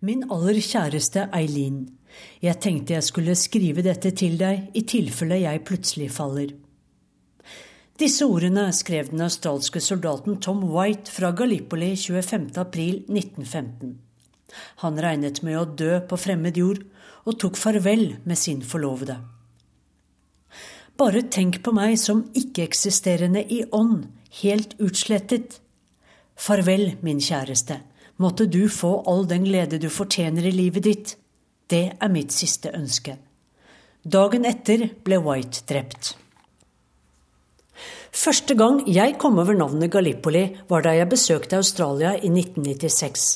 Min 0.00 0.26
aller 0.28 0.60
kjæreste 0.60 1.28
Eileen. 1.32 1.86
Jeg 2.44 2.60
tenkte 2.60 2.92
jeg 2.94 3.04
skulle 3.04 3.34
skrive 3.36 3.82
dette 3.84 4.10
til 4.16 4.36
deg 4.40 4.76
i 4.76 4.82
tilfelle 4.88 5.38
jeg 5.40 5.64
plutselig 5.64 6.10
faller. 6.12 6.52
Disse 7.96 8.26
ordene 8.28 8.72
skrev 8.76 9.08
den 9.08 9.24
australske 9.24 9.80
soldaten 9.80 10.36
Tom 10.44 10.60
White 10.68 11.08
fra 11.12 11.30
Gallipoli 11.32 11.94
25.4.1915. 11.96 13.94
Han 14.84 15.00
regnet 15.00 15.40
med 15.42 15.56
å 15.56 15.64
dø 15.64 16.00
på 16.04 16.18
fremmed 16.20 16.56
jord, 16.60 16.84
og 17.26 17.40
tok 17.40 17.56
farvel 17.58 18.20
med 18.28 18.38
sin 18.38 18.60
forlovede. 18.62 19.16
Bare 20.96 21.24
tenk 21.32 21.62
på 21.64 21.72
meg 21.76 21.96
som 22.00 22.22
ikke-eksisterende 22.36 23.42
i 23.52 23.64
ånd, 23.74 24.06
helt 24.42 24.76
utslettet. 24.76 25.60
Farvel, 26.36 26.94
min 27.00 27.20
kjæreste. 27.20 27.80
Måtte 28.16 28.46
du 28.46 28.68
få 28.72 29.02
all 29.06 29.26
den 29.28 29.44
glede 29.44 29.78
du 29.78 29.88
fortjener 29.92 30.46
i 30.48 30.54
livet 30.54 30.84
ditt. 30.88 31.16
Det 31.68 31.96
er 32.00 32.12
mitt 32.12 32.32
siste 32.32 32.72
ønske. 32.72 33.18
Dagen 34.06 34.46
etter 34.46 34.86
ble 35.04 35.18
White 35.20 35.66
drept. 35.68 36.14
Første 38.16 38.54
gang 38.56 38.78
jeg 38.88 39.18
kom 39.20 39.36
over 39.42 39.56
navnet 39.58 39.90
Gallipoli, 39.92 40.46
var 40.70 40.86
da 40.86 40.94
jeg 40.96 41.10
besøkte 41.10 41.58
Australia 41.58 42.14
i 42.16 42.30
1996. 42.30 43.26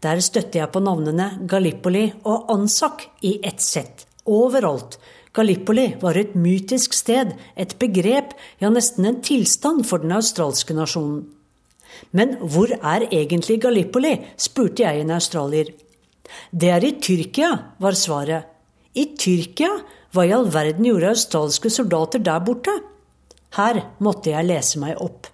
Der 0.00 0.22
støtte 0.24 0.60
jeg 0.62 0.72
på 0.72 0.80
navnene 0.80 1.46
Gallipoli 1.50 2.06
og 2.24 2.48
Ansak 2.54 3.04
i 3.20 3.36
ett 3.44 3.60
sett. 3.60 4.06
Overalt. 4.24 4.96
Gallipoli 5.34 5.90
var 6.00 6.16
et 6.16 6.32
mytisk 6.38 6.94
sted, 6.96 7.34
et 7.56 7.76
begrep, 7.78 8.32
ja 8.62 8.70
nesten 8.72 9.04
en 9.10 9.20
tilstand 9.20 9.84
for 9.88 10.00
den 10.00 10.14
australske 10.16 10.76
nasjonen. 10.76 11.26
Men 12.12 12.36
hvor 12.40 12.70
er 12.74 13.08
egentlig 13.10 13.60
Gallipoli? 13.62 14.14
spurte 14.36 14.84
jeg 14.86 15.02
en 15.02 15.14
australier. 15.16 15.72
Det 16.50 16.70
er 16.70 16.84
i 16.84 16.94
Tyrkia, 17.02 17.50
var 17.78 17.98
svaret. 17.98 18.50
I 18.94 19.10
Tyrkia? 19.18 19.70
Hva 20.14 20.24
i 20.26 20.32
all 20.34 20.46
verden 20.54 20.86
gjorde 20.86 21.10
australske 21.10 21.70
soldater 21.74 22.22
der 22.22 22.42
borte? 22.46 22.74
Her 23.56 23.80
måtte 24.02 24.30
jeg 24.30 24.46
lese 24.46 24.78
meg 24.82 25.00
opp. 25.02 25.26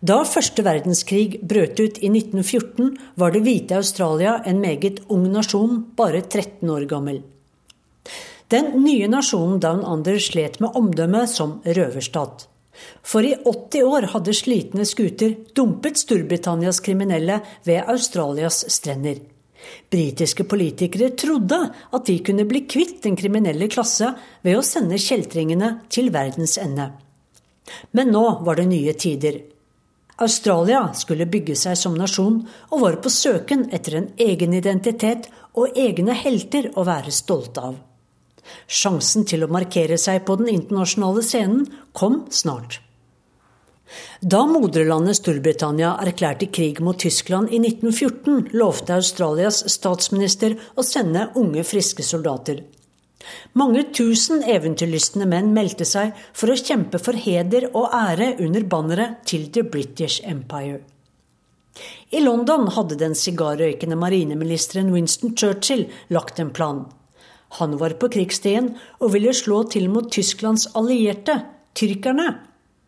Da 0.00 0.22
første 0.24 0.64
verdenskrig 0.64 1.42
brøt 1.44 1.76
ut 1.76 1.98
i 2.00 2.08
1914, 2.08 2.94
var 3.20 3.34
det 3.34 3.42
hvite 3.44 3.76
Australia 3.76 4.38
en 4.48 4.62
meget 4.62 5.02
ung 5.12 5.26
nasjon, 5.28 5.82
bare 5.96 6.22
13 6.22 6.70
år 6.72 6.86
gammel. 6.88 7.20
Den 8.50 8.72
nye 8.82 9.10
nasjonen 9.10 9.60
Down 9.62 9.84
Under 9.84 10.16
slet 10.18 10.56
med 10.62 10.74
omdømmet 10.74 11.30
som 11.30 11.58
røverstat. 11.66 12.48
For 13.02 13.24
i 13.26 13.34
80 13.34 13.82
år 13.86 14.08
hadde 14.14 14.36
slitne 14.36 14.86
skuter 14.88 15.36
dumpet 15.56 15.98
Storbritannias 16.00 16.80
kriminelle 16.84 17.40
ved 17.66 17.84
Australias 17.88 18.64
strender. 18.72 19.20
Britiske 19.90 20.44
politikere 20.48 21.10
trodde 21.18 21.58
at 21.92 22.06
de 22.06 22.18
kunne 22.24 22.46
bli 22.48 22.64
kvitt 22.70 23.02
den 23.04 23.16
kriminelle 23.18 23.68
klasse 23.68 24.12
ved 24.46 24.56
å 24.56 24.64
sende 24.64 24.98
kjeltringene 25.00 25.72
til 25.92 26.10
verdens 26.14 26.56
ende. 26.60 26.90
Men 27.92 28.12
nå 28.14 28.24
var 28.46 28.58
det 28.58 28.68
nye 28.70 28.94
tider. 28.98 29.40
Australia 30.20 30.82
skulle 30.96 31.28
bygge 31.32 31.56
seg 31.56 31.78
som 31.80 31.94
nasjon, 31.96 32.42
og 32.72 32.82
var 32.82 32.98
på 33.00 33.12
søken 33.12 33.68
etter 33.72 33.96
en 34.00 34.10
egen 34.20 34.56
identitet 34.56 35.30
og 35.56 35.78
egne 35.78 36.16
helter 36.16 36.72
å 36.76 36.84
være 36.88 37.14
stolte 37.14 37.68
av. 37.70 37.78
Sjansen 38.66 39.26
til 39.28 39.44
å 39.44 39.50
markere 39.52 39.98
seg 39.98 40.24
på 40.26 40.36
den 40.40 40.50
internasjonale 40.52 41.24
scenen 41.26 41.66
kom 41.96 42.24
snart. 42.30 42.80
Da 44.20 44.44
moderlandet 44.46 45.18
Storbritannia 45.18 45.96
erklærte 46.04 46.46
krig 46.46 46.78
mot 46.84 46.98
Tyskland 47.00 47.50
i 47.50 47.58
1914, 47.58 48.52
lovte 48.54 48.98
Australias 49.00 49.64
statsminister 49.72 50.54
å 50.78 50.84
sende 50.86 51.30
unge, 51.40 51.64
friske 51.66 52.04
soldater. 52.06 52.62
Mange 53.58 53.82
tusen 53.96 54.44
eventyrlystne 54.46 55.26
menn 55.28 55.50
meldte 55.56 55.84
seg 55.88 56.14
for 56.32 56.52
å 56.52 56.60
kjempe 56.60 57.00
for 57.02 57.18
heder 57.18 57.68
og 57.72 57.90
ære 57.96 58.34
under 58.44 58.64
banneret 58.64 59.20
til 59.28 59.50
The 59.52 59.66
British 59.66 60.22
Empire. 60.24 60.80
I 62.10 62.22
London 62.22 62.68
hadde 62.74 62.98
den 62.98 63.14
sigarrøykende 63.14 63.98
marineministeren 63.98 64.90
Winston 64.94 65.36
Churchill 65.36 65.86
lagt 66.10 66.40
en 66.42 66.50
plan. 66.54 66.86
Han 67.58 67.76
var 67.80 67.96
på 67.98 68.10
krigsstien 68.12 68.74
og 69.00 69.14
ville 69.14 69.32
slå 69.34 69.64
til 69.72 69.88
mot 69.90 70.06
Tysklands 70.12 70.68
allierte, 70.78 71.40
tyrkerne, 71.74 72.28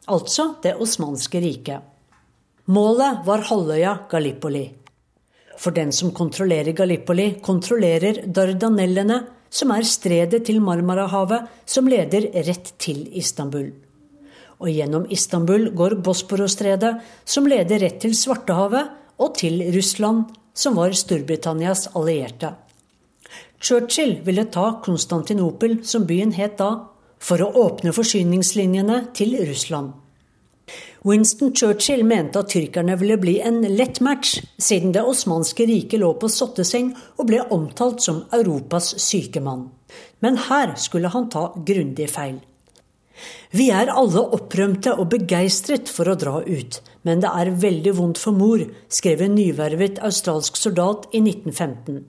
altså 0.07 0.53
det 0.63 0.77
osmanske 0.83 1.43
riket. 1.43 1.83
Målet 2.71 3.25
var 3.27 3.43
halvøya 3.49 3.97
Gallipoli. 4.11 4.69
For 5.59 5.75
den 5.75 5.91
som 5.93 6.13
kontrollerer 6.15 6.75
Gallipoli, 6.79 7.41
kontrollerer 7.43 8.23
Dardanellene, 8.27 9.19
som 9.53 9.73
er 9.75 9.85
stredet 9.85 10.45
til 10.47 10.63
Marmarahavet 10.65 11.51
som 11.69 11.91
leder 11.91 12.31
rett 12.47 12.73
til 12.81 13.05
Istanbul. 13.19 13.69
Og 14.63 14.71
gjennom 14.71 15.09
Istanbul 15.11 15.73
går 15.77 15.99
Bosporostredet, 16.07 16.95
som 17.25 17.49
leder 17.51 17.83
rett 17.83 17.99
til 18.01 18.15
Svartehavet 18.17 18.95
og 19.19 19.35
til 19.37 19.59
Russland, 19.75 20.31
som 20.55 20.79
var 20.79 20.95
Storbritannias 20.97 21.89
allierte. 21.99 22.55
Churchill 23.63 24.21
ville 24.25 24.45
ta 24.45 24.81
Konstantinopel, 24.85 25.85
som 25.85 26.07
byen 26.07 26.33
het 26.35 26.57
da, 26.59 26.71
for 27.23 27.43
å 27.45 27.53
åpne 27.63 27.93
forsyningslinjene 27.95 28.97
til 29.15 29.37
Russland. 29.47 29.93
Winston 31.07 31.53
Churchill 31.55 32.03
mente 32.07 32.41
at 32.43 32.51
tyrkerne 32.51 32.97
ville 32.99 33.17
bli 33.23 33.37
en 33.43 33.61
lett 33.77 34.01
match, 34.03 34.41
siden 34.59 34.95
det 34.95 35.03
osmanske 35.07 35.67
riket 35.67 36.03
lå 36.03 36.13
på 36.19 36.31
sotteseng 36.31 36.93
og 37.19 37.29
ble 37.31 37.43
omtalt 37.55 38.03
som 38.03 38.25
Europas 38.35 38.97
syke 39.03 39.43
mann. 39.43 39.69
Men 40.23 40.39
her 40.49 40.75
skulle 40.79 41.11
han 41.15 41.29
ta 41.31 41.49
grundig 41.55 42.09
feil. 42.11 42.41
Vi 43.55 43.69
er 43.71 43.93
alle 43.93 44.25
opprømte 44.39 44.97
og 44.97 45.11
begeistret 45.13 45.91
for 45.91 46.11
å 46.11 46.17
dra 46.19 46.41
ut, 46.43 46.81
men 47.07 47.23
det 47.23 47.31
er 47.31 47.53
veldig 47.67 47.95
vondt 47.99 48.23
for 48.23 48.35
mor, 48.35 48.65
skrev 48.91 49.23
en 49.23 49.37
nyvervet 49.39 50.03
australsk 50.03 50.59
soldat 50.59 51.07
i 51.13 51.23
1915. 51.23 52.03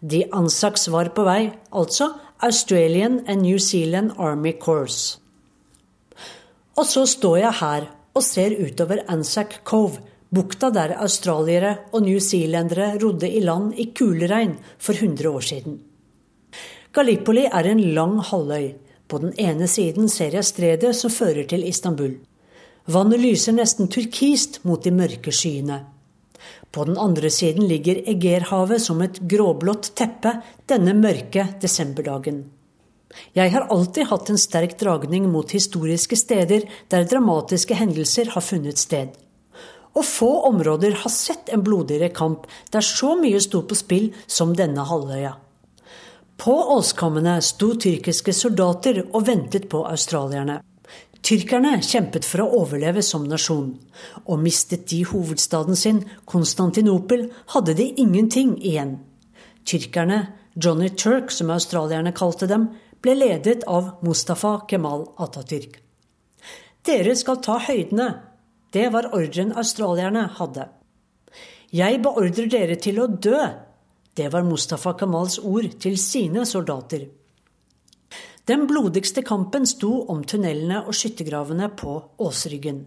De 0.00 0.24
Ansaks 0.32 0.88
var 0.88 1.10
på 1.14 1.24
vei, 1.26 1.50
altså 1.74 2.12
Australian 2.38 3.24
and 3.26 3.42
New 3.42 3.58
Zealand 3.58 4.12
Army 4.18 4.52
Corps. 4.60 5.18
Og 6.78 6.86
så 6.86 7.02
står 7.06 7.36
jeg 7.42 7.58
her 7.60 7.88
og 8.14 8.22
ser 8.22 8.54
utover 8.62 9.02
Anzac 9.10 9.58
Cove, 9.66 9.98
bukta 10.30 10.70
der 10.70 10.94
australiere 11.02 11.74
og 11.92 12.04
newzealendere 12.06 12.92
rodde 13.02 13.30
i 13.30 13.40
land 13.42 13.72
i 13.74 13.88
kuleregn 13.96 14.58
for 14.78 14.92
100 14.94 15.30
år 15.30 15.40
siden. 15.40 15.80
Gallipoli 16.92 17.48
er 17.50 17.66
en 17.66 17.80
lang 17.94 18.20
halvøy. 18.22 18.72
På 19.08 19.18
den 19.18 19.32
ene 19.40 19.66
siden 19.66 20.08
ser 20.08 20.34
jeg 20.36 20.44
stredet 20.44 20.94
som 20.96 21.10
fører 21.10 21.46
til 21.48 21.64
Istanbul. 21.66 22.18
Vannet 22.86 23.20
lyser 23.20 23.56
nesten 23.56 23.88
turkist 23.88 24.60
mot 24.64 24.84
de 24.84 24.92
mørke 24.92 25.32
skyene. 25.32 25.82
På 26.72 26.84
den 26.84 26.98
andre 26.98 27.30
siden 27.30 27.68
ligger 27.68 28.02
Egerhavet 28.08 28.82
som 28.84 29.00
et 29.02 29.20
gråblått 29.30 29.94
teppe 29.96 30.34
denne 30.68 30.94
mørke 30.94 31.46
desemberdagen. 31.62 32.44
Jeg 33.32 33.52
har 33.54 33.70
alltid 33.72 34.10
hatt 34.10 34.28
en 34.30 34.40
sterk 34.40 34.76
dragning 34.80 35.30
mot 35.32 35.50
historiske 35.50 36.16
steder 36.16 36.66
der 36.92 37.08
dramatiske 37.08 37.74
hendelser 37.78 38.34
har 38.34 38.44
funnet 38.44 38.78
sted. 38.78 39.16
Og 39.96 40.04
få 40.04 40.28
områder 40.50 41.00
har 41.02 41.10
sett 41.10 41.48
en 41.48 41.64
blodigere 41.64 42.12
kamp 42.14 42.44
der 42.74 42.84
så 42.84 43.14
mye 43.18 43.40
sto 43.40 43.64
på 43.66 43.78
spill 43.78 44.10
som 44.26 44.52
denne 44.56 44.84
halvøya. 44.84 45.32
På 46.38 46.54
åskammene 46.76 47.40
sto 47.42 47.72
tyrkiske 47.74 48.32
soldater 48.36 49.00
og 49.08 49.24
ventet 49.26 49.66
på 49.72 49.80
australierne. 49.88 50.60
Tyrkerne 51.26 51.80
kjempet 51.82 52.24
for 52.24 52.44
å 52.44 52.60
overleve 52.60 53.02
som 53.04 53.24
nasjon, 53.28 53.72
og 54.24 54.42
mistet 54.42 54.86
de 54.92 55.02
hovedstaden 55.08 55.76
sin, 55.76 56.04
Konstantinopel, 56.24 57.26
hadde 57.54 57.74
de 57.78 57.88
ingenting 58.00 58.54
igjen. 58.62 58.96
Tyrkerne, 59.68 60.20
Johnny 60.54 60.88
Turk 60.88 61.30
som 61.34 61.50
australierne 61.54 62.14
kalte 62.16 62.48
dem, 62.50 62.70
ble 63.02 63.14
ledet 63.18 63.66
av 63.66 63.98
Mustafa 64.02 64.60
Kemal 64.70 65.04
Atatürk. 65.18 65.78
Dere 66.86 67.14
skal 67.18 67.42
ta 67.44 67.58
høydene. 67.66 68.08
Det 68.72 68.88
var 68.94 69.10
ordren 69.16 69.52
australierne 69.58 70.24
hadde. 70.38 70.68
Jeg 71.74 72.00
beordrer 72.04 72.48
dere 72.48 72.78
til 72.80 73.00
å 73.02 73.10
dø. 73.12 73.42
Det 74.16 74.30
var 74.32 74.46
Mustafa 74.46 74.94
Kemals 74.98 75.38
ord 75.44 75.74
til 75.82 75.98
sine 76.00 76.46
soldater. 76.48 77.04
Den 78.48 78.64
blodigste 78.66 79.20
kampen 79.22 79.66
sto 79.68 80.06
om 80.08 80.22
tunnelene 80.24 80.80
og 80.88 80.94
skyttergravene 80.96 81.66
på 81.76 81.98
Åsryggen. 82.24 82.86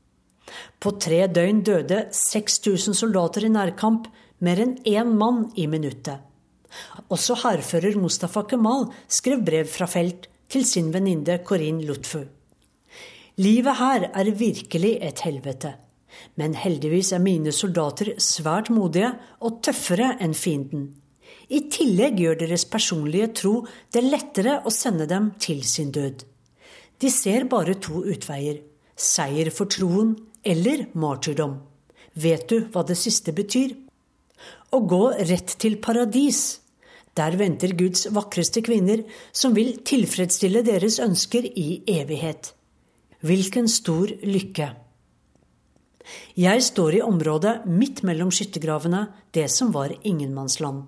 På 0.82 0.96
tre 0.98 1.28
døgn 1.30 1.60
døde 1.68 2.00
6000 2.18 2.98
soldater 2.98 3.46
i 3.46 3.52
nærkamp, 3.54 4.08
mer 4.42 4.62
enn 4.64 4.80
én 4.90 5.12
mann 5.20 5.44
i 5.54 5.68
minuttet. 5.70 6.18
Også 7.14 7.38
hærfører 7.44 8.00
Mustafa 8.02 8.42
Kemal 8.50 8.88
skrev 9.06 9.44
brev 9.46 9.70
fra 9.70 9.86
felt 9.86 10.26
til 10.50 10.66
sin 10.66 10.90
venninne 10.96 11.38
Corinne 11.46 11.86
Lutfu. 11.86 12.24
Livet 13.38 13.78
her 13.78 14.08
er 14.10 14.32
virkelig 14.34 14.96
et 14.98 15.22
helvete, 15.28 15.76
men 16.42 16.58
heldigvis 16.58 17.14
er 17.14 17.22
mine 17.22 17.54
soldater 17.54 18.16
svært 18.18 18.74
modige 18.74 19.14
og 19.40 19.62
tøffere 19.62 20.16
enn 20.20 20.34
fienden. 20.34 20.90
I 21.52 21.66
tillegg 21.68 22.20
gjør 22.24 22.38
deres 22.46 22.64
personlige 22.72 23.32
tro 23.42 23.54
det 23.92 24.04
lettere 24.06 24.62
å 24.64 24.72
sende 24.72 25.08
dem 25.10 25.34
til 25.42 25.64
sin 25.68 25.92
død. 25.92 26.24
De 27.02 27.10
ser 27.12 27.48
bare 27.52 27.76
to 27.82 28.06
utveier 28.08 28.62
seier 29.02 29.50
for 29.54 29.70
troen 29.72 30.14
eller 30.44 30.88
martyrdom. 30.94 31.58
Vet 32.14 32.48
du 32.52 32.58
hva 32.72 32.84
det 32.88 32.98
siste 33.00 33.34
betyr? 33.36 33.74
Å 34.72 34.80
gå 34.80 35.04
rett 35.30 35.56
til 35.62 35.78
paradis. 35.84 36.60
Der 37.18 37.36
venter 37.40 37.74
Guds 37.76 38.06
vakreste 38.14 38.64
kvinner, 38.64 39.04
som 39.36 39.56
vil 39.56 39.82
tilfredsstille 39.84 40.62
deres 40.64 41.00
ønsker 41.04 41.44
i 41.44 41.82
evighet. 42.00 42.54
Hvilken 43.22 43.68
stor 43.68 44.14
lykke! 44.24 44.72
Jeg 46.36 46.64
står 46.66 46.98
i 46.98 47.04
området 47.06 47.62
midt 47.70 48.02
mellom 48.08 48.32
skyttergravene, 48.34 49.06
det 49.36 49.46
som 49.54 49.70
var 49.76 49.94
ingenmannsland. 50.02 50.88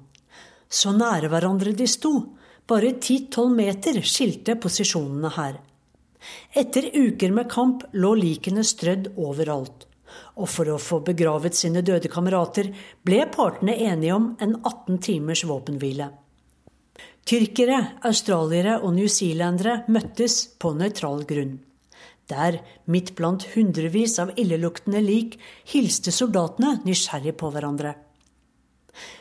Så 0.74 0.94
nære 0.98 1.30
hverandre 1.30 1.76
de 1.78 1.86
sto. 1.90 2.14
Bare 2.68 2.96
10-12 2.96 3.54
meter 3.54 4.00
skilte 4.08 4.56
posisjonene 4.58 5.30
her. 5.36 5.60
Etter 6.56 6.88
uker 6.96 7.34
med 7.36 7.50
kamp 7.52 7.84
lå 7.94 8.14
likene 8.18 8.64
strødd 8.66 9.12
overalt. 9.20 9.86
Og 10.40 10.48
for 10.50 10.70
å 10.72 10.80
få 10.82 11.02
begravet 11.06 11.58
sine 11.58 11.84
døde 11.86 12.10
kamerater 12.10 12.70
ble 13.06 13.26
partene 13.34 13.76
enige 13.76 14.16
om 14.16 14.30
en 14.42 14.56
18 14.62 15.02
timers 15.04 15.44
våpenhvile. 15.50 16.10
Tyrkere, 17.24 17.78
australiere 18.04 18.80
og 18.84 18.96
newzealendere 18.98 19.84
møttes 19.94 20.42
på 20.60 20.74
nøytral 20.76 21.24
grunn. 21.28 21.54
Der, 22.32 22.60
midt 22.88 23.14
blant 23.18 23.46
hundrevis 23.54 24.18
av 24.20 24.34
illeluktende 24.40 25.02
lik, 25.04 25.38
hilste 25.72 26.12
soldatene 26.16 26.78
nysgjerrig 26.88 27.36
på 27.40 27.52
hverandre. 27.52 27.96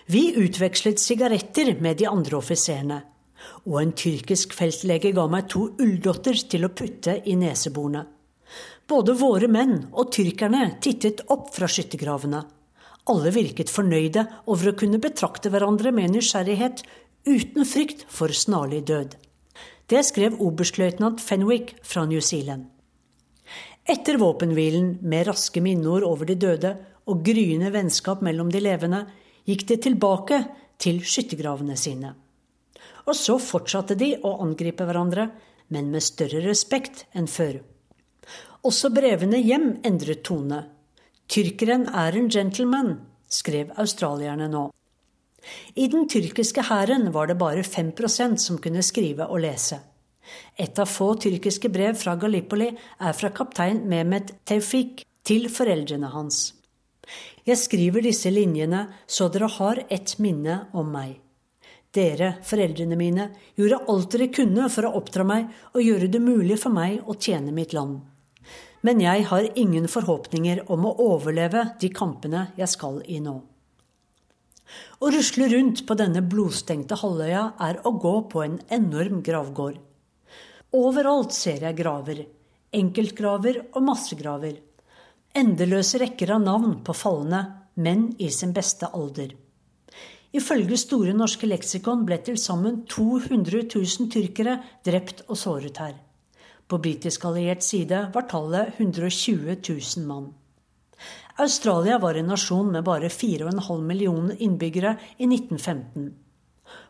Vi 0.07 0.35
utvekslet 0.37 1.01
sigaretter 1.01 1.75
med 1.81 2.01
de 2.01 2.09
andre 2.11 2.39
offiserene, 2.39 2.99
og 3.67 3.79
en 3.81 3.93
tyrkisk 3.97 4.55
feltlege 4.57 5.13
ga 5.17 5.27
meg 5.31 5.49
to 5.53 5.69
ulldotter 5.81 6.37
til 6.51 6.67
å 6.67 6.73
putte 6.77 7.19
i 7.25 7.37
neseborene. 7.39 8.05
Både 8.89 9.15
våre 9.17 9.49
menn 9.49 9.87
og 9.93 10.11
tyrkerne 10.13 10.75
tittet 10.83 11.23
opp 11.33 11.53
fra 11.55 11.69
skyttergravene. 11.71 12.43
Alle 13.11 13.33
virket 13.35 13.71
fornøyde 13.73 14.27
over 14.47 14.71
å 14.71 14.77
kunne 14.79 15.01
betrakte 15.03 15.51
hverandre 15.51 15.95
med 15.95 16.13
nysgjerrighet, 16.13 16.83
uten 17.27 17.67
frykt 17.67 18.05
for 18.11 18.35
snarlig 18.35 18.83
død. 18.91 19.17
Det 19.91 20.03
skrev 20.07 20.39
oberstløytnant 20.43 21.23
Fenwick 21.23 21.75
fra 21.87 22.05
New 22.07 22.21
Zealand. 22.21 22.69
Etter 23.83 24.19
våpenhvilen, 24.21 24.99
med 25.03 25.27
raske 25.27 25.61
minneord 25.63 26.07
over 26.07 26.29
de 26.29 26.37
døde 26.39 26.77
og 27.11 27.25
gryende 27.27 27.73
vennskap 27.75 28.23
mellom 28.23 28.53
de 28.53 28.61
levende, 28.63 29.03
gikk 29.49 29.67
de 29.69 29.79
tilbake 29.89 30.43
til 30.83 31.01
skyttergravene 31.07 31.77
sine. 31.79 32.15
Og 33.07 33.17
så 33.19 33.39
fortsatte 33.43 33.97
de 33.99 34.15
å 34.23 34.37
angripe 34.45 34.87
hverandre, 34.87 35.29
men 35.73 35.91
med 35.91 36.05
større 36.05 36.43
respekt 36.45 37.07
enn 37.17 37.29
før. 37.31 37.61
Også 38.63 38.93
brevene 38.95 39.41
hjem 39.43 39.73
endret 39.87 40.23
tone. 40.27 40.61
Tyrkeren 41.33 41.89
er 41.89 42.19
en 42.19 42.29
gentleman, 42.31 42.93
skrev 43.27 43.73
australierne 43.81 44.51
nå. 44.53 44.69
I 45.75 45.89
den 45.91 46.07
tyrkiske 46.07 46.63
hæren 46.69 47.09
var 47.15 47.27
det 47.27 47.39
bare 47.41 47.65
5% 47.67 48.39
som 48.39 48.61
kunne 48.63 48.85
skrive 48.87 49.27
og 49.27 49.43
lese. 49.43 49.81
Et 50.55 50.79
av 50.79 50.87
få 50.87 51.15
tyrkiske 51.19 51.71
brev 51.73 51.97
fra 51.99 52.15
Gallipoli 52.15 52.69
er 52.71 53.17
fra 53.19 53.33
kaptein 53.35 53.83
Mehmet 53.91 54.31
Tevfik 54.47 55.03
til 55.27 55.49
foreldrene 55.51 56.13
hans. 56.13 56.53
Jeg 57.43 57.59
skriver 57.59 58.05
disse 58.07 58.31
linjene 58.31 58.85
så 59.11 59.27
dere 59.33 59.49
har 59.51 59.81
et 59.91 60.15
minne 60.23 60.61
om 60.79 60.93
meg. 60.95 61.17
Dere, 61.93 62.37
foreldrene 62.47 62.97
mine, 62.97 63.27
gjorde 63.59 63.81
alt 63.91 64.15
dere 64.15 64.29
kunne 64.33 64.69
for 64.73 64.87
å 64.87 64.93
oppdra 65.01 65.27
meg 65.27 65.51
og 65.75 65.83
gjøre 65.83 66.09
det 66.13 66.23
mulig 66.23 66.61
for 66.63 66.73
meg 66.73 67.03
å 67.03 67.19
tjene 67.19 67.53
mitt 67.53 67.75
land. 67.75 67.99
Men 68.87 69.03
jeg 69.03 69.27
har 69.29 69.51
ingen 69.59 69.91
forhåpninger 69.91 70.65
om 70.73 70.87
å 70.87 70.95
overleve 71.03 71.67
de 71.83 71.91
kampene 71.95 72.47
jeg 72.57 72.71
skal 72.71 73.03
i 73.11 73.19
nå. 73.23 73.37
Å 75.03 75.11
rusle 75.13 75.51
rundt 75.53 75.83
på 75.87 75.99
denne 75.99 76.23
blodstengte 76.23 76.97
halvøya 77.03 77.45
er 77.61 77.83
å 77.85 77.93
gå 77.99 78.17
på 78.33 78.47
en 78.47 78.61
enorm 78.73 79.21
gravgård. 79.27 79.77
Overalt 80.79 81.35
ser 81.37 81.67
jeg 81.67 81.77
graver. 81.77 82.23
Enkeltgraver 82.73 83.67
og 83.75 83.83
massegraver 83.85 84.63
endeløse 85.37 86.01
rekker 86.03 86.35
av 86.35 86.43
navn 86.45 86.79
på 86.85 86.95
falne, 86.97 87.43
menn 87.75 88.11
i 88.21 88.29
sin 88.31 88.53
beste 88.53 88.89
alder. 88.93 89.33
Ifølge 90.33 90.79
Store 90.81 91.13
norske 91.17 91.49
leksikon 91.49 92.07
ble 92.09 92.19
til 92.25 92.39
sammen 92.41 92.83
200 92.89 93.67
000 93.75 94.09
tyrkere 94.13 94.59
drept 94.85 95.27
og 95.29 95.37
såret 95.37 95.81
her. 95.81 95.99
På 96.69 96.79
britisk 96.81 97.27
alliert 97.29 97.65
side 97.65 98.07
var 98.15 98.29
tallet 98.31 98.79
120 98.79 99.59
000 99.61 100.07
mann. 100.09 100.31
Australia 101.41 101.99
var 101.99 102.17
en 102.17 102.31
nasjon 102.33 102.73
med 102.73 102.85
bare 102.85 103.09
4,5 103.13 103.85
millioner 103.85 104.41
innbyggere 104.41 104.97
i 105.19 105.29
1915. 105.29 106.13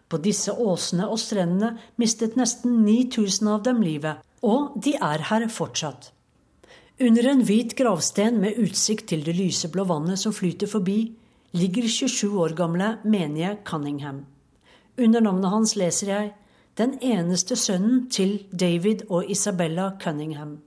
På 0.08 0.18
disse 0.22 0.52
åsene 0.52 1.08
og 1.08 1.18
strendene 1.18 1.76
mistet 1.98 2.36
nesten 2.38 2.82
9000 2.86 3.48
av 3.48 3.62
dem 3.66 3.82
livet, 3.82 4.22
og 4.42 4.74
de 4.76 4.94
er 4.98 5.30
her 5.30 5.48
fortsatt. 5.48 6.11
Under 7.00 7.24
en 7.28 7.40
hvit 7.44 7.72
gravsten 7.76 8.36
med 8.42 8.58
utsikt 8.60 9.06
til 9.08 9.22
det 9.24 9.32
lyseblå 9.38 9.86
vannet 9.88 10.20
som 10.20 10.34
flyter 10.36 10.68
forbi, 10.68 11.14
ligger 11.56 11.88
27 11.88 12.34
år 12.40 12.52
gamle 12.56 12.98
menige 13.04 13.56
Cunningham. 13.64 14.26
Under 14.98 15.20
navnet 15.20 15.50
hans 15.50 15.76
leser 15.76 16.06
jeg 16.06 16.34
'Den 16.76 16.98
eneste 17.00 17.56
sønnen 17.56 18.10
til 18.10 18.44
David 18.52 19.02
og 19.10 19.30
Isabella 19.30 19.92
Cunningham'. 20.02 20.58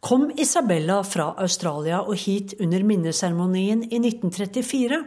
Kom 0.00 0.30
Isabella 0.38 1.02
fra 1.02 1.34
Australia 1.38 2.00
og 2.00 2.14
hit 2.14 2.54
under 2.60 2.82
minneseremonien 2.82 3.82
i 3.82 3.98
1934? 3.98 5.04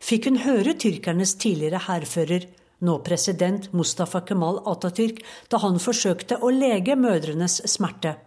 Fikk 0.00 0.24
hun 0.24 0.36
høre 0.36 0.74
tyrkernes 0.74 1.34
tidligere 1.34 1.78
hærfører, 1.78 2.46
nå 2.80 2.98
president 2.98 3.72
Mustafa 3.72 4.20
Kemal 4.20 4.58
Atatürk, 4.66 5.22
da 5.50 5.56
han 5.56 5.78
forsøkte 5.78 6.38
å 6.42 6.50
lege 6.50 6.96
mødrenes 6.96 7.62
smerte? 7.66 8.25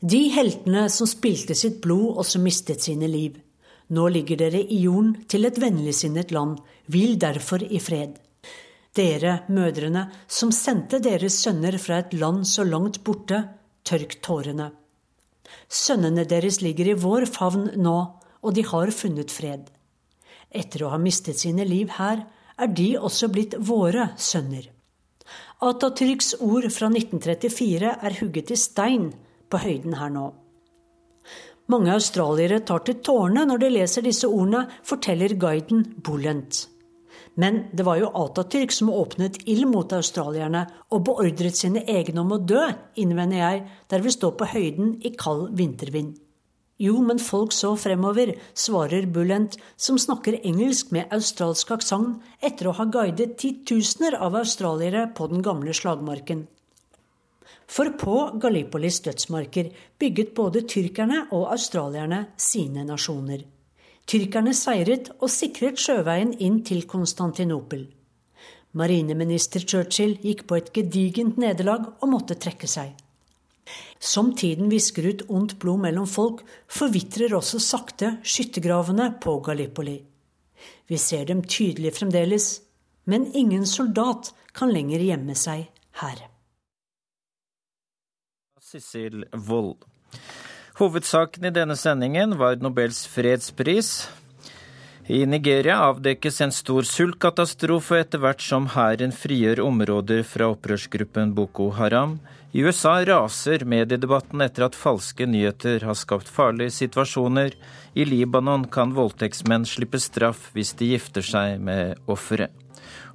De 0.00 0.26
heltene 0.28 0.90
som 0.92 1.08
spilte 1.08 1.54
sitt 1.56 1.80
blod 1.84 2.18
og 2.20 2.26
som 2.28 2.42
mistet 2.44 2.84
sine 2.84 3.08
liv. 3.08 3.38
Nå 3.96 4.08
ligger 4.12 4.36
dere 4.42 4.60
i 4.60 4.82
jorden 4.82 5.14
til 5.30 5.46
et 5.48 5.56
vennligsinnet 5.62 6.34
land, 6.34 6.58
hvil 6.90 7.16
derfor 7.22 7.62
i 7.64 7.80
fred. 7.80 8.18
Dere 8.96 9.38
mødrene 9.48 10.06
som 10.28 10.52
sendte 10.52 11.00
deres 11.00 11.38
sønner 11.40 11.78
fra 11.80 12.02
et 12.02 12.12
land 12.16 12.44
så 12.48 12.64
langt 12.64 13.02
borte, 13.04 13.40
tørk 13.86 14.18
tårene. 14.20 14.70
Sønnene 15.68 16.26
deres 16.28 16.60
ligger 16.60 16.90
i 16.92 16.98
vår 17.00 17.28
favn 17.30 17.70
nå, 17.80 17.98
og 18.42 18.54
de 18.54 18.64
har 18.68 18.92
funnet 18.92 19.32
fred. 19.32 19.68
Etter 20.50 20.84
å 20.84 20.92
ha 20.92 21.00
mistet 21.00 21.40
sine 21.40 21.64
liv 21.64 21.92
her, 21.96 22.26
er 22.56 22.72
de 22.72 22.94
også 22.98 23.28
blitt 23.32 23.56
våre 23.60 24.10
sønner. 24.16 24.68
Atatürks 25.64 26.34
ord 26.44 26.68
fra 26.72 26.90
1934 26.92 27.92
er 27.96 28.18
hugget 28.20 28.52
i 28.52 28.58
stein, 28.60 29.10
på 29.50 29.60
høyden 29.62 29.96
her 30.00 30.12
nå. 30.12 30.26
Mange 31.72 31.90
australiere 31.96 32.60
tar 32.62 32.84
til 32.86 33.00
tårene 33.02 33.42
når 33.48 33.62
de 33.62 33.70
leser 33.74 34.04
disse 34.06 34.28
ordene, 34.30 34.66
forteller 34.86 35.34
guiden 35.34 35.82
Bulent. 36.06 36.66
Men 37.36 37.64
det 37.76 37.84
var 37.84 37.98
jo 38.00 38.12
Atatürk 38.16 38.72
som 38.72 38.92
åpnet 38.94 39.42
ild 39.50 39.66
mot 39.68 39.90
australierne 39.92 40.62
og 40.94 41.02
beordret 41.08 41.58
sine 41.58 41.82
egne 41.84 42.22
om 42.22 42.32
å 42.32 42.38
dø, 42.38 42.62
innvender 42.96 43.42
jeg, 43.42 43.66
der 43.90 44.04
vi 44.04 44.14
står 44.14 44.36
på 44.38 44.48
høyden 44.54 44.94
i 45.04 45.12
kald 45.18 45.50
vintervind. 45.58 46.14
Jo, 46.80 46.98
men 47.00 47.20
folk 47.20 47.54
så 47.56 47.70
fremover, 47.80 48.34
svarer 48.56 49.06
Bulent, 49.08 49.56
som 49.80 49.96
snakker 50.00 50.42
engelsk 50.44 50.92
med 50.92 51.12
australsk 51.12 51.72
aksent 51.76 52.24
etter 52.44 52.68
å 52.68 52.74
ha 52.76 52.84
guidet 52.92 53.38
titusener 53.40 54.18
av 54.20 54.36
australiere 54.36 55.06
på 55.16 55.28
den 55.32 55.44
gamle 55.44 55.72
slagmarken. 55.76 56.44
For 57.66 57.90
på 57.98 58.16
Gallipolis 58.40 59.00
dødsmarker 59.02 59.72
bygget 59.98 60.34
både 60.34 60.62
tyrkerne 60.70 61.26
og 61.32 61.50
australierne 61.52 62.26
sine 62.38 62.84
nasjoner. 62.86 63.42
Tyrkerne 64.06 64.52
seiret 64.54 65.10
og 65.18 65.30
sikret 65.32 65.80
sjøveien 65.82 66.36
inn 66.38 66.60
til 66.64 66.84
Konstantinopel. 66.86 67.88
Marineminister 68.76 69.64
Churchill 69.64 70.14
gikk 70.22 70.44
på 70.46 70.60
et 70.60 70.70
gedigent 70.76 71.40
nederlag 71.42 71.88
og 71.98 72.10
måtte 72.12 72.36
trekke 72.38 72.68
seg. 72.70 72.92
Som 73.98 74.34
tiden 74.38 74.68
visker 74.70 75.08
ut 75.08 75.24
ondt 75.32 75.56
blod 75.58 75.80
mellom 75.82 76.06
folk, 76.06 76.44
forvitrer 76.68 77.34
også 77.34 77.58
sakte 77.62 78.12
skyttergravene 78.22 79.08
på 79.22 79.38
Gallipoli. 79.42 79.96
Vi 80.86 81.00
ser 81.00 81.24
dem 81.26 81.42
tydelig 81.42 81.96
fremdeles, 81.96 82.60
men 83.10 83.26
ingen 83.34 83.66
soldat 83.66 84.30
kan 84.54 84.70
lenger 84.70 85.02
gjemme 85.02 85.34
seg 85.34 85.66
her. 86.02 86.26
Sissel 88.66 89.24
Wold. 89.30 89.84
Hovedsaken 90.80 91.44
i 91.44 91.50
denne 91.54 91.76
sendingen 91.78 92.32
var 92.38 92.56
Nobels 92.58 93.04
fredspris. 93.06 94.08
I 95.06 95.20
Nigeria 95.26 95.76
avdekkes 95.84 96.40
en 96.42 96.54
stor 96.56 96.82
sultkatastrofe 96.82 98.00
etter 98.02 98.24
hvert 98.24 98.42
som 98.42 98.66
hæren 98.74 99.14
frigjør 99.14 99.62
områder 99.68 100.26
fra 100.26 100.50
opprørsgruppen 100.56 101.36
Boko 101.38 101.68
Haram. 101.78 102.18
I 102.50 102.66
USA 102.66 102.96
raser 103.06 103.62
mediedebatten 103.62 104.42
etter 104.42 104.66
at 104.66 104.82
falske 104.82 105.30
nyheter 105.30 105.86
har 105.86 105.94
skapt 105.94 106.26
farlige 106.26 106.74
situasjoner. 106.80 107.54
I 107.94 108.10
Libanon 108.10 108.66
kan 108.66 108.98
voldtektsmenn 108.98 109.70
slippe 109.76 110.02
straff 110.02 110.50
hvis 110.58 110.74
de 110.74 110.96
gifter 110.96 111.22
seg 111.22 111.62
med 111.62 112.02
offeret. 112.10 112.65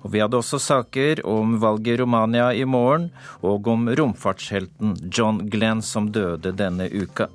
Og 0.02 0.14
vi 0.14 0.22
hadde 0.24 0.40
også 0.40 0.60
saker 0.62 1.22
om 1.30 1.60
valget 1.62 1.96
i 1.96 2.02
Romania 2.02 2.50
i 2.54 2.66
morgen, 2.66 3.10
og 3.46 3.68
om 3.70 3.90
romfartshelten 3.90 4.96
John 5.14 5.44
Glenn 5.50 5.84
som 5.86 6.10
døde 6.12 6.54
denne 6.58 6.90
uka. 6.90 7.30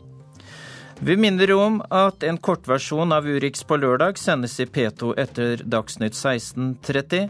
Vi 0.98 1.16
minner 1.20 1.52
om 1.52 1.82
at 1.92 2.24
en 2.24 2.38
kortversjon 2.40 3.12
av 3.12 3.26
Urix 3.28 3.66
på 3.68 3.76
lørdag 3.76 4.16
sendes 4.16 4.56
i 4.62 4.66
P2 4.66 5.12
etter 5.20 5.60
Dagsnytt 5.60 6.16
16.30. 6.16 7.28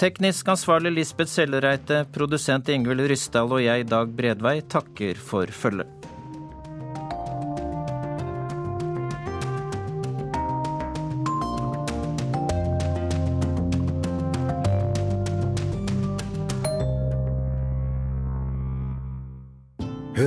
Teknisk 0.00 0.48
ansvarlig 0.48 0.94
Lisbeth 0.94 1.32
Sellereite, 1.32 2.04
produsent 2.14 2.70
Ingvild 2.72 3.10
Ryssdal 3.10 3.50
og 3.50 3.64
jeg, 3.64 3.88
Dag 3.90 4.14
Bredvei, 4.16 4.60
takker 4.62 5.18
for 5.18 5.50
følget. 5.50 6.10